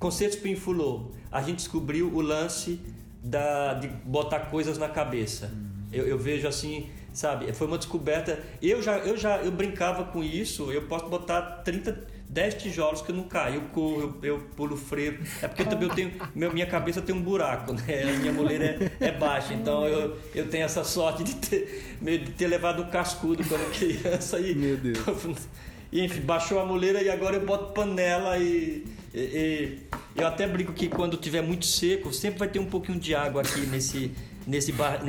[0.01, 2.79] Concertos Pinfulô, a gente descobriu o lance
[3.23, 5.53] da, de botar coisas na cabeça.
[5.93, 8.39] Eu, eu, vejo assim, sabe, foi uma descoberta.
[8.59, 13.11] Eu já, eu já eu brincava com isso, eu posso botar 30 10 tijolos que
[13.11, 13.55] eu não caio.
[13.55, 15.19] Eu corro, eu, eu pulo freio.
[15.39, 16.11] É porque eu também eu tenho.
[16.33, 18.03] meu- minha cabeça tem um buraco, né?
[18.03, 19.53] A minha moleira é, é baixa.
[19.53, 24.39] Então eu, eu tenho essa sorte de ter, de ter levado um cascudo quando criança
[24.39, 24.55] e.
[24.55, 24.97] Meu Deus.
[25.91, 29.77] E, enfim, baixou a moleira e agora eu boto panela e, e- e-
[30.15, 33.41] eu até brinco que quando tiver muito seco, sempre vai ter um pouquinho de água
[33.41, 34.11] aqui nesse
[34.47, 35.01] nesse bar,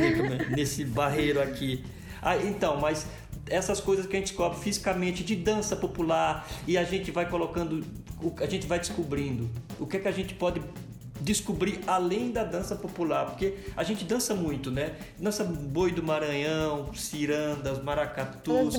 [0.54, 1.82] nesse barreiro aqui.
[2.20, 3.06] Ah, então, mas
[3.48, 7.82] essas coisas que a gente descobre fisicamente de dança popular e a gente vai colocando,
[8.40, 9.48] a gente vai descobrindo
[9.80, 10.60] o que é que a gente pode
[11.22, 14.96] descobrir além da dança popular, porque a gente dança muito, né?
[15.18, 18.74] Dança boi do Maranhão, cirandas, maracatus,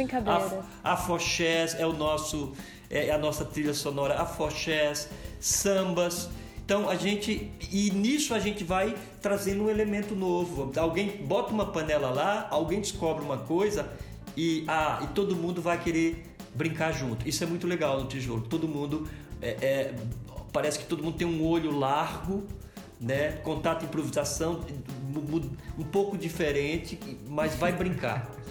[0.84, 2.54] afoxés é o nosso
[2.90, 6.30] é a nossa trilha sonora, afoxés, sambas.
[6.64, 10.72] Então a gente e nisso a gente vai trazendo um elemento novo.
[10.78, 13.90] Alguém bota uma panela lá, alguém descobre uma coisa
[14.38, 16.24] e ah, e todo mundo vai querer
[16.54, 17.28] brincar junto.
[17.28, 18.42] Isso é muito legal no tijolo.
[18.42, 19.08] Todo mundo
[19.42, 19.94] é, é-
[20.54, 22.44] parece que todo mundo tem um olho largo,
[23.02, 23.34] né?
[23.44, 24.62] Contato improvisação
[25.78, 26.98] um pouco diferente,
[27.28, 28.30] mas vai brincar.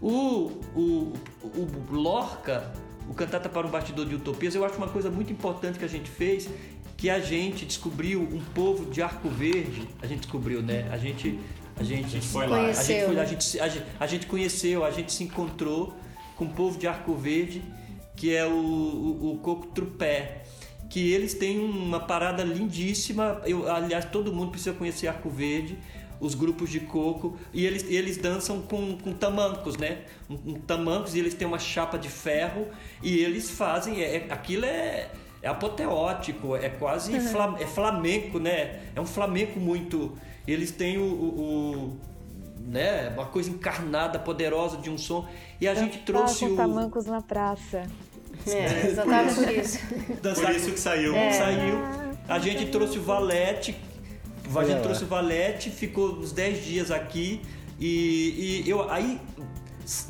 [0.00, 2.72] O, o, o Lorca,
[3.08, 5.88] o Cantata para um Bastidor de Utopias, eu acho uma coisa muito importante que a
[5.88, 6.48] gente fez,
[6.96, 9.88] que a gente descobriu um povo de Arco Verde.
[10.00, 10.88] A gente descobriu, né?
[10.92, 11.40] A gente,
[11.76, 12.58] a gente, A gente foi lá.
[12.58, 15.24] a gente, Conheceu, foi, a, gente, se- a, gente, a gente conheceu, a gente se
[15.24, 15.92] encontrou
[16.36, 17.60] com o povo de Arco Verde,
[18.14, 20.44] que é o, o, o Coco Trupé.
[20.88, 23.40] Que eles têm uma parada lindíssima.
[23.44, 25.76] Eu, aliás, todo mundo precisa conhecer Arco Verde
[26.20, 29.98] os grupos de coco e eles, eles dançam com, com tamancos, né?
[30.28, 32.66] Um, um tamancos e eles têm uma chapa de ferro
[33.00, 35.10] e eles fazem, é, é- aquilo é,
[35.40, 38.80] é apoteótico, é quase fla, é flamenco, né?
[38.96, 40.18] É um flamenco muito.
[40.44, 41.40] Eles têm o, o-
[41.92, 41.96] o-
[42.66, 43.10] né?
[43.10, 45.28] Uma coisa encarnada, poderosa de um som
[45.60, 47.86] e a gente trouxe o tamancos na praça.
[48.46, 49.78] É, exatamente por isso.
[50.22, 51.12] Por isso que saiu.
[51.32, 51.78] Saiu.
[52.28, 53.76] A gente trouxe o Valete.
[54.54, 54.80] A gente lá.
[54.82, 57.40] trouxe o Valete, ficou uns 10 dias aqui.
[57.78, 59.20] E, e eu aí.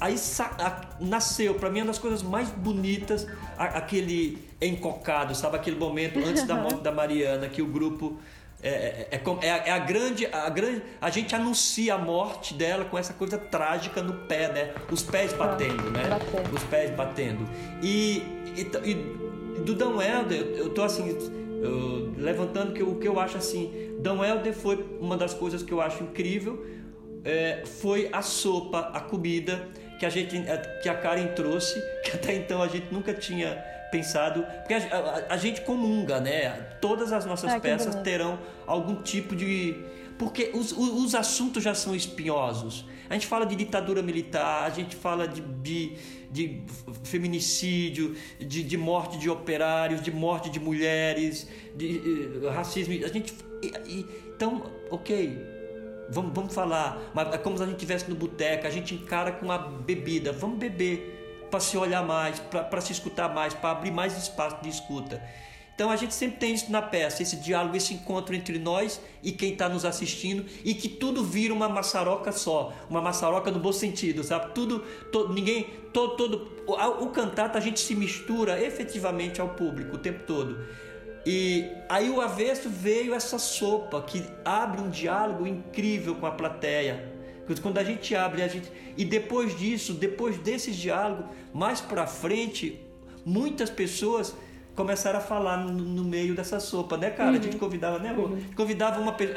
[0.01, 3.27] Aí sa- a- nasceu, pra mim, uma das coisas mais bonitas,
[3.57, 5.57] a- aquele encocado, sabe?
[5.57, 8.19] Aquele momento antes da morte da Mariana, que o grupo.
[8.63, 10.83] É, é, é é a, é a grande, a grande.
[11.01, 14.75] A gente anuncia a morte dela com essa coisa trágica no pé, né?
[14.91, 16.09] Os pés batendo, né?
[16.09, 16.55] batendo.
[16.57, 17.49] Os pés batendo.
[17.83, 18.23] E,
[18.57, 21.09] e, e do Dan Helder, eu, eu tô assim,
[21.63, 23.95] eu- levantando que, o que eu acho assim.
[24.01, 26.65] Dan Helder foi uma das coisas que eu acho incrível.
[27.25, 30.37] é, foi a sopa, a comida que a gente,
[30.83, 35.35] que a Karen trouxe, que até então a gente nunca tinha pensado, porque a, a-
[35.35, 36.51] a gente comunga, né?
[36.81, 39.75] Todas as nossas Ah, peças terão algum tipo de.
[40.19, 42.85] Porque os, os, os assuntos já são espinhosos.
[43.09, 45.93] A gente fala de ditadura militar, a gente fala de, de,
[46.31, 46.63] de
[47.05, 52.95] feminicídio, de, de morte de operários, de morte de mulheres, de eh, racismo.
[53.05, 53.33] A gente.
[54.35, 55.57] então, ok.
[56.11, 59.31] Vamos, vamos falar, mas é como se a gente estivesse no boteco, a gente encara
[59.33, 60.33] com a bebida.
[60.33, 61.18] Vamos beber
[61.51, 65.23] para se olhar mais, para se escutar mais, para abrir mais espaço de escuta.
[65.75, 69.31] Então a gente sempre tem isso na peça, esse diálogo, esse encontro entre nós e
[69.31, 73.71] quem está nos assistindo e que tudo vira uma maçaroca só, uma maçaroca no bom
[73.73, 74.53] sentido, sabe?
[74.55, 74.81] Tudo,
[75.13, 79.99] to- ninguém, todo, todo, o, o cantata a gente se mistura efetivamente ao público o
[79.99, 80.67] tempo todo.
[81.25, 87.18] E aí o avesso veio essa sopa que abre um diálogo incrível com a plateia.
[87.63, 91.25] Quando a gente abre, a gente e depois disso, depois desse diálogo,
[91.55, 92.81] mais para frente,
[93.25, 94.35] muitas pessoas
[94.75, 97.31] começaram a falar no, no meio dessa sopa, né, cara?
[97.31, 98.31] A gente convidava, né, Rô?
[98.55, 99.37] Convidava uma pessoa,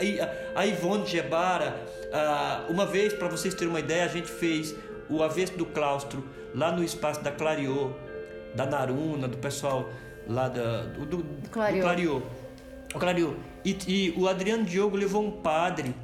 [0.56, 1.84] a- a Ivone Gebara,
[2.14, 4.76] ah, uma vez, para vocês terem uma ideia, a gente fez
[5.10, 7.92] o avesso do claustro lá no espaço da Clariô,
[8.56, 9.90] da Naruna, do pessoal
[10.28, 11.82] lá da, do, do, do Clariô.
[11.82, 12.22] Clariô.
[12.94, 13.34] O Clariô.
[13.66, 15.96] E, e o Adriano Diogo levou um padre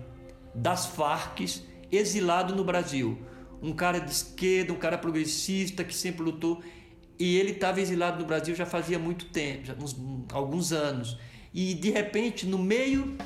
[0.55, 1.39] das Farc
[1.91, 3.17] exilado no Brasil.
[3.61, 6.61] Um cara de esquerda, um cara progressista que sempre lutou.
[7.19, 9.95] E ele estava exilado no Brasil já fazia muito tempo, já uns,
[10.31, 11.17] alguns anos.
[11.53, 13.17] E de repente, no meio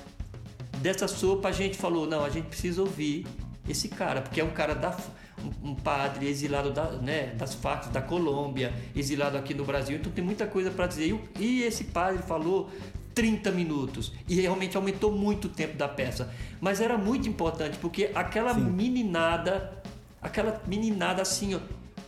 [0.78, 3.28] dessa sopa, a gente falou: não, a gente precisa ouvir
[3.68, 4.98] esse cara, porque é um cara da.
[5.64, 10.24] Um, padre exilado da, né, das Farc da Colômbia, exilado aqui no Brasil, então tem
[10.24, 11.20] muita coisa para dizer.
[11.40, 12.70] E esse padre falou
[13.14, 16.34] 30 minutos e realmente aumentou muito o tempo da peça.
[16.60, 19.82] Mas era muito importante porque aquela meninada,
[20.22, 21.60] aquela meninada assim, ó,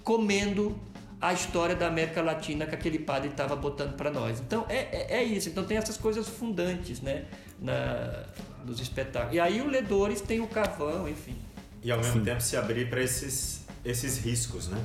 [0.04, 0.80] comendo
[1.20, 4.42] a história da América Latina que aquele padre estava botando para nós.
[4.42, 5.48] Então é, é, é isso.
[5.48, 7.26] Então tem essas coisas fundantes, né,
[7.60, 8.26] na,
[8.66, 9.36] nos espetáculos.
[9.36, 11.36] E aí o Ledores tem o carvão, enfim.
[11.82, 14.78] E ao mesmo tempo se abrir para esses, esses riscos, né?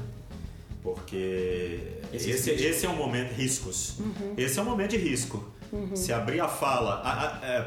[0.83, 1.81] Porque
[2.13, 3.33] Esse esse é um momento.
[3.33, 3.99] Riscos.
[3.99, 4.35] Uhum.
[4.37, 5.53] Esse é um momento de risco.
[5.95, 7.03] Se abrir a fala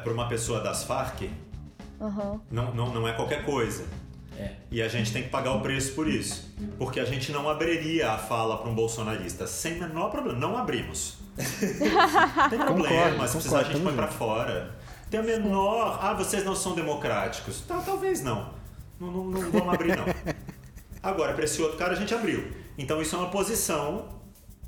[0.03, 1.29] para uma pessoa das Farc,
[1.99, 2.39] Aham.
[2.49, 3.85] não, não, não é qualquer coisa.
[4.37, 4.53] É.
[4.71, 6.49] E a gente tem que pagar o preço por isso.
[6.77, 10.39] Porque a gente não abriria a fala para um bolsonarista sem menor problema.
[10.39, 11.17] Não abrimos.
[12.49, 14.75] Tem problema, Concordo, se precisar a gente põe para fora.
[15.09, 15.99] Tem a menor.
[16.01, 17.61] Ah, vocês não são democráticos.
[17.61, 18.49] Tá, talvez não.
[18.99, 20.05] Não, não, não vamos abrir, não.
[21.03, 22.51] Agora, para esse outro cara, a gente abriu.
[22.77, 24.07] Então, isso é uma posição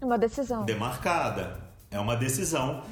[0.01, 0.65] É uma decisão.
[0.65, 1.59] demarcada.
[1.89, 2.83] É uma decisão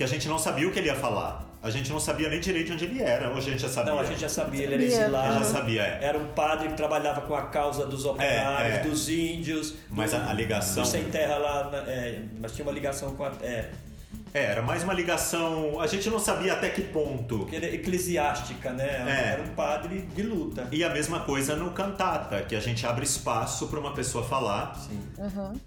[0.00, 1.44] que a gente não sabia o que ele ia falar.
[1.62, 3.28] A gente não sabia nem direito onde ele era.
[3.34, 3.92] Hoje a gente já sabia.
[3.92, 5.34] Não, a gente já sabia, ele era exilado.
[5.40, 5.98] Já sabia, é.
[6.04, 8.78] Era um padre que trabalhava com a causa dos operários, é.
[8.80, 9.74] dos índios.
[9.90, 13.32] Mas do- a- ligação- do sem terra lá, é, mas tinha uma ligação com a.
[13.42, 13.68] É,
[14.32, 15.80] É, era mais uma ligação.
[15.80, 17.46] A gente não sabia até que ponto.
[17.46, 18.86] que era eclesiástica, né?
[18.86, 19.32] É.
[19.32, 20.68] Era um padre de luta.
[20.70, 24.74] E a mesma coisa no cantata, que a gente abre espaço para uma pessoa falar.
[24.76, 25.00] Sim.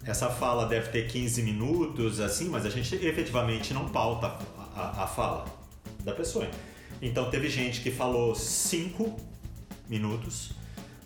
[0.05, 4.27] Essa fala deve ter 15 minutos, assim, mas a gente efetivamente não pauta
[4.75, 5.43] a, a- a fala
[5.99, 6.47] da pessoa.
[7.01, 9.13] Então teve gente que falou 5
[9.89, 10.51] minutos,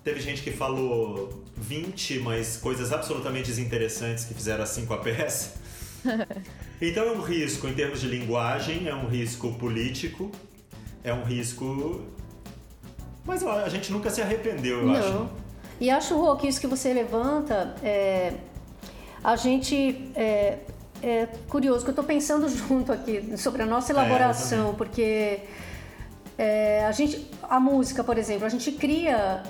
[0.03, 5.65] teve gente que falou 20, mas coisas absolutamente desinteressantes que fizeram assim com a peça.
[6.81, 10.31] Então é um risco em termos de linguagem, é um risco político,
[11.03, 12.01] é um risco.
[13.25, 15.09] Mas ó, a gente nunca se arrependeu, eu acho.
[15.11, 15.29] Não.
[15.79, 18.33] E acho, Rô, que isso que você levanta, é,
[19.23, 20.11] a gente.
[20.15, 20.59] É,
[21.01, 24.75] é curioso, que eu estou pensando junto aqui sobre a nossa É, elaboração, também.
[24.75, 25.39] porque
[26.37, 27.29] é, a gente.
[27.43, 29.41] A música, por exemplo, a gente cria.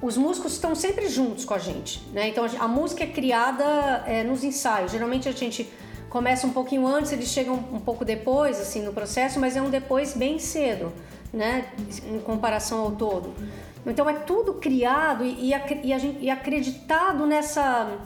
[0.00, 2.28] Os músicos estão sempre juntos com a gente, né?
[2.28, 3.64] Então a, música é criada
[4.06, 4.92] é, nos ensaios.
[4.92, 5.66] Geralmente a gente
[6.10, 9.70] começa um pouquinho antes, eles chegam um pouco depois, assim, no processo, mas é um
[9.70, 10.92] depois bem cedo,
[11.32, 11.68] né?
[12.10, 13.34] Em comparação ao todo.
[13.86, 15.64] Então é tudo criado e, e, a
[16.20, 17.98] e acreditado nessa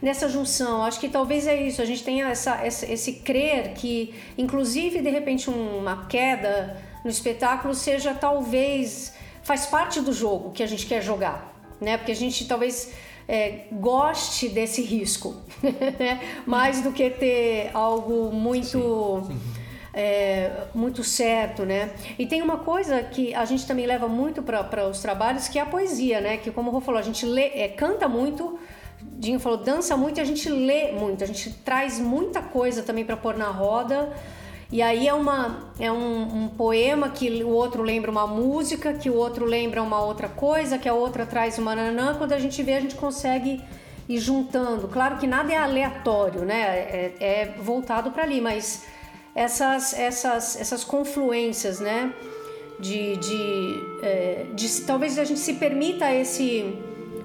[0.00, 0.82] nessa junção.
[0.82, 1.80] Acho que talvez é isso.
[1.80, 7.74] A gente tenha essa, essa- esse crer que, inclusive, de repente, uma queda no espetáculo
[7.74, 9.14] seja talvez
[9.46, 11.96] faz parte do jogo que a gente quer jogar, né?
[11.96, 12.92] Porque a gente talvez
[13.28, 16.20] é, goste desse risco, né?
[16.44, 19.22] mais do que ter algo muito
[19.94, 21.92] é, muito certo, né?
[22.18, 25.62] E tem uma coisa que a gente também leva muito para os trabalhos, que é
[25.62, 26.38] a poesia, né?
[26.38, 28.58] Que como o Rô falou, a gente lê, é, canta muito,
[29.00, 33.04] Dinho falou, dança muito e a gente lê muito, a gente traz muita coisa também
[33.04, 34.12] para pôr na roda.
[34.70, 39.08] E aí é, uma, é um, um poema que o outro lembra uma música, que
[39.08, 42.16] o outro lembra uma outra coisa, que a outra traz uma nanã.
[42.18, 43.62] Quando a gente vê, a gente consegue
[44.08, 44.88] ir juntando.
[44.88, 46.60] Claro que nada é aleatório, né?
[46.60, 48.84] É, é voltado para ali, mas
[49.34, 52.12] essas, essas, essas confluências, né?
[52.80, 56.76] De, de, é, de talvez a gente se permita esse,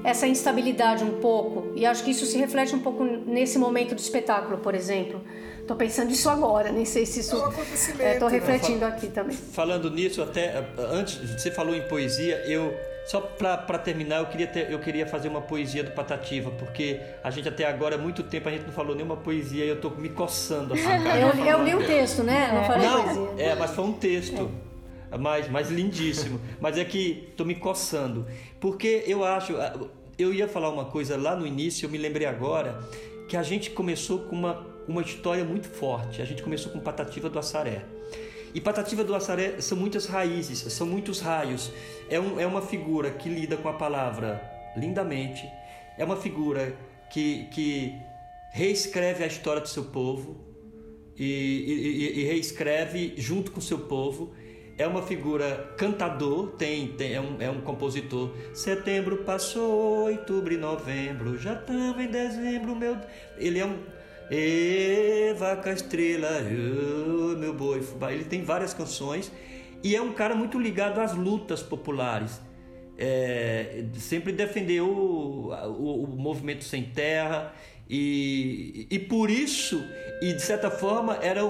[0.03, 1.71] essa instabilidade um pouco.
[1.75, 5.21] E acho que isso se reflete um pouco nesse momento do espetáculo, por exemplo.
[5.67, 7.35] Tô pensando isso agora, nem sei se isso.
[7.35, 8.27] É um acontecimento, É, né?
[8.29, 9.35] refletindo aqui também.
[9.35, 12.73] Falando nisso, até antes, você falou em poesia, eu
[13.05, 17.31] só para terminar, eu queria ter- eu queria fazer uma poesia do Patativa, porque a
[17.31, 19.89] gente até agora há muito tempo a gente não falou nenhuma poesia e eu tô
[19.89, 21.19] me coçando assim, cara.
[21.41, 22.51] Eu, eu li o texto, né?
[22.53, 23.45] Não falei Não, poesia.
[23.45, 24.51] é, mas foi um texto.
[25.19, 26.39] Mas, mas lindíssimo.
[26.59, 28.25] Mas é que tô me coçando.
[28.61, 29.53] Porque eu acho.
[30.17, 32.79] Eu ia falar uma coisa lá no início, eu me lembrei agora,
[33.27, 36.21] que a gente começou com uma, uma história muito forte.
[36.21, 37.83] A gente começou com Patativa do Assaré.
[38.53, 41.71] E Patativa do Assaré são muitas raízes, são muitos raios.
[42.09, 44.41] É, um, é uma figura que lida com a palavra
[44.75, 45.47] lindamente.
[45.97, 46.75] É uma figura
[47.09, 47.95] que, que
[48.51, 50.37] reescreve a história do seu povo
[51.17, 54.33] e, e- e- reescreve junto com o seu povo.
[54.77, 58.33] É uma figura cantador, tem, tem- é, um, é um compositor.
[58.53, 62.97] Setembro passou, outubro e novembro, já estamos em dezembro, meu.
[63.37, 63.77] Ele é um.
[64.31, 66.39] Ê, vaca estrela,
[67.37, 68.13] meu boi, fubá.
[68.13, 69.29] Ele tem várias canções
[69.83, 72.39] e é um cara muito ligado às lutas populares.
[72.97, 77.51] É, sempre defendeu o, o- o movimento sem terra
[77.89, 79.83] e, e por isso
[80.21, 81.41] e de certa forma era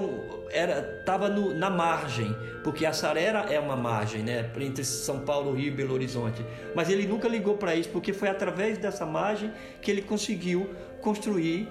[0.50, 5.68] era estava na margem porque a Sarera é uma margem né entre São Paulo Rio
[5.68, 6.42] e Belo Horizonte
[6.74, 9.52] mas ele nunca ligou para isso porque foi através dessa margem
[9.82, 10.70] que ele conseguiu
[11.02, 11.68] construir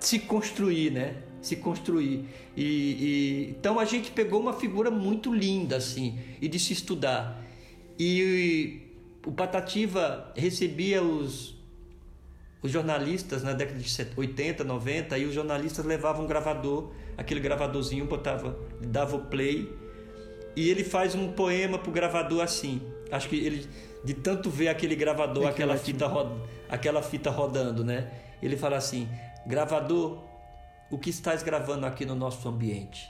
[0.00, 2.24] se construir né se construir
[2.56, 7.42] e, e- então a gente pegou uma figura muito linda assim e de se estudar
[7.98, 8.82] e
[9.26, 11.56] o Patativa recebia os,
[12.62, 18.06] os jornalistas na década de 80, 90, e os jornalistas levavam um gravador, aquele gravadorzinho,
[18.06, 19.70] botava, dava o play,
[20.56, 22.80] e ele faz um poema pro gravador assim.
[23.10, 23.66] Acho que ele,
[24.04, 28.10] de tanto ver aquele gravador, aquela fita, ro- aquela fita rodando, né?
[28.42, 29.08] Ele fala assim:
[29.48, 30.22] gravador,
[30.90, 33.08] o que estás gravando aqui no nosso ambiente?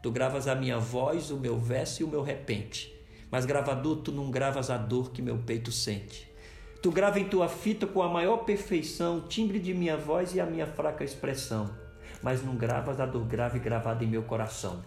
[0.00, 2.88] Tu gravas a minha voz, o meu verso e o meu repente.
[3.28, 6.32] Mas gravador, tu não gravas a dor que meu peito sente.
[6.80, 10.40] Tu grava em tua fita com a maior perfeição o timbre de minha voz e
[10.40, 11.68] a minha fraca expressão.
[12.22, 14.84] Mas não gravas a dor grave gravada em meu coração.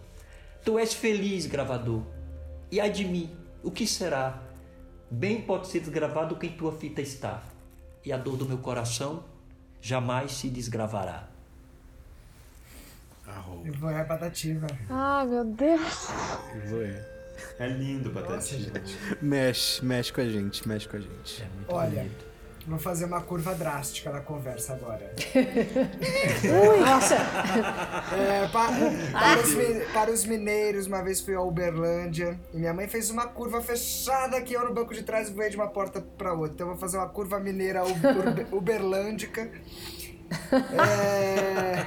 [0.64, 2.04] Tu és feliz, gravador.
[2.72, 4.42] E ai de mim, o que será?
[5.10, 7.42] Bem pode ser desgravado que em tua fita está.
[8.02, 9.35] E a dor do meu coração
[9.80, 11.28] jamais se desgravará.
[13.64, 14.66] Eu vou é batativa.
[14.88, 16.08] Ah, meu Deus.
[16.68, 17.16] Zoé.
[17.58, 18.72] É lindo, Batatinha.
[19.20, 21.44] Mexe, mexe com a gente, mexe com a gente.
[21.68, 22.10] Olha,
[22.66, 25.14] vou fazer uma curva drástica na conversa agora.
[26.80, 27.14] Nossa!
[28.16, 28.68] É, pa-
[29.12, 33.26] para, os, para os mineiros, uma vez fui a Uberlândia e minha mãe fez uma
[33.26, 36.52] curva fechada que eu no banco de trás voei de uma porta pra outra.
[36.54, 39.50] Então eu vou fazer uma curva mineira u- urbe- uberlândica.
[40.52, 41.86] É...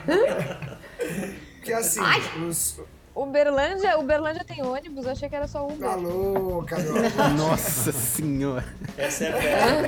[1.63, 1.99] Que assim,
[2.47, 2.79] os.
[3.15, 5.05] Uberlândia, Uberlândia tem ônibus?
[5.05, 5.79] Eu achei que era só Uber.
[5.89, 6.93] Tá louca, meu.
[7.35, 8.65] Nossa senhora.
[8.97, 9.87] Essa é velha.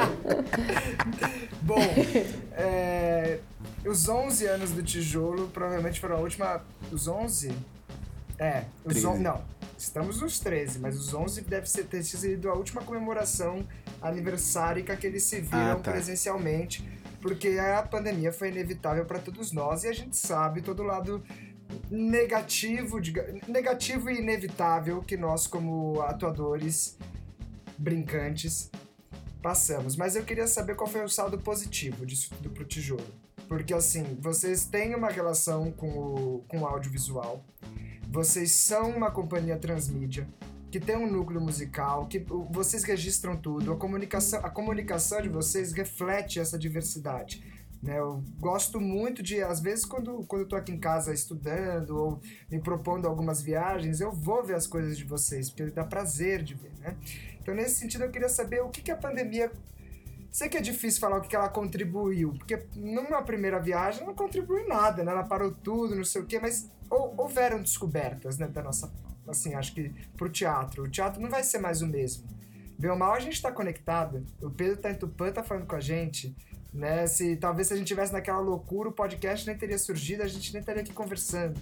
[1.61, 1.77] Bom,
[2.53, 3.39] é,
[3.85, 6.61] os 11 anos do tijolo provavelmente foram a última.
[6.91, 7.51] Os 11?
[8.37, 9.07] É, os 13.
[9.07, 9.19] 11.
[9.21, 9.41] Não,
[9.77, 13.65] estamos nos 13, mas os 11 deve ser, ter sido a última comemoração
[14.01, 15.91] aniversárica que eles se viram Ah, tá.
[15.91, 16.83] presencialmente,
[17.21, 21.23] porque a pandemia foi inevitável para todos nós e a gente sabe todo lado
[21.89, 22.99] negativo,
[23.47, 26.97] negativo e inevitável que nós, como atuadores
[27.77, 28.69] brincantes,
[29.41, 29.95] passamos.
[29.95, 33.05] Mas eu queria saber qual foi o saldo positivo disso tudo pro tijolo.
[33.47, 37.43] Porque assim, vocês têm uma relação com o, com o audiovisual,
[38.09, 40.27] vocês são uma companhia transmídia,
[40.71, 45.73] que tem um núcleo musical, que vocês registram tudo, a comunicação, a comunicação de vocês
[45.73, 47.43] reflete essa diversidade.
[47.81, 51.97] Né, eu gosto muito de, às vezes, quando, quando eu tô aqui em casa estudando
[51.97, 56.43] ou me propondo algumas viagens, eu vou ver as coisas de vocês, porque dá prazer
[56.43, 56.95] de ver, né?
[57.41, 59.51] Então, nesse sentido, eu queria saber o que, que a pandemia.
[60.31, 64.67] Sei que é difícil falar o que, ela contribuiu, porque numa primeira viagem não contribuiu
[64.67, 65.11] nada, né?
[65.11, 68.91] Ela parou tudo, não sei o quê, mas hou- houveram descobertas, né, da nossa.
[69.27, 70.83] Assim, acho que pro teatro.
[70.83, 72.27] O teatro não vai ser mais o mesmo.
[72.77, 74.25] Bem ou mal, a gente tá conectado.
[74.41, 76.35] O Pedro tá em Tupã, tá falando com a gente.
[76.73, 77.05] Né?
[77.07, 80.53] Se, talvez se a gente tivesse naquela loucura, o podcast nem teria surgido, a gente
[80.53, 81.59] nem estaria aqui conversando.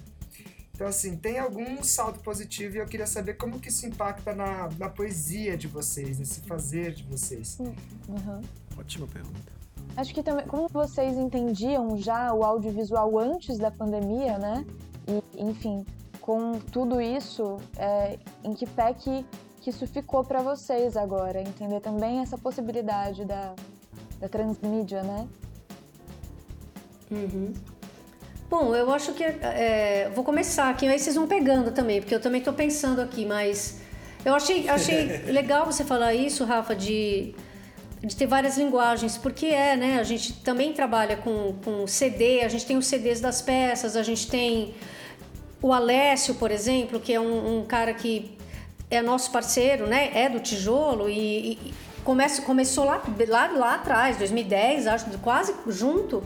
[0.80, 4.70] Então, assim, tem algum salto positivo e eu queria saber como que isso impacta na,
[4.78, 7.58] na poesia de vocês, nesse fazer de vocês.
[7.60, 8.42] Uhum.
[8.78, 9.52] Ótima pergunta.
[9.98, 14.66] Acho que também, como vocês entendiam já o audiovisual antes da pandemia, né?
[15.06, 15.86] E, enfim,
[16.22, 19.26] com tudo isso, é, em que pé que,
[19.60, 21.42] que isso ficou para vocês agora?
[21.42, 23.54] Entender também essa possibilidade da,
[24.20, 25.28] da transmídia, né?
[28.50, 29.24] Bom, eu acho que.
[29.24, 33.26] é, vou começar aqui, aí vocês vão pegando também, porque eu também estou pensando aqui,
[33.26, 33.82] mas.
[34.26, 37.34] Eu achei, achei legal você falar isso, Rafa, de,
[38.04, 40.00] de ter várias linguagens, porque é, né?
[40.00, 44.04] A gente também trabalha com, com CD, a gente tem os CDs das peças, a
[44.04, 44.76] gente tem
[45.62, 48.38] o Alessio, por exemplo, que é um, um cara que
[48.90, 50.12] é nosso parceiro, né?
[50.14, 51.74] É do tijolo e, e
[52.42, 56.24] começou lá, lá, lá atrás, 2010, acho, quase junto,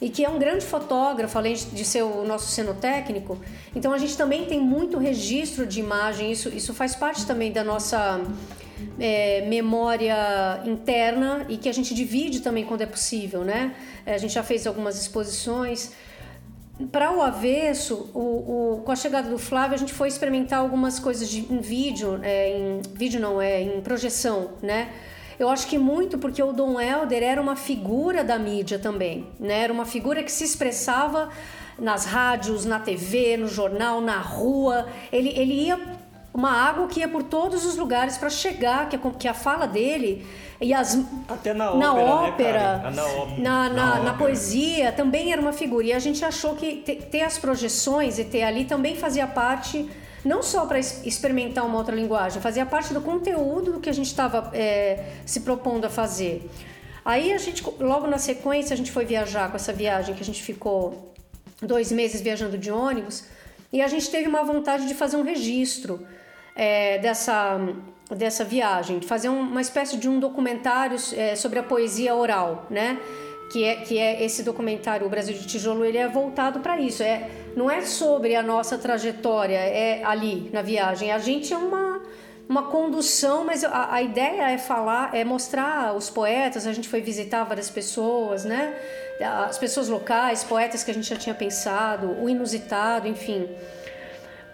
[0.00, 3.38] e que é um grande fotógrafo, além de de ser o nosso cenotécnico.
[3.74, 7.64] Então a gente também tem muito registro de imagem, isso, isso faz parte também da
[7.64, 8.20] nossa
[8.98, 13.74] é, memória interna e que a gente divide também quando é possível, né?
[14.06, 15.92] A gente já fez algumas exposições.
[16.90, 20.98] Para o avesso, o, o- com a chegada do Flávio, a gente foi experimentar algumas
[20.98, 24.88] coisas de, em vídeo, é, em vídeo não, é em projeção, né?
[25.38, 29.60] Eu acho que muito porque o Dom Helder era uma figura da mídia também, né?
[29.60, 31.28] Era uma figura que se expressava
[31.78, 34.86] nas rádios, na TV, no jornal, na rua.
[35.12, 35.78] Ele, ele ia
[36.32, 39.66] uma água que ia por todos os lugares para chegar, que a, que a fala
[39.66, 40.26] dele
[40.60, 42.90] e as Até na na ópera, ópera, né, cara?
[42.90, 43.38] Na ópera.
[43.42, 44.14] na, na, na ópera.
[44.14, 45.86] poesia também era uma figura.
[45.86, 49.88] E a gente achou que te- ter as projeções e ter ali também fazia parte,
[50.24, 54.06] não só para experimentar uma outra linguagem, fazia parte do conteúdo do que a gente
[54.06, 54.50] estava
[55.26, 56.48] se propondo a fazer.
[57.04, 60.24] Aí a gente, logo na sequência, a gente foi viajar com essa viagem que a
[60.24, 61.12] gente ficou
[61.60, 63.24] dois meses viajando de ônibus
[63.72, 66.06] e a gente teve uma vontade de fazer um registro
[66.56, 67.58] é, dessa,
[68.10, 72.66] dessa viagem, de fazer um- uma espécie de um documentário é, sobre a poesia oral,
[72.70, 72.98] né?
[73.50, 77.02] Que é, que é esse documentário, O Brasil de Tijolo, ele é voltado para isso.
[77.02, 81.12] É, não é sobre a nossa trajetória, é ali na viagem.
[81.12, 81.94] A gente é uma
[82.48, 86.66] uma condução, mas a, a, ideia é falar, é mostrar os poetas.
[86.66, 88.74] A gente foi visitar várias pessoas, né?
[89.48, 93.48] As pessoas locais, poetas que a gente já tinha pensado, o inusitado, enfim.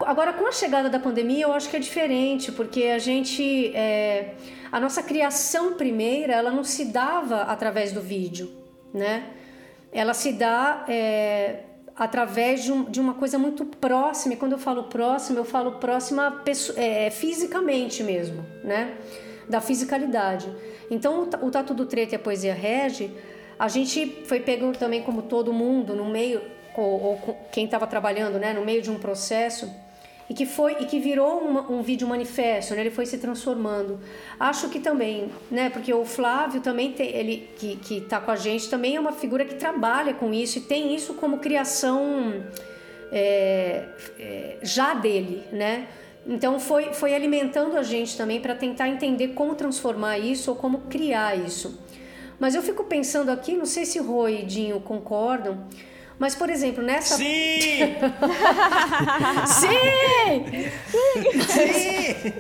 [0.01, 3.75] Agora, com a chegada da pandemia, eu acho que é diferente, porque a gente.
[3.75, 4.35] É,
[4.71, 8.51] a nossa criação primeira, ela não se dava através do vídeo,
[8.93, 9.25] né?
[9.93, 11.61] Ela se dá é,
[11.97, 14.35] através de, um, de, uma coisa muito próxima.
[14.35, 16.43] E quando eu falo próxima, eu falo próxima
[16.77, 18.95] é, fisicamente mesmo, né?
[19.49, 20.49] Da fisicalidade.
[20.91, 23.11] Então, o, o Tatu do Treta e a Poesia Rege,
[23.59, 26.41] a gente foi pegando também, como todo mundo, no meio,
[26.77, 28.53] ou, ou quem estava trabalhando, né?
[28.53, 29.71] No meio de um processo
[30.31, 32.83] e que foi e que virou uma, um vídeo manifesto, né?
[32.83, 33.99] Ele foi se transformando.
[34.39, 35.71] Acho que também, né?
[35.71, 39.11] Porque o Flávio também tem, ele que que está com a gente também é uma
[39.11, 42.45] figura que trabalha com isso e tem isso como criação
[43.11, 43.89] é,
[44.21, 45.89] é, já dele, né?
[46.25, 50.83] Então foi foi alimentando a gente também para tentar entender como transformar isso ou como
[50.83, 51.77] criar isso.
[52.39, 55.67] Mas eu fico pensando aqui, não sei se Roy e Dinho concordam
[56.21, 57.17] mas, por exemplo, nessa.
[57.17, 57.97] Sim!
[59.47, 60.71] Sim!
[61.49, 62.33] Sim!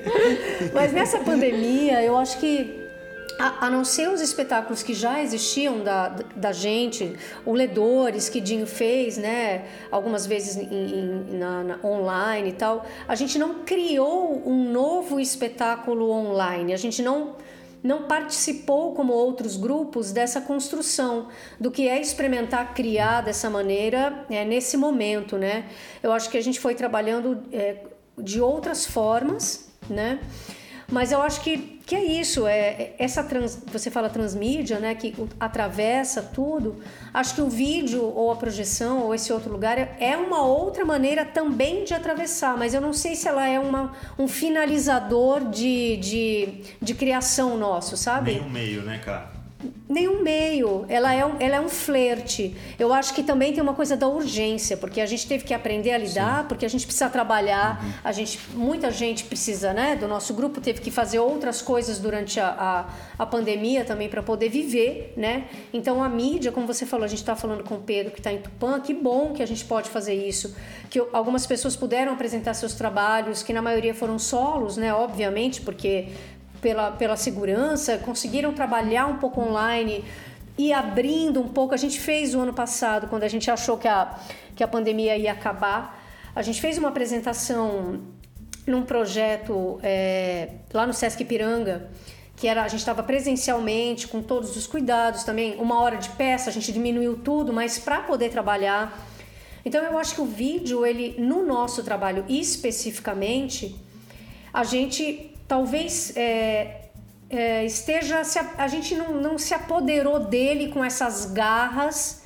[0.75, 2.79] Mas nessa pandemia, eu acho que
[3.39, 7.17] a, a, não ser os espetáculos que já existiam da, da gente,
[7.47, 12.85] o Ledores que Dinho fez, né, algumas vezes em, em, na, na, online e tal,
[13.09, 17.37] a gente não criou um novo espetáculo online, a gente não
[17.83, 21.29] não participou, como outros grupos, dessa construção
[21.59, 25.67] do que é experimentar criar dessa maneira é, nesse momento, né?
[26.03, 27.77] Eu acho que a gente foi trabalhando é,
[28.19, 30.21] de outras formas, né?
[30.91, 34.95] Mas eu acho que, que é isso, é, é essa trans, você fala transmídia, né,
[34.95, 36.77] que atravessa tudo.
[37.13, 40.85] Acho que o vídeo ou a projeção ou esse outro lugar é, é uma outra
[40.85, 45.97] maneira também de atravessar, mas eu não sei se ela é uma, um finalizador de,
[45.97, 46.49] de,
[46.81, 48.39] de criação nosso, sabe?
[48.39, 49.40] Um meio, né, cara?
[49.89, 50.85] Nenhum meio.
[50.89, 52.57] Ela é, um, ela é um flerte.
[52.79, 55.93] Eu acho que também tem uma coisa da urgência, porque a gente teve que aprender
[55.93, 56.49] a lidar, Sim.
[56.49, 57.93] porque a gente precisa trabalhar, uhum.
[58.05, 59.97] a gente, muita gente precisa, né?
[59.97, 64.23] Do nosso grupo teve que fazer outras coisas durante a, a, a pandemia também para
[64.23, 65.45] poder viver, né?
[65.73, 68.33] Então a mídia, como você falou, a gente está falando com o Pedro que está
[68.33, 70.55] em Tupã, que bom que a gente pode fazer isso,
[70.89, 74.93] que algumas pessoas puderam apresentar seus trabalhos, que na maioria foram solos, né?
[74.93, 76.09] Obviamente, porque
[76.61, 80.05] pela, pela segurança, conseguiram trabalhar um pouco online
[80.57, 81.75] e abrindo um pouco.
[81.75, 84.19] A gente fez o ano passado, quando a gente achou que a,
[84.55, 86.03] que a pandemia ia acabar,
[86.35, 88.01] a gente fez uma apresentação
[88.67, 91.91] num projeto é, lá no Sesc Piranga,
[92.37, 96.51] que era a gente estava presencialmente com todos os cuidados também, uma hora de peça,
[96.51, 99.07] a gente diminuiu tudo, mas para poder trabalhar.
[99.65, 103.77] Então eu acho que o vídeo, ele no nosso trabalho especificamente,
[104.53, 106.83] a gente talvez é,
[107.29, 108.23] é, esteja.
[108.23, 112.23] Se a, gente não, não se apoderou dele com essas garras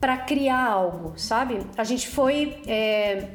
[0.00, 1.60] para criar algo, sabe?
[1.76, 2.62] A gente foi.
[2.66, 3.26] É,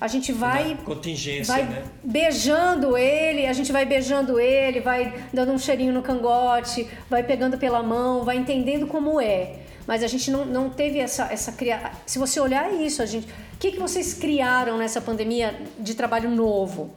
[0.00, 0.76] a gente vai.
[0.84, 1.84] contingência, vai né?
[2.02, 7.58] Beijando ele, a gente vai beijando ele, vai dando um cheirinho no cangote, vai pegando
[7.58, 9.58] pela mão, vai entendendo como é.
[9.86, 11.90] Mas a gente não, não teve essa, essa criação.
[12.06, 13.28] Se você olhar isso, a gente.
[13.28, 16.90] O que, que vocês criaram nessa pandemia de trabalho novo?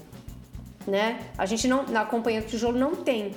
[0.87, 1.19] Né?
[1.37, 3.31] A gente não, na Companhia do Tijolo não tem.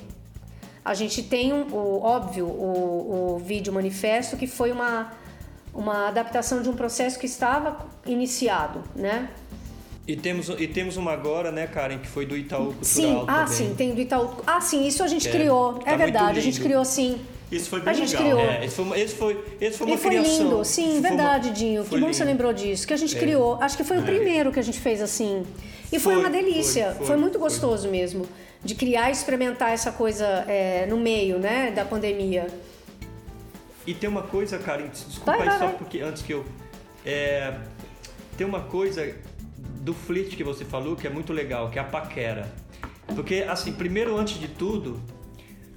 [0.84, 5.12] A gente tem, um, o, óbvio, o, o vídeo manifesto, que foi uma,
[5.74, 9.28] uma adaptação de um processo que estava iniciado, né?
[10.06, 13.44] E temos, e temos uma agora, né, Karen, que foi do Itaú Cultural Sim, ah,
[13.44, 13.46] também.
[13.52, 14.36] sim, tem do Itaú.
[14.46, 15.74] Ah, sim, isso a gente é, criou.
[15.74, 17.20] Tá é verdade, a gente criou sim.
[17.52, 18.38] Isso foi bem a gente legal.
[18.38, 18.40] criou.
[18.40, 20.44] É, esse, foi, esse, foi, esse foi uma e foi criação.
[20.44, 21.84] lindo, sim, verdade, Dinho.
[21.84, 22.86] Que bom que você lembrou disso.
[22.86, 23.20] Que a gente é.
[23.20, 23.58] criou.
[23.60, 24.04] Acho que foi o é.
[24.04, 25.44] primeiro que a gente fez assim.
[25.92, 26.92] E foi, foi uma delícia.
[26.94, 28.26] Foi, foi muito gostoso mesmo.
[28.62, 32.46] De criar e experimentar essa coisa é, no meio, né, da pandemia.
[33.86, 35.74] E tem uma coisa, Karen, desculpa vai, aí vai, só vai.
[35.76, 36.44] porque antes que eu.
[37.06, 37.54] É,
[38.36, 39.14] tem uma coisa
[39.80, 42.52] do flerte que você falou que é muito legal, que é a paquera.
[43.14, 45.00] Porque, assim, primeiro, antes de tudo,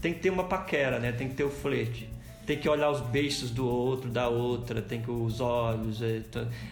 [0.01, 1.11] tem que ter uma paquera, né?
[1.11, 2.09] Tem que ter o flerte.
[2.45, 6.01] Tem que olhar os beijos do outro, da outra, tem que os olhos.
[6.01, 6.21] É,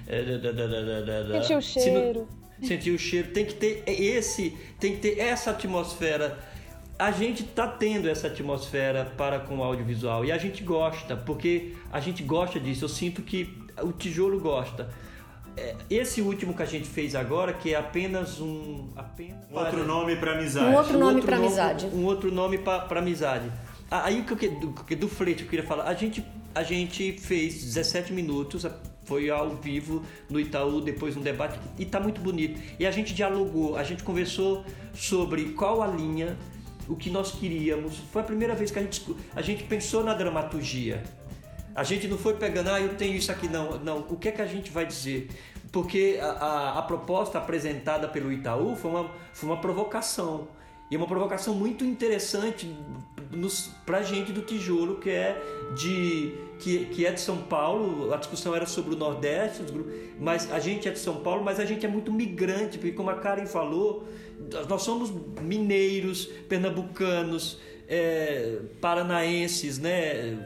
[0.07, 2.27] é, Sentir o cheiro.
[2.61, 3.29] Sentir o cheiro.
[3.31, 6.39] Tem que ter esse, tem que ter essa atmosfera.
[6.97, 11.73] A gente tá tendo essa atmosfera para com o audiovisual e a gente gosta, porque
[11.91, 12.85] a gente gosta disso.
[12.85, 14.89] Eu sinto que o tijolo gosta.
[15.55, 18.89] É, esse último que a gente fez agora, que é apenas um.
[18.95, 20.67] Apenas um outro nome para amizade.
[20.67, 21.85] Um outro nome para amizade.
[21.87, 23.51] Um outro nome para amizade.
[23.91, 26.23] Aí o que do, do flete eu queria falar, a gente,
[26.59, 28.65] a gente fez 17 minutos,
[29.05, 32.61] foi ao vivo no Itaú, depois um debate, e tá muito bonito.
[32.77, 36.37] E a gente dialogou, a gente conversou sobre qual a linha,
[36.87, 37.97] o que nós queríamos.
[38.11, 41.01] Foi a primeira vez que a gente, a gente pensou na dramaturgia.
[41.73, 43.79] A gente não foi pegando, ah, eu tenho isso aqui, não.
[43.79, 45.29] Não, o que é que a gente vai dizer?
[45.71, 50.49] Porque a, a, a proposta apresentada pelo Itaú foi uma, foi uma provocação.
[50.91, 52.75] E uma provocação muito interessante
[53.85, 55.39] para a gente do tijolo, que é
[55.77, 58.13] de que, que é de São Paulo.
[58.13, 59.63] A discussão era sobre o Nordeste,
[60.19, 63.09] mas a gente é de São Paulo, mas a gente é muito migrante, porque como
[63.09, 64.07] a Karen falou,
[64.67, 67.57] nós somos mineiros, pernambucanos,
[67.87, 70.37] é, paranaenses, né?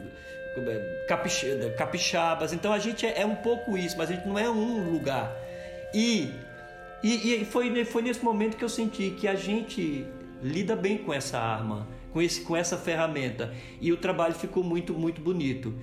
[1.78, 2.53] capixabas.
[2.53, 5.36] Então a gente é, é um pouco isso, mas a gente não é um lugar.
[5.93, 6.30] E,
[7.03, 10.05] e, e foi, foi nesse momento que eu senti que a gente
[10.41, 13.53] lida bem com essa arma, com, esse, com essa ferramenta.
[13.82, 15.74] E o trabalho ficou muito, muito bonito.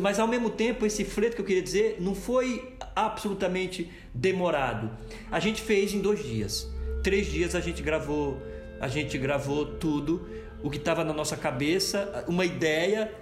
[0.00, 4.90] Mas ao mesmo tempo, esse fleto que eu queria dizer não foi absolutamente demorado.
[5.30, 6.68] A gente fez em dois dias.
[7.04, 8.42] Três dias a gente gravou,
[8.80, 10.28] a gente gravou tudo,
[10.60, 13.12] o que estava na nossa cabeça, uma ideia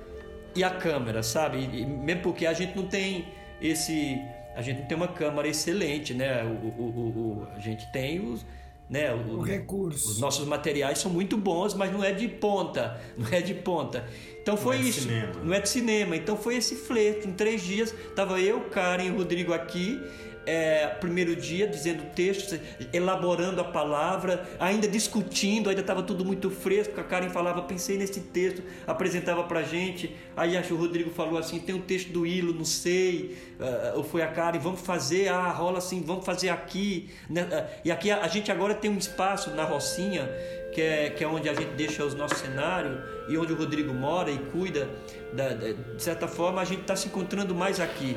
[0.57, 1.59] e a câmera, sabe?
[1.59, 3.27] E, mesmo porque a gente não tem
[3.61, 4.19] esse.
[4.57, 6.45] A gente não tem uma câmera excelente, né?
[6.45, 8.47] O, o, o, a gente tem os
[8.95, 9.13] né?
[9.13, 10.09] O, o recurso.
[10.09, 14.09] Os nossos materiais são muito bons, mas não é de ponta, não é de ponta.
[14.41, 15.01] Então foi não é isso.
[15.01, 15.33] Cinema.
[15.43, 16.17] Não é de cinema.
[16.17, 17.27] Então foi esse flerte.
[17.27, 20.01] Em três dias tava eu, Karen e o Rodrigo aqui
[20.47, 22.59] é, primeiro dia dizendo textos,
[22.93, 26.99] elaborando a palavra, ainda discutindo, ainda estava tudo muito fresco.
[27.01, 30.15] A Karen falava, pensei nesse texto, apresentava para gente.
[30.37, 33.37] Aí acho o Rodrigo falou assim: tem um texto do Hilo, não sei.
[33.59, 37.11] Uh, ou foi a Karen, vamos fazer, ah, rola assim, vamos fazer aqui.
[37.29, 37.47] Né?
[37.85, 40.29] E aqui a, a, gente agora tem um espaço na Rocinha,
[40.73, 43.95] que é, que é onde a gente deixa os nossos cenários e onde o Rodrigo
[43.95, 44.89] mora e cuida.
[45.33, 48.17] Da, da, de certa forma, a gente está se encontrando mais aqui.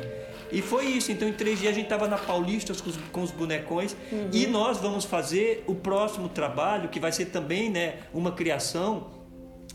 [0.51, 1.11] E foi isso.
[1.11, 3.95] Então, em três dias, a gente estava na Paulista com os, com os bonecões.
[4.11, 4.29] Uhum.
[4.31, 9.07] E nós vamos fazer o próximo trabalho, que vai ser também né, uma criação,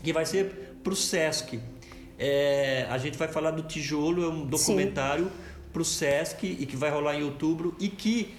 [0.01, 1.59] que vai ser para o Sesc.
[2.17, 5.31] É, a gente vai falar do Tijolo, é um documentário
[5.71, 8.33] para o Sesc e que vai rolar em outubro e que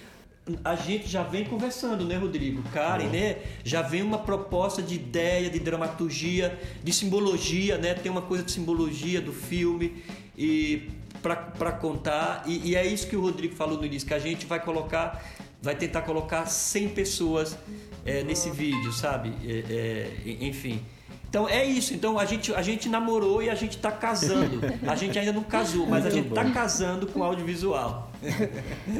[0.63, 2.61] a gente já vem conversando, né, Rodrigo?
[2.71, 3.37] Karen, né?
[3.63, 7.95] Já vem uma proposta de ideia, de dramaturgia, de simbologia, né?
[7.95, 10.03] Tem uma coisa de simbologia do filme
[10.37, 10.87] e
[11.25, 12.43] para contar.
[12.45, 15.23] E, e, é isso que o Rodrigo falou no início, que a gente vai colocar,
[15.61, 17.57] vai tentar colocar 100 pessoas
[18.05, 19.33] é, nesse vídeo, sabe?
[19.43, 20.81] É, é, enfim.
[21.27, 21.93] Então é isso.
[21.93, 24.61] Então a gente, a gente namorou e a gente está casando.
[24.87, 28.09] A gente ainda não casou, mas a gente está casando com audiovisual.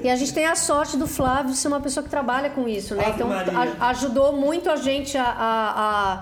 [0.03, 2.93] E a gente tem a sorte do Flávio ser uma pessoa que trabalha com isso,
[2.93, 3.05] né?
[3.05, 6.13] Ave então a, ajudou muito a gente a, a,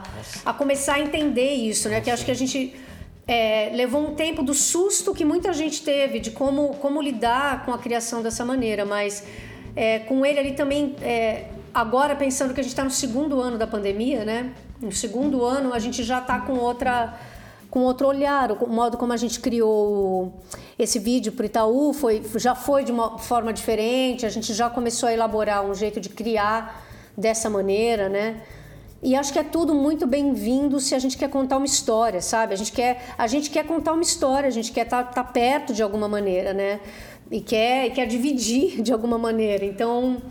[0.46, 2.00] a, a, começar a entender isso, né?
[2.00, 2.76] Que acho que a gente
[3.28, 7.74] é, levou um tempo do susto que muita gente teve de como, como lidar com
[7.74, 9.24] a criação dessa maneira, mas
[9.76, 13.58] é, com ele ali também, é, agora pensando que a gente está no segundo ano
[13.58, 14.54] da pandemia, né?
[14.82, 17.18] No segundo ano a gente já está com outra
[17.70, 20.32] com outro olhar, o modo como a gente criou
[20.78, 24.70] esse vídeo para o Itaú foi, já foi de uma forma diferente, a gente já
[24.70, 26.86] começou a elaborar um jeito de criar
[27.18, 28.44] dessa maneira, né?
[29.04, 32.54] E acho que é tudo muito bem-vindo se a gente quer contar uma história, sabe?
[32.54, 35.24] A gente quer, a gente quer contar uma história, a gente quer estar tá, tá
[35.26, 36.80] perto de alguma maneira, né?
[37.30, 39.66] E quer, e quer dividir de alguma maneira.
[39.66, 40.22] Então,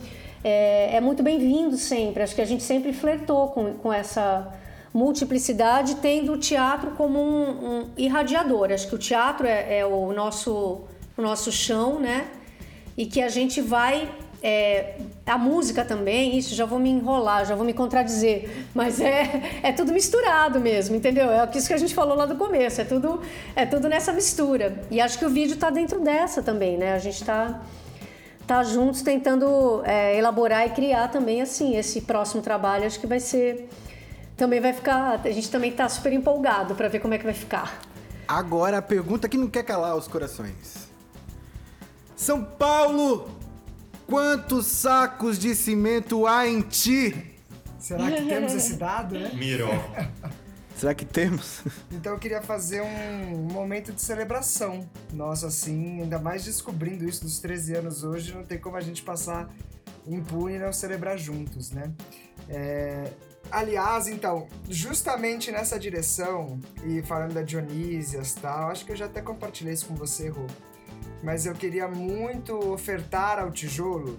[0.43, 2.23] é, é muito bem-vindo sempre.
[2.23, 4.51] Acho que a gente sempre flertou com, com essa
[4.95, 8.73] multiplicidade, tendo o teatro como um, um irradiador.
[8.73, 10.81] Acho que o teatro é, é o, nosso,
[11.14, 12.27] o nosso chão, né?
[12.97, 14.09] E que a gente vai
[14.43, 19.61] é, a música também, isso, já vou me enrolar, já vou me contradizer, mas é,
[19.62, 21.30] é tudo misturado mesmo, entendeu?
[21.30, 23.20] É isso que a gente falou lá do começo, é tudo,
[23.55, 24.82] é tudo nessa mistura.
[24.90, 26.93] E acho que o vídeo está dentro dessa também, né?
[26.93, 27.62] A gente está
[28.47, 33.20] tá juntos tentando é, elaborar e criar também, assim, esse próximo trabalho, acho que vai
[33.20, 33.69] ser...
[34.36, 35.20] Também vai ficar...
[35.24, 37.81] A gente também está super empolgado para ver como é que vai ficar.
[38.27, 40.89] Agora a pergunta que não quer calar os corações.
[42.16, 43.41] São Paulo
[44.07, 47.33] Quantos sacos de cimento há em ti?
[47.79, 49.31] Será que temos esse dado, né?
[49.35, 49.70] Miró.
[50.77, 51.61] Será que temos?
[51.93, 54.89] Então eu queria fazer um momento de celebração.
[55.12, 59.03] Nossa, assim, ainda mais descobrindo isso dos 13 anos hoje, não tem como a gente
[59.03, 59.49] passar
[60.07, 61.93] impune e não celebrar juntos, né?
[62.49, 63.12] É...
[63.51, 69.07] Aliás, então, justamente nessa direção, e falando da Dionísias e tal, acho que eu já
[69.07, 70.47] até compartilhei isso com você, Rô
[71.23, 74.19] mas eu queria muito ofertar ao tijolo,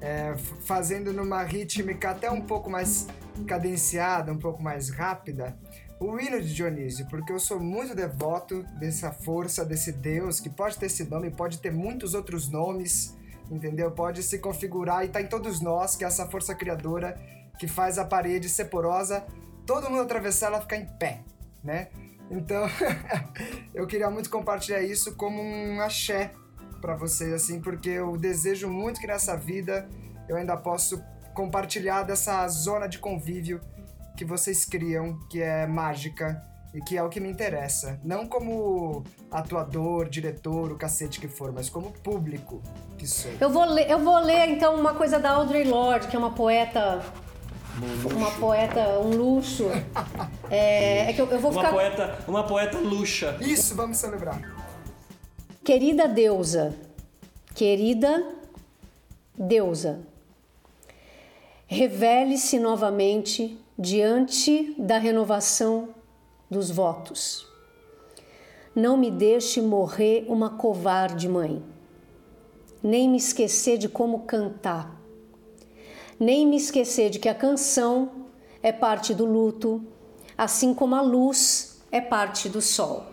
[0.00, 0.34] é,
[0.64, 3.06] fazendo numa rítmica até um pouco mais
[3.46, 5.56] cadenciada, um pouco mais rápida,
[5.98, 10.76] o hino de Dionísio, porque eu sou muito devoto dessa força, desse Deus, que pode
[10.76, 13.16] ter esse nome, pode ter muitos outros nomes,
[13.48, 13.90] entendeu?
[13.92, 17.16] Pode se configurar e tá em todos nós, que é essa força criadora
[17.56, 19.24] que faz a parede ser porosa,
[19.64, 21.22] todo mundo atravessar ela ficar em pé,
[21.62, 21.88] né?
[22.32, 22.66] Então,
[23.74, 26.32] eu queria muito compartilhar isso como um axé
[26.80, 29.88] para vocês, assim, porque eu desejo muito que nessa vida
[30.28, 31.02] eu ainda posso
[31.34, 33.60] compartilhar dessa zona de convívio
[34.16, 36.42] que vocês criam, que é mágica
[36.74, 38.00] e que é o que me interessa.
[38.02, 42.62] Não como atuador, diretor, o cacete que for, mas como público
[42.96, 43.30] que sou.
[43.40, 46.32] Eu vou ler, eu vou ler então uma coisa da Audre Lorde, que é uma
[46.32, 47.02] poeta
[48.14, 49.66] uma poeta, um luxo.
[50.54, 51.72] É, é que eu, eu vou Uma ficar.
[51.72, 53.38] poeta, uma poeta luxa.
[53.40, 54.38] Isso, vamos celebrar.
[55.64, 56.76] Querida deusa,
[57.54, 58.22] querida
[59.34, 60.00] deusa,
[61.66, 65.88] revele-se novamente diante da renovação
[66.50, 67.46] dos votos.
[68.74, 71.62] Não me deixe morrer uma covarde mãe,
[72.82, 75.00] nem me esquecer de como cantar,
[76.22, 78.26] nem me esquecer de que a canção
[78.62, 79.84] é parte do luto,
[80.38, 83.04] assim como a luz é parte do sol.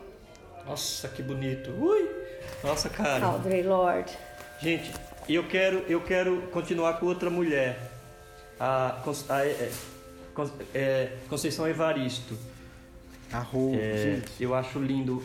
[0.65, 1.71] Nossa, que bonito.
[1.71, 2.07] Ui!
[2.63, 3.25] Nossa, cara.
[3.25, 4.15] Audre Lorde.
[4.61, 4.91] Gente,
[5.27, 7.79] eu quero, eu quero continuar com outra mulher.
[8.59, 9.71] A, Con- a- é,
[10.75, 12.37] é, Conceição Evaristo.
[13.31, 14.31] Arro, É, gente.
[14.43, 15.23] eu acho lindo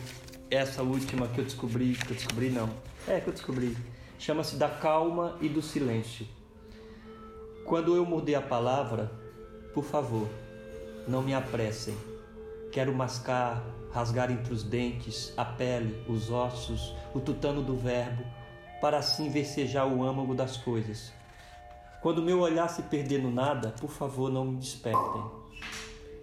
[0.49, 2.69] essa última que eu descobri, que eu descobri não.
[3.07, 3.75] É, que eu descobri.
[4.17, 6.25] Chama-se Da Calma e do Silêncio.
[7.65, 9.11] Quando eu mudei a palavra,
[9.73, 10.27] por favor,
[11.07, 11.97] não me apressem.
[12.71, 18.23] Quero mascar, rasgar entre os dentes, a pele, os ossos, o tutano do verbo,
[18.79, 21.11] para assim versejar o âmago das coisas.
[22.03, 25.23] Quando meu olhar se perder no nada, por favor, não me despertem.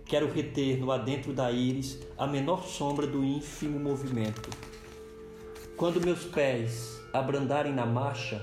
[0.07, 4.49] Quero reter no adentro da íris a menor sombra do ínfimo movimento.
[5.77, 8.39] Quando meus pés abrandarem na marcha,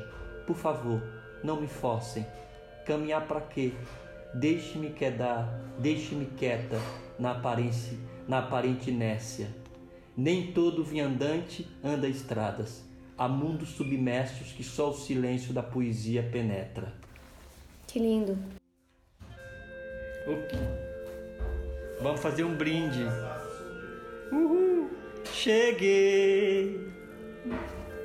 [0.46, 1.02] por favor,
[1.42, 2.26] não me forcem.
[2.90, 3.72] Caminhar para quê?
[4.34, 5.48] Deixe-me quedar,
[5.78, 6.76] deixe-me quieta
[7.20, 7.96] na aparência,
[8.28, 9.48] na aparente inércia.
[10.18, 12.84] Nem todo viandante anda estradas.
[13.16, 16.92] Há mundos submersos que só o silêncio da poesia penetra.
[17.86, 18.36] Que lindo.
[22.02, 23.04] Vamos fazer um brinde.
[24.32, 24.90] Uhul.
[25.26, 26.92] Cheguei.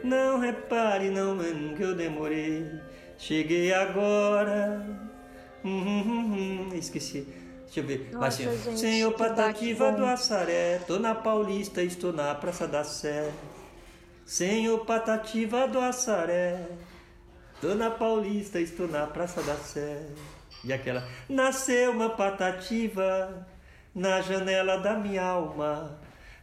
[0.02, 1.38] Não repare, não,
[1.74, 2.70] que eu demorei.
[3.18, 4.84] Cheguei agora.
[5.64, 7.26] Uhum, uhum, Esqueci.
[7.64, 8.10] Deixa eu ver.
[8.12, 8.52] Vai assim, ó.
[8.52, 10.04] gente, Senhor Patativa do.
[10.04, 10.78] Assaré.
[10.86, 13.32] Tô na Paulista, estou na Praça da Sé.
[14.24, 16.68] Senhor Patativa do Assaré.
[17.60, 20.06] Tô na Paulista, estou na Praça da Sé.
[20.62, 21.06] E aquela.
[21.28, 23.46] Nasceu uma patativa
[23.94, 25.98] na janela da minha alma.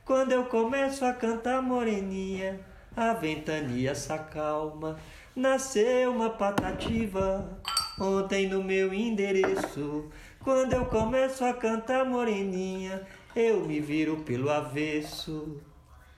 [0.05, 2.59] Quando eu começo a cantar moreninha,
[2.95, 4.99] a ventania se acalma.
[5.35, 7.57] Nasceu uma patativa
[7.97, 10.09] ontem no meu endereço.
[10.43, 15.61] Quando eu começo a cantar moreninha, eu me viro pelo avesso.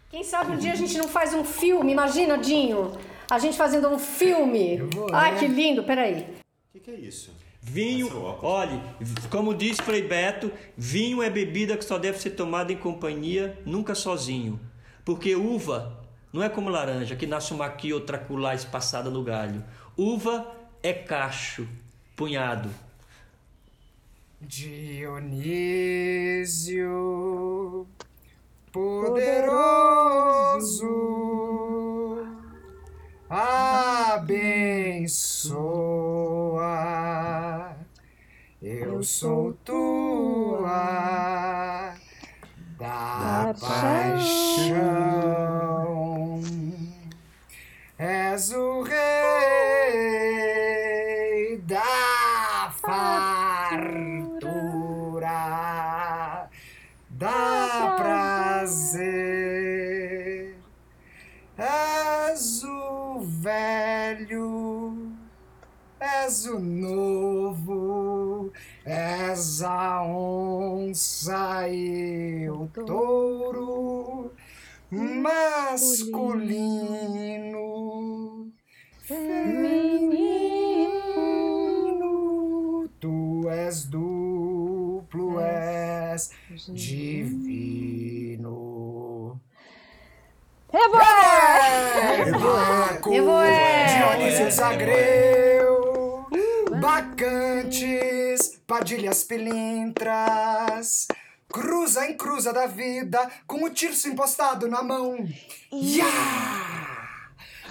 [0.10, 2.92] Quem sabe um dia a gente não faz um filme, imagina, Dinho?
[3.30, 4.80] A gente fazendo um filme.
[5.12, 6.22] Ai, que lindo, peraí.
[6.22, 7.32] O que, que é isso?
[7.62, 8.82] Vinho, é olhe,
[9.30, 13.96] como diz Frei Beto, vinho é bebida que só deve ser tomada em companhia, nunca
[13.96, 14.60] sozinho.
[15.06, 16.03] Porque uva
[16.34, 19.64] não é como laranja, que nasce uma aqui, outra acolá espaçada no galho.
[19.96, 20.52] Uva
[20.82, 21.68] é cacho,
[22.16, 22.72] punhado.
[24.42, 25.38] Dionísio
[28.72, 29.48] poderoso,
[33.30, 34.34] abençoa.
[38.60, 40.74] Eu sou tua
[42.80, 45.14] da paixão.
[48.04, 48.98] És o rei
[51.60, 54.10] da fartura,
[57.10, 59.34] dá prazer.
[61.58, 64.98] És o velho,
[66.26, 68.52] és o novo,
[68.86, 73.73] és a onça e o touro
[75.22, 76.52] masculino,
[79.02, 80.10] feminino.
[83.00, 86.30] Tu és duplo, és
[86.70, 87.94] divino.
[92.24, 93.86] Baco, Revoé!
[93.94, 96.26] Dionísio Zagreu,
[96.82, 101.08] Bacantes, Padilhas Pilintras,
[101.54, 105.16] cruza em cruza da vida, com o tirso impostado na mão.
[105.72, 107.04] Yeah!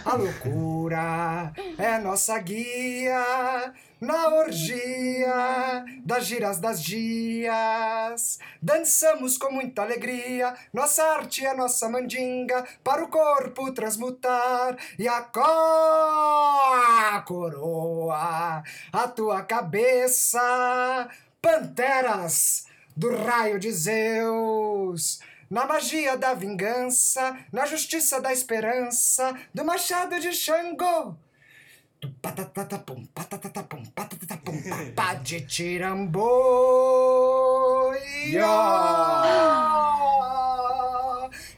[0.05, 8.39] A loucura é nossa guia na orgia das giras das dias.
[8.61, 15.29] Dançamos com muita alegria, nossa arte é nossa mandinga para o corpo transmutar e a
[17.15, 21.09] a coroa a tua cabeça.
[21.41, 25.20] Panteras do raio de Zeus.
[25.51, 31.14] Na magia da vingança, na justiça da esperança, do machado de Xangô.
[32.01, 34.62] Do patatatapum, patatatapum, patatatapum,
[34.97, 36.27] papá de tirambo.
[38.27, 39.12] Ió!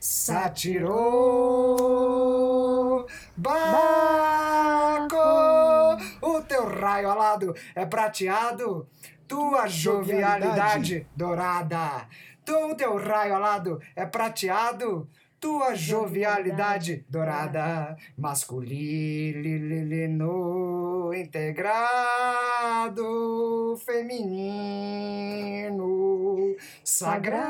[0.01, 1.05] Satirou.
[3.37, 5.17] Baco.
[6.21, 8.89] O teu raio alado é prateado.
[9.27, 12.07] Tua jovialidade dourada.
[12.45, 15.09] Tu, teu raio alado é prateado.
[15.41, 19.05] Tua jovialidade dourada, masculino
[21.15, 23.07] integrado,
[23.85, 25.85] feminino,
[26.83, 27.47] sagrado,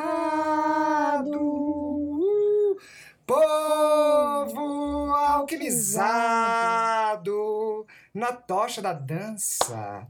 [3.24, 10.04] povo alquimizado na tocha da dança.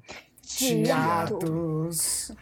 [0.46, 2.32] Teatros,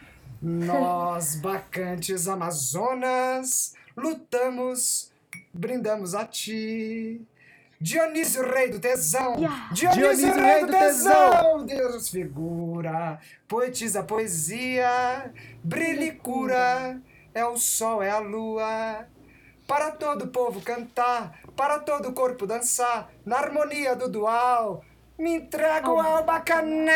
[0.41, 5.13] nós bacantes amazonas, lutamos,
[5.55, 7.21] brindamos a ti.
[7.81, 9.37] Dionísio, rei do tesão!
[9.73, 11.65] Dionísio, rei do tesão!
[11.67, 13.19] Deus figura,
[13.49, 15.33] poetiza poesia,
[15.65, 17.01] brilha e cura,
[17.35, 19.07] é o sol, é a lua.
[19.67, 24.85] Para todo o povo cantar, para todo o corpo dançar, na harmonia do dual,
[25.23, 26.93] me entrego ao bacaná.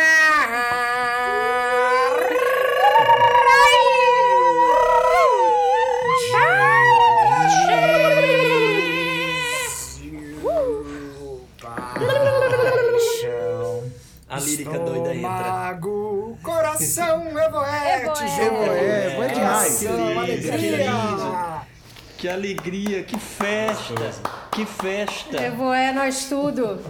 [12.96, 13.92] Paixão.
[14.28, 15.30] A lírica doida entra.
[15.30, 19.86] Estômago, coração, evoete, Evoé, evoé demais.
[19.86, 21.62] Alegria.
[22.18, 23.94] Que alegria, que festa,
[24.50, 25.36] que festa.
[25.44, 26.80] Evoé, nós tudo.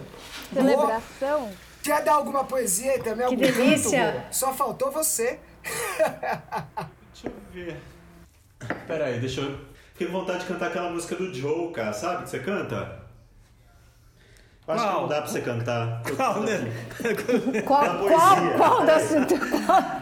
[0.52, 1.50] Celebração.
[1.82, 3.28] Quer dar alguma poesia aí também?
[3.28, 4.10] Que algum canto, delícia.
[4.10, 4.20] Rô?
[4.32, 5.38] Só faltou você.
[7.12, 7.76] Deixa eu ver.
[8.86, 9.58] Pera aí, deixa eu.
[9.92, 12.24] Fiquei com vontade de cantar aquela música do Joe, cara, sabe?
[12.24, 13.06] Que você canta?
[14.68, 15.00] Eu Acho que Qual?
[15.02, 16.02] não dá pra você cantar.
[16.16, 16.72] Qual, né?
[17.64, 18.54] Qual, Da qual, poesia.
[18.56, 19.10] qual das...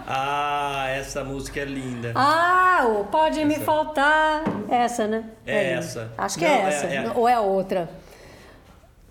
[0.07, 2.13] Ah, essa música é linda.
[2.15, 4.43] Ah, o Pode Me Faltar.
[4.71, 5.25] Essa, né?
[5.47, 5.79] É linda.
[5.81, 6.13] essa.
[6.17, 6.87] Acho que Não, é é- essa.
[6.87, 7.91] é- Ou é a outra?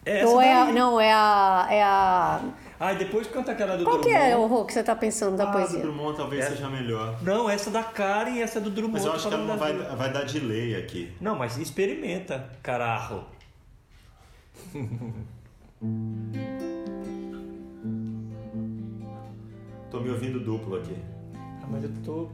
[0.06, 0.66] Essa Ou é a...
[0.72, 1.68] Não, é a...
[1.70, 2.42] É a...
[2.80, 4.32] Ah, depois canta aquela do Qual que Drummond.
[4.32, 5.80] é, o Rô, que você tá pensando da Ah, do poesia?
[5.82, 7.18] Drummond talvez seja melhor.
[7.22, 8.94] Não, essa da Karen e essa do Drummond.
[8.96, 9.94] Mas eu acho que ela não das vai, duas.
[9.94, 11.14] vai dar delay aqui.
[11.22, 13.24] Não, mas experimenta, carajo.
[19.92, 20.96] Tô me ouvindo duplo aqui.
[21.36, 22.28] Ah, mas eu tô...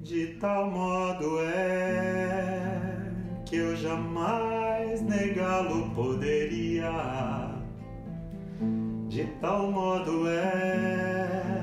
[0.00, 3.12] De tal modo é
[3.46, 4.61] que eu jamais
[5.00, 6.92] negá-lo poderia.
[9.08, 11.62] De tal modo é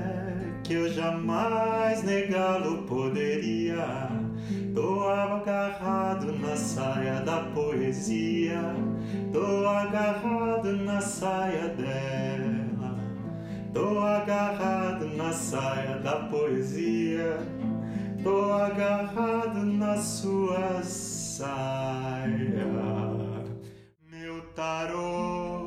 [0.64, 4.08] que eu jamais negá-lo poderia.
[4.74, 8.74] Tô agarrado na saia da poesia,
[9.32, 12.98] tô agarrado na saia dela.
[13.72, 17.38] Tô agarrado na saia da poesia,
[18.22, 21.40] tô agarrado na sua saia.
[24.60, 25.58] Meu tarô,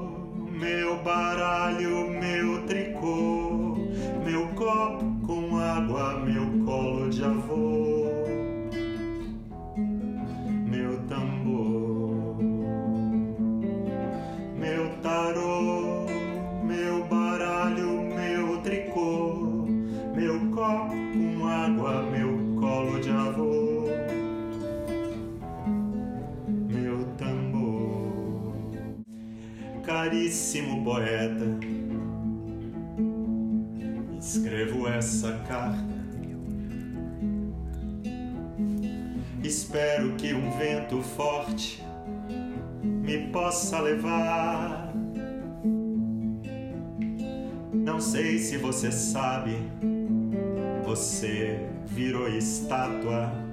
[0.52, 3.76] meu baralho, meu tricô,
[4.24, 6.23] meu copo com água,
[30.34, 31.45] caríssimo poeta,
[34.19, 35.93] escrevo essa carta.
[39.43, 41.84] Espero que um vento forte
[42.81, 44.91] me possa levar.
[47.72, 49.55] Não sei se você sabe,
[50.84, 53.53] você virou estátua.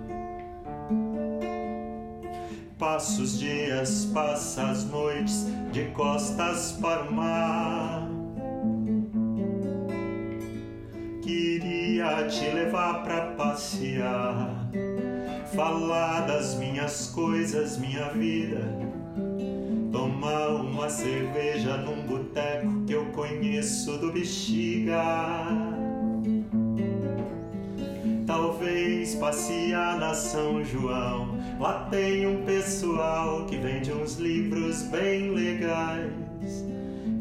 [2.81, 8.09] Passa os dias, passa as noites de costas para o mar.
[11.21, 14.71] Queria te levar pra passear,
[15.55, 18.63] falar das minhas coisas, minha vida.
[19.93, 25.80] Tomar uma cerveja num boteco que eu conheço do Bexiga.
[28.31, 31.37] Talvez passear na São João.
[31.59, 36.65] Lá tem um pessoal que vende uns livros bem legais.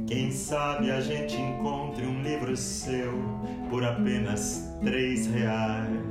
[0.05, 3.11] Quem sabe a gente encontre um livro seu
[3.71, 6.08] por apenas três reais.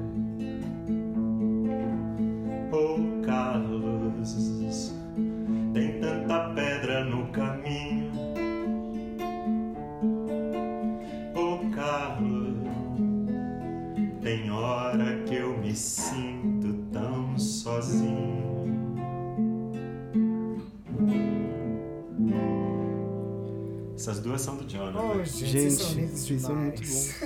[24.08, 24.98] Essas duas são do Jonathan.
[25.02, 27.20] Oh, gente, vocês são lindos Gente, isso é muito demais.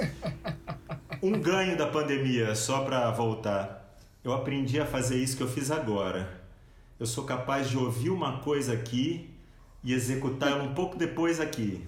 [1.22, 3.96] Um ganho da pandemia, só pra voltar.
[4.24, 6.42] Eu aprendi a fazer isso que eu fiz agora.
[6.98, 9.30] Eu sou capaz de ouvir uma coisa aqui
[9.84, 11.86] e executar ela um pouco depois aqui.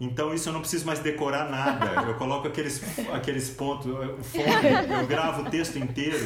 [0.00, 2.02] Então isso eu não preciso mais decorar nada.
[2.08, 6.18] Eu coloco aqueles, aqueles pontos, o fone, eu gravo o texto inteiro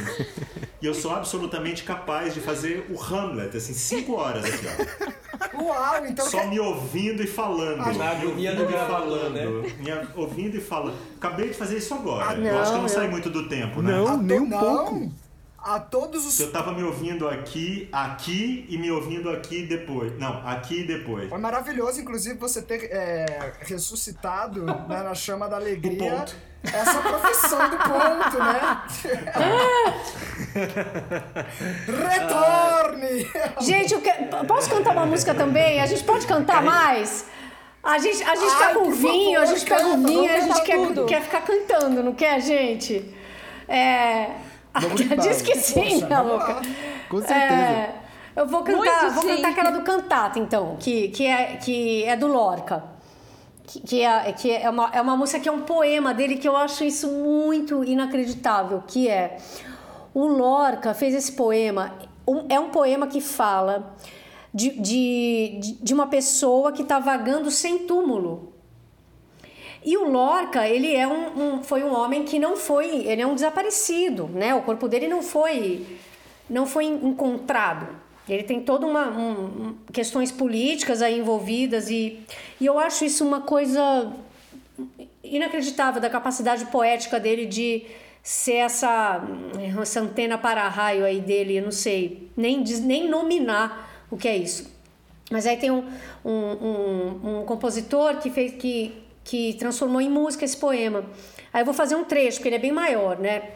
[0.81, 5.63] e eu sou absolutamente capaz de fazer o Hamlet, assim, cinco horas aqui, ó.
[5.63, 7.81] Uau, então Só me ouvindo e falando.
[7.81, 9.31] Ah, me ouvindo e falando.
[9.35, 9.47] né?
[9.79, 10.97] Me ouvindo e falando.
[11.17, 12.31] Acabei de fazer isso agora.
[12.31, 13.93] Ah, eu acho que eu não não, saí eu- muito do tempo, né?
[13.93, 15.13] Não, nem um não, pouco.
[15.71, 16.41] A todos os.
[16.41, 20.19] Eu tava me ouvindo aqui, aqui e me ouvindo aqui depois.
[20.19, 21.29] Não, aqui e depois.
[21.29, 26.35] Foi maravilhoso, inclusive, você ter é, ressuscitado né, na chama da alegria ponto.
[26.63, 28.83] essa profissão do ponto, né?
[31.87, 33.31] Retorne!
[33.61, 35.83] Gente, eu que- posso cantar uma música também?
[35.83, 37.27] A gente pode cantar mais?
[37.83, 40.33] A gente, a gente tá Ai, com por vinho, favor, a gente pega o vinho,
[40.33, 41.05] a gente quer, tudo.
[41.05, 43.15] quer ficar cantando, não quer, gente?
[43.69, 44.31] É.
[44.81, 45.21] Vamos embora.
[45.21, 46.57] Diz que sim, Poxa, louca.
[47.09, 47.55] Com certeza.
[47.55, 47.95] É,
[48.37, 49.37] eu vou cantar, Muito vou sim.
[49.37, 52.85] cantar aquela do Cantata, então, que, que, é, que é do Lorca.
[53.67, 56.57] Que, é, que é, uma, é uma música que é um poema dele que eu
[56.57, 59.37] acho isso muito inacreditável, que é...
[60.15, 61.93] O Lorca fez esse poema,
[62.27, 63.95] um- é um poema que fala
[64.55, 68.55] de, de, de- de uma pessoa que está vagando sem túmulo.
[69.85, 73.27] E o Lorca, ele é um, um- foi um homem que não foi, ele é
[73.27, 74.55] um desaparecido, né?
[74.55, 75.87] O corpo dele não foi,
[76.51, 77.87] não foi encontrado.
[78.29, 82.19] Ele tem toda uma um- questões políticas aí envolvidas e,
[82.61, 84.13] e eu acho isso uma coisa
[85.23, 87.85] inacreditável da capacidade poética dele de
[88.23, 89.23] ser essa,
[89.81, 94.37] essa antena para raio aí dele, eu não sei nem nem nominar o que é
[94.37, 94.71] isso.
[95.31, 95.85] Mas aí tem um,
[96.25, 98.95] um, um compositor que fez que,
[99.29, 101.05] que transformou em música esse poema.
[101.53, 103.51] Aí eu vou fazer um trecho, porque ele é bem maior, né?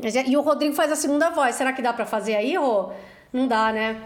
[0.00, 1.56] É- E o Rodrigo faz a segunda voz.
[1.56, 2.90] Será que dá pra fazer aí, Rô?
[3.32, 4.00] Não dá, né?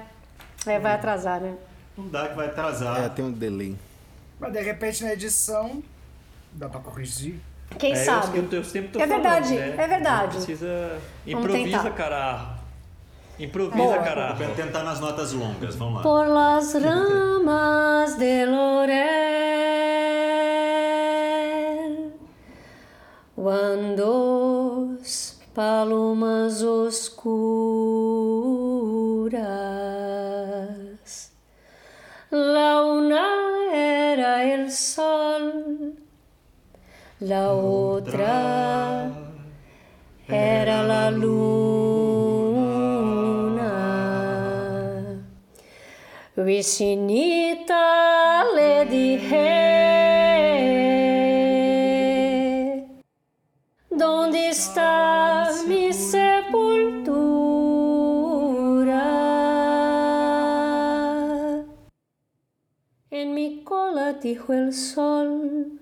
[0.66, 1.54] É, vai atrasar, né?
[1.98, 3.04] Não dá que vai atrasar.
[3.04, 3.76] É, tem um delay.
[4.38, 5.82] Mas de repente na edição
[6.52, 7.34] dá pra corrigir.
[7.78, 8.38] Quem É, sabe?
[8.38, 9.84] Eu, eu sempre tô É verdade, falando, né?
[9.84, 10.22] é verdade.
[10.38, 10.98] Não Precisa.
[11.26, 11.90] Improvisa, tentar.
[11.92, 12.54] cara.
[13.38, 13.98] Improvisa, Boa.
[13.98, 14.32] cara.
[14.34, 16.02] Vou tentar nas notas longas, vamos lá.
[16.02, 19.99] Por las ramas del laurel,
[23.42, 27.22] cuando as palomas oscuras,
[32.30, 33.26] la una
[33.72, 35.94] era el sol,
[37.20, 39.10] la otra
[40.28, 42.10] era la luna.
[46.36, 47.84] Vicinita
[48.54, 49.69] le dije,
[54.50, 56.64] está mi sepultura?
[63.10, 65.78] En mi cola dijo el sol,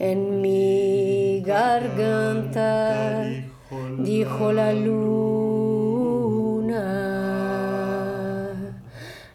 [0.00, 3.24] en mi garganta
[3.98, 5.14] dijo la luna.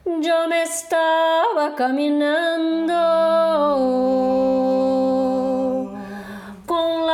[0.05, 2.99] Yo me estaba caminando
[6.65, 7.07] con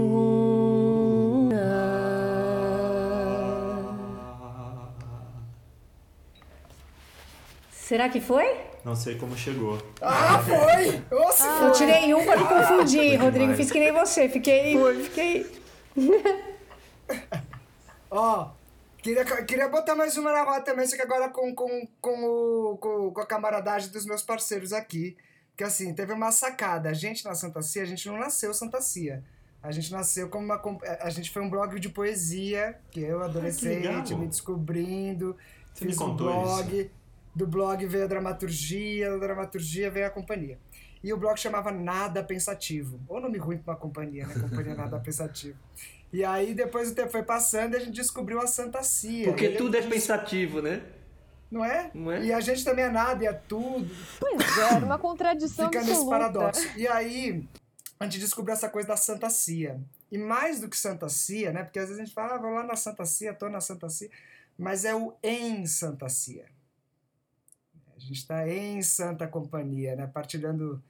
[7.71, 8.45] Será que foi?
[8.83, 9.77] Não sei como chegou.
[10.01, 10.91] Ah, foi!
[10.91, 11.71] Se Eu foi!
[11.71, 13.39] tirei um pra não confundir, Rodrigo.
[13.39, 13.57] demais.
[13.57, 14.29] Fiz que nem você.
[14.29, 14.77] Fiquei.
[15.03, 15.59] Fiquei.
[18.11, 18.49] Ó,
[19.01, 22.77] queria, queria botar mais uma na roda também, só que agora com, com, com, o,
[22.77, 25.15] com, com a camaradagem dos meus parceiros aqui.
[25.59, 26.89] Porque assim, teve uma sacada.
[26.89, 29.21] A gente na Santa Cia, a gente não nasceu Santa Cia.
[29.61, 30.61] A gente nasceu como uma.
[31.01, 35.35] A gente foi um blog de poesia, que eu, adolescente, me descobrindo.
[35.73, 36.89] Você me fiz um contou blog.
[37.35, 40.57] Do blog veio a dramaturgia, da dramaturgia veio a companhia.
[41.03, 42.97] E o blog chamava Nada Pensativo.
[43.05, 44.35] Ou nome ruim pra uma companhia, né?
[44.39, 45.57] Companhia Nada Pensativo.
[46.13, 49.25] E aí, depois o tempo foi passando e a gente descobriu a Santa Cia.
[49.25, 50.81] Porque E tudo é pensativo, né?
[51.51, 51.89] Não é?
[51.93, 52.25] Não é?
[52.25, 53.89] E a gente também é nada e é tudo.
[54.19, 56.17] Pois é, era uma contradição Fica nesse absoluta.
[56.19, 56.77] paradoxo.
[56.77, 57.47] E aí,
[57.99, 59.79] a gente descobriu essa coisa da Santa Cia.
[60.11, 61.63] E mais do que Santa Cia, né?
[61.63, 63.89] Porque às vezes a gente fala, ah, vou lá na Santa Cia, tô na Santa
[63.89, 64.09] Cia.
[64.57, 66.45] Mas é o em Santa Cia.
[67.95, 70.07] A gente está em Santa Companhia, né?
[70.07, 70.81] Partilhando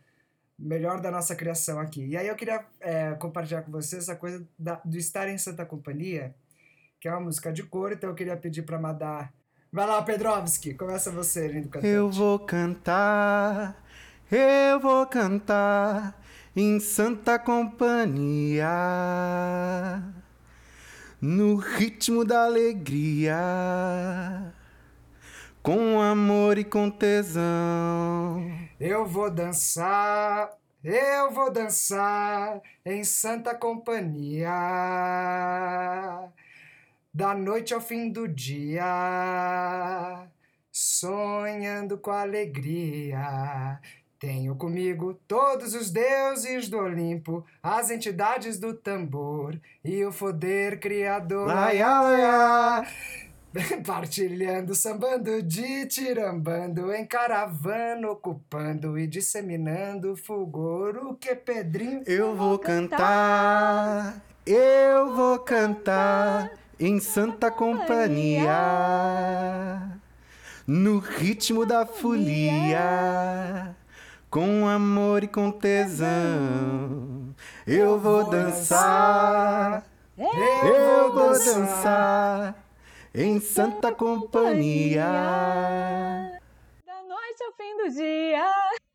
[0.57, 2.05] o melhor da nossa criação aqui.
[2.05, 5.65] E aí eu queria é, compartilhar com vocês essa coisa da- do estar em Santa
[5.65, 6.35] Companhia,
[6.99, 9.33] que é uma música de cor, então eu queria pedir para Madar.
[9.71, 11.93] Vai lá, Pedrovski, começa você, lindo cantante.
[11.93, 13.79] Eu vou cantar,
[14.31, 16.19] eu vou cantar
[16.55, 18.67] em santa companhia,
[21.21, 23.35] no ritmo da alegria,
[25.61, 28.51] com amor e com tesão.
[28.79, 30.49] Eu vou dançar,
[30.83, 34.49] eu vou dançar em santa companhia.
[37.11, 38.85] Da noite ao fim do dia,
[40.71, 43.79] sonhando com alegria.
[44.19, 51.47] Tenho comigo todos os deuses do Olimpo, as entidades do tambor e o poder criador.
[51.47, 52.87] Laia, laia.
[53.83, 60.97] Partilhando, sambando, ditirambando, em caravana, ocupando e disseminando fulgor.
[60.97, 62.03] O que, Pedrinho?
[62.05, 68.49] Eu vou cantar, eu vou cantar em santa companhia,
[70.65, 73.75] no ritmo da folia,
[74.29, 77.35] com amor e com tesão.
[77.67, 79.83] Eu vou dançar,
[80.17, 82.55] eu vou dançar
[83.13, 85.03] em santa companhia.
[86.85, 88.49] Da noite ao fim do dia.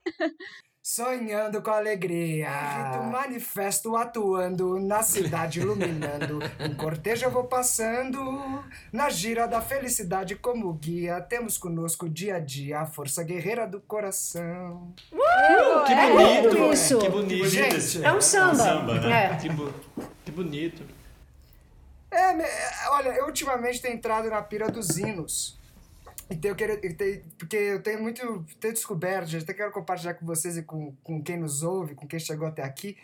[0.86, 2.50] Sonhando com alegria.
[2.50, 6.40] Rito manifesto atuando na cidade iluminando.
[6.60, 8.62] Em cortejo eu vou passando.
[8.92, 11.22] Na gira da felicidade como guia.
[11.22, 14.92] Temos conosco dia a dia a força guerreira do coração.
[15.86, 16.98] Que é bonito, lindo isso.
[16.98, 17.48] Que bonito.
[17.48, 18.54] Gente, É um samba.
[18.56, 19.32] samba, né?
[19.32, 19.36] É.
[19.36, 19.72] Que, bo-
[20.22, 20.82] que bonito.
[22.10, 25.58] É, é, olha, eu ultimamente tenho entrado na pira dos hinos.
[26.30, 26.80] Então eu quero.
[27.38, 28.44] Porque eu tenho muito.
[28.60, 29.42] Tenho descoberto, gente.
[29.44, 32.62] Até quero compartilhar com vocês e com, com quem nos ouve, com quem chegou até
[32.62, 32.96] aqui.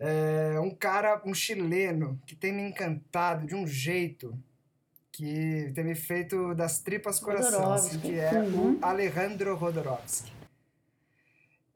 [0.00, 4.36] É, um cara, um chileno, que tem me encantado de um jeito
[5.12, 10.32] que tem me feito das tripas coração, assim, que é o Alejandro Rodorovsky.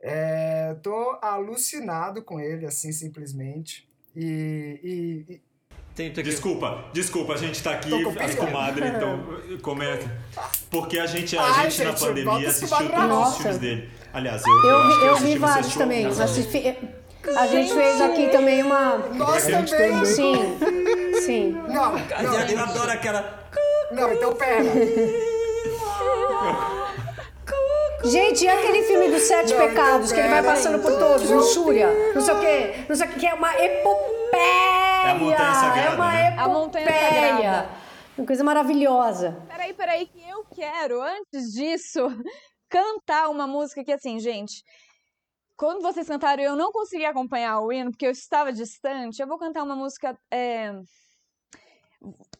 [0.00, 3.88] É, tô alucinado com ele, assim, simplesmente.
[4.14, 5.42] E- e
[5.94, 6.22] Tenta.
[6.22, 9.20] Desculpa, desculpa, a gente tá aqui, as comadres, então
[9.60, 10.10] comenta.
[10.70, 13.44] Porque a gente, a Ai, gente, na gente, bota pandemia assistiu todos na os filmes
[13.46, 13.58] nossa.
[13.58, 13.90] dele.
[14.14, 16.06] Aliás, eu, Eu, eu, que eu vi vários assistiu também.
[16.06, 16.76] Assisti-
[17.36, 18.96] a gente fez aqui também uma.
[19.14, 20.04] Nós gente também!
[20.04, 20.58] Sim,
[21.24, 21.50] sim.
[21.68, 23.48] Não, não, Eu adoro aquela.
[23.92, 24.64] não, então pera.
[28.04, 31.30] Gente, e aquele filme dos Sete Não, Pecados, então que ele vai passando por todos,
[31.30, 34.91] luxúria, não sei o quê, não sei o quê, que é uma epopeia.
[35.02, 36.36] É a montanha sagrada, É uma né?
[36.38, 37.68] A montanha sagrada.
[38.16, 39.44] Uma coisa maravilhosa.
[39.48, 42.00] Peraí, peraí, que eu quero, antes disso,
[42.68, 44.62] cantar uma música que, assim, gente.
[45.56, 49.20] Quando vocês cantaram, eu não consegui acompanhar o hino, porque eu estava distante.
[49.20, 50.16] Eu vou cantar uma música.
[50.30, 50.72] é,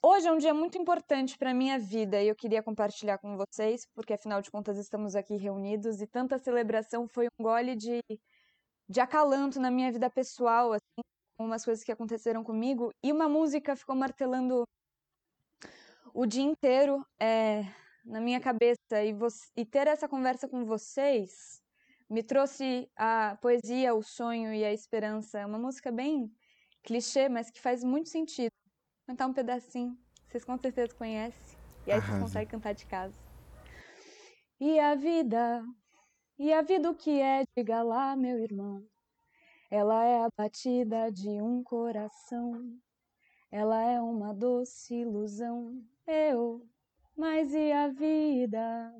[0.03, 3.87] Hoje é um dia muito importante para minha vida e eu queria compartilhar com vocês,
[3.95, 8.01] porque afinal de contas estamos aqui reunidos e tanta celebração foi um gole de,
[8.89, 11.03] de acalanto na minha vida pessoal, assim,
[11.45, 12.91] umas coisas que aconteceram comigo.
[13.03, 14.65] E uma música ficou martelando
[16.15, 17.65] o dia inteiro é,
[18.05, 19.15] na minha cabeça e,
[19.57, 21.63] e ter essa conversa com vocês
[22.13, 25.39] me trouxe a poesia, o sonho e a esperança.
[25.39, 26.31] É uma música bem
[26.83, 28.51] clichê, mas que faz muito sentido.
[28.53, 29.97] Vou cantar um pedacinho,
[30.29, 33.19] vocês com certeza conhecem, e aí vocês conseguem cantar de casa.
[34.61, 35.65] E a vida,
[36.39, 38.87] e a vida o que é, diga lá, meu irmão.
[39.75, 42.79] Ela é a batida de um coração.
[43.51, 45.83] Ela é uma doce ilusão.
[46.07, 46.69] Eu,
[47.17, 48.95] mas e a vida?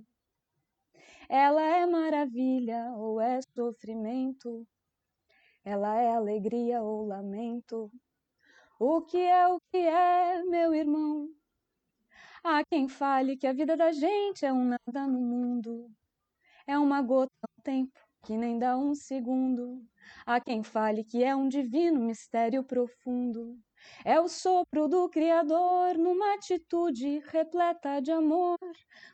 [1.29, 4.67] Ela é maravilha ou é sofrimento?
[5.63, 7.93] Ela é alegria ou lamento?
[8.81, 11.29] O que é o que é, meu irmão?
[12.43, 15.91] Há quem fale que a vida da gente é um nada no mundo,
[16.67, 19.87] é uma gota no tempo que nem dá um segundo.
[20.27, 23.59] Há quem fale que é um divino mistério profundo,
[24.05, 28.59] é o sopro do Criador numa atitude repleta de amor.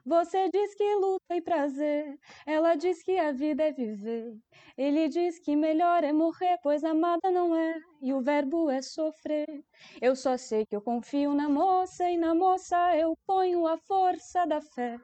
[0.05, 4.37] Você diz que luta e prazer, ela diz que a vida é viver.
[4.77, 9.65] Ele diz que melhor é morrer, pois amada não é, e o verbo é sofrer.
[10.01, 14.47] Eu só sei que eu confio na moça, e na moça eu ponho a força
[14.47, 14.99] da fé.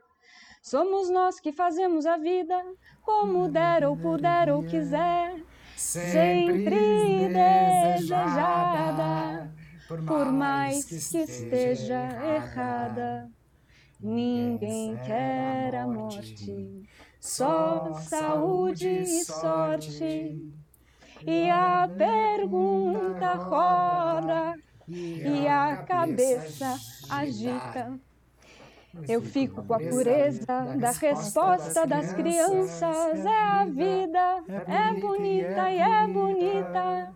[0.63, 2.63] Somos nós que fazemos a vida
[3.03, 5.54] como der ou puder ou quiser.
[5.77, 7.29] Sempre
[7.99, 9.53] desejada,
[10.07, 13.31] por mais que esteja errada.
[14.01, 16.83] Ninguém quer a morte,
[17.21, 20.53] só saúde e sorte.
[21.27, 24.55] E a pergunta roda
[24.87, 26.77] e a cabeça
[27.09, 27.99] agita.
[29.09, 33.25] Eu fico com a pureza da resposta das crianças.
[33.25, 37.13] É a vida, é bonita e é bonita.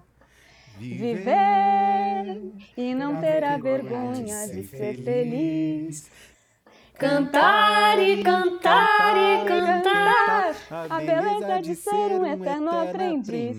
[0.79, 6.11] Viver e não ter a vergonha de ser feliz.
[6.95, 10.55] Cantar e cantar e cantar
[10.91, 13.57] a beleza de ser um eterno aprendiz.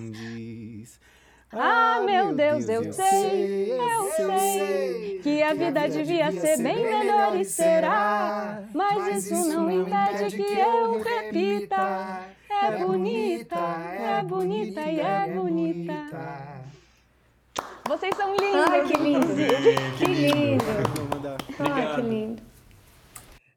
[1.51, 7.43] Ah, meu Deus, eu sei, eu sei que a vida devia ser bem melhor e
[7.43, 12.21] será, mas isso não impede que eu repita.
[12.61, 15.93] É bonita, é bonita e é bonita.
[17.87, 18.67] Vocês são lindos.
[18.69, 19.27] Ai, que lindo.
[19.97, 20.65] Que lindo.
[21.59, 22.48] Ai, que lindo.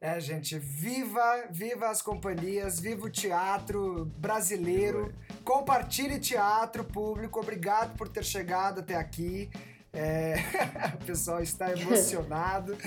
[0.03, 5.13] É, gente, viva, viva as companhias, viva o teatro brasileiro.
[5.45, 7.39] Compartilhe teatro público.
[7.39, 9.49] Obrigado por ter chegado até aqui.
[9.93, 10.35] É,
[11.01, 12.77] o pessoal está emocionado.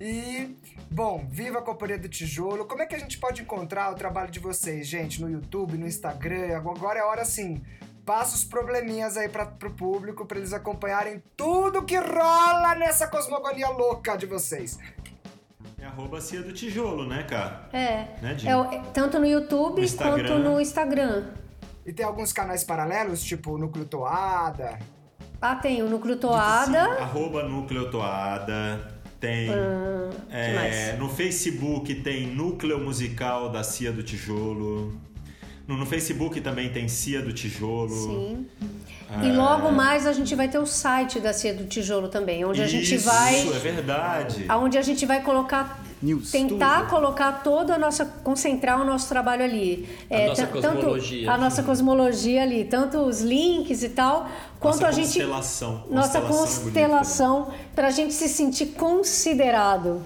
[0.00, 0.56] E,
[0.88, 2.64] bom, viva a Companhia do Tijolo.
[2.64, 5.20] Como é que a gente pode encontrar o trabalho de vocês, gente?
[5.20, 6.56] No YouTube, no Instagram?
[6.56, 7.60] Agora é hora sim.
[8.06, 13.68] Passa os probleminhas aí para pro público, para eles acompanharem tudo que rola nessa cosmogonia
[13.68, 14.78] louca de vocês.
[15.82, 17.68] É arroba Cia do Tijolo, né, cara?
[17.72, 18.06] É.
[18.22, 18.36] Né?
[18.46, 20.28] É o- é tanto no YouTube Instagram.
[20.28, 21.24] quanto no Instagram.
[21.84, 24.78] E tem alguns canais paralelos, tipo Núcleo Toada.
[25.40, 27.00] Ah, tem o Núcleo Toada.
[27.00, 28.92] Arroba Núcleo Toada.
[29.18, 29.50] Tem.
[29.50, 34.96] Ah, é, no Facebook tem Núcleo Musical da Cia do Tijolo.
[35.66, 37.88] No, no Facebook também tem Cia do Tijolo.
[37.94, 38.46] Sim.
[39.22, 39.26] É.
[39.26, 42.62] E logo mais a gente vai ter o site da Cia do Tijolo também, onde
[42.62, 43.40] a gente Isso, vai.
[43.48, 44.46] é verdade.
[44.50, 45.82] Onde a gente vai colocar.
[46.02, 46.90] News, tentar tudo.
[46.90, 48.04] colocar toda a nossa.
[48.04, 49.88] concentrar o nosso trabalho ali.
[50.10, 51.26] É, A nossa tan- cosmologia.
[51.26, 54.28] Tanto a nossa cosmologia ali, tanto os links e tal,
[54.58, 55.04] quanto Nossa a gente.
[55.06, 55.84] constelação.
[55.88, 60.02] Nossa Constelação é para a gente se sentir considerado.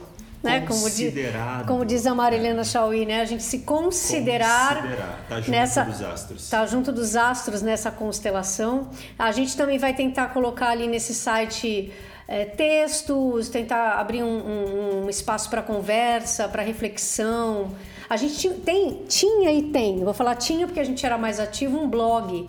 [0.46, 0.60] Né?
[0.66, 1.66] Como, di- Considerado.
[1.66, 3.20] como diz a Marilena Chauí, né?
[3.20, 5.24] A gente se considerar, Considerar.
[5.28, 6.48] Tá junto nessa dos astros.
[6.50, 8.88] tá junto dos astros nessa constelação.
[9.18, 11.92] A gente também vai tentar colocar ali nesse site
[12.28, 17.70] é, textos, tentar abrir um, um- um espaço para conversa, para reflexão.
[18.10, 21.78] A gente tem, tinha e tem, vou falar tinha porque a gente era mais ativo,
[21.78, 22.48] um blog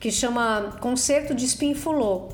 [0.00, 2.28] que chama Concerto de Spinfulô.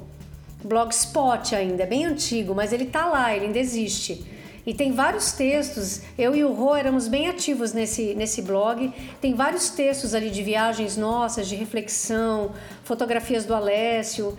[0.63, 4.25] Blogspot ainda, é bem antigo, mas ele tá lá, ele ainda existe.
[4.67, 8.91] E tem vários textos, eu e o Rô éramos bem ativos nesse, nesse blog.
[9.21, 14.37] Tem vários textos ali de viagens nossas, de reflexão, fotografias do Alessio.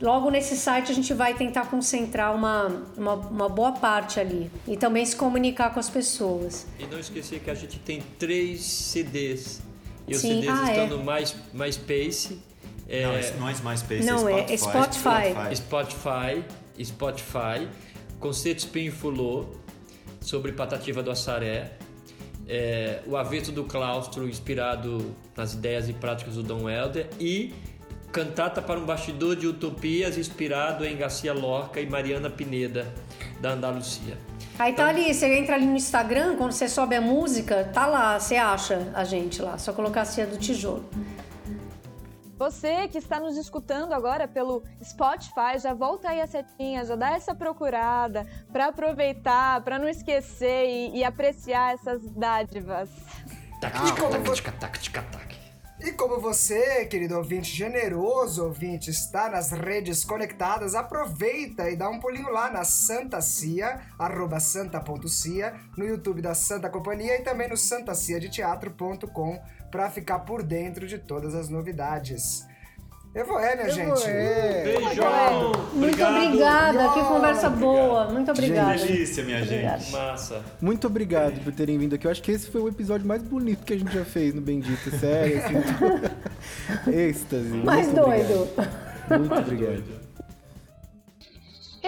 [0.00, 4.76] Logo nesse site a gente vai tentar concentrar uma, uma, uma boa parte ali e
[4.76, 6.66] também se comunicar com as pessoas.
[6.78, 9.62] E não esquecer que a gente tem três CDs.
[10.06, 10.86] E os Sim, CDs ah, estão é.
[10.88, 12.38] no Mais, MySpace.
[12.88, 15.54] É, Não, não é MySpace, Não, é é Spotify.
[15.54, 16.44] Spotify,
[16.84, 17.68] Spotify,
[18.22, 19.46] Conceito Spinfulô,
[20.20, 21.72] sobre Patativa do Assaré,
[22.48, 27.52] é, o Aveto do Claustro, inspirado nas ideias e práticas do Dom Helder, e
[28.12, 32.86] Cantata para um Bastidor de Utopias, inspirado em Garcia Lorca e Mariana Pineda,
[33.40, 34.16] da Andalucia.
[34.56, 38.20] Aí tá ali, você entra ali no Instagram, quando você sobe a música, tá lá,
[38.20, 40.84] você acha a gente lá, só colocar a Cia do Tijolo.
[42.42, 47.10] Você que está nos escutando agora pelo Spotify, já volta aí a setinha, já dá
[47.12, 52.90] essa procurada para aproveitar, para não esquecer e, e apreciar essas dádivas.
[55.84, 62.00] E como você, querido ouvinte, generoso ouvinte, está nas redes conectadas, aproveita e dá um
[62.00, 67.56] pulinho lá na Santa Cia, arroba santa.cia, no YouTube da Santa Companhia e também no
[67.56, 69.40] santaciadeteatro.com
[69.72, 72.46] para ficar por dentro de todas as novidades.
[73.14, 74.08] Eu vou é, minha Eu vou gente.
[74.08, 74.62] é.
[74.64, 75.52] Beijão!
[75.74, 76.16] Muito Obrigado.
[76.26, 77.08] obrigada, que Obrigado.
[77.08, 78.10] conversa boa.
[78.10, 78.78] Muito obrigada.
[78.78, 79.90] Delícia, minha gente.
[79.90, 80.42] Massa.
[80.60, 82.06] Muito obrigado por terem vindo aqui.
[82.06, 84.40] Eu acho que esse foi o episódio mais bonito que a gente já fez no
[84.40, 84.90] Bendito.
[84.98, 85.54] Sério, assim.
[86.90, 87.48] Êxtase.
[87.48, 88.48] Mais Muito doido.
[88.56, 89.18] obrigado.
[89.18, 89.84] Muito obrigado.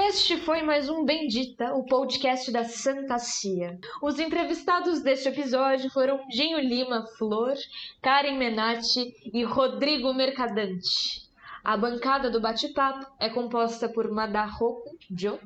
[0.06, 3.78] Este foi mais um Bendita, o podcast da Santa Cia.
[4.02, 7.54] Os entrevistados deste episódio foram Genho Lima Flor,
[8.02, 11.26] Karen Menati e Rodrigo Mercadante.
[11.64, 15.40] A bancada do bate-papo é composta por Madarroco Joe,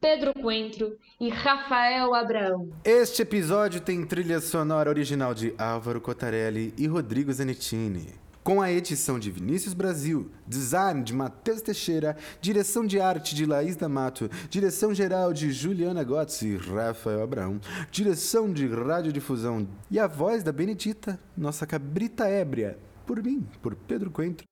[0.00, 2.70] Pedro Coentro e Rafael Abraão.
[2.82, 8.21] Este episódio tem trilha sonora original de Álvaro Cotarelli e Rodrigo Zanettini.
[8.44, 13.76] Com a edição de Vinícius Brasil, design de Matheus Teixeira, direção de arte de Laís
[13.76, 17.60] D'Amato, direção geral de Juliana Gotts e Rafael Abraão,
[17.92, 24.10] direção de radiodifusão e a voz da Benedita, nossa cabrita ébria, por mim, por Pedro
[24.10, 24.44] Coentro.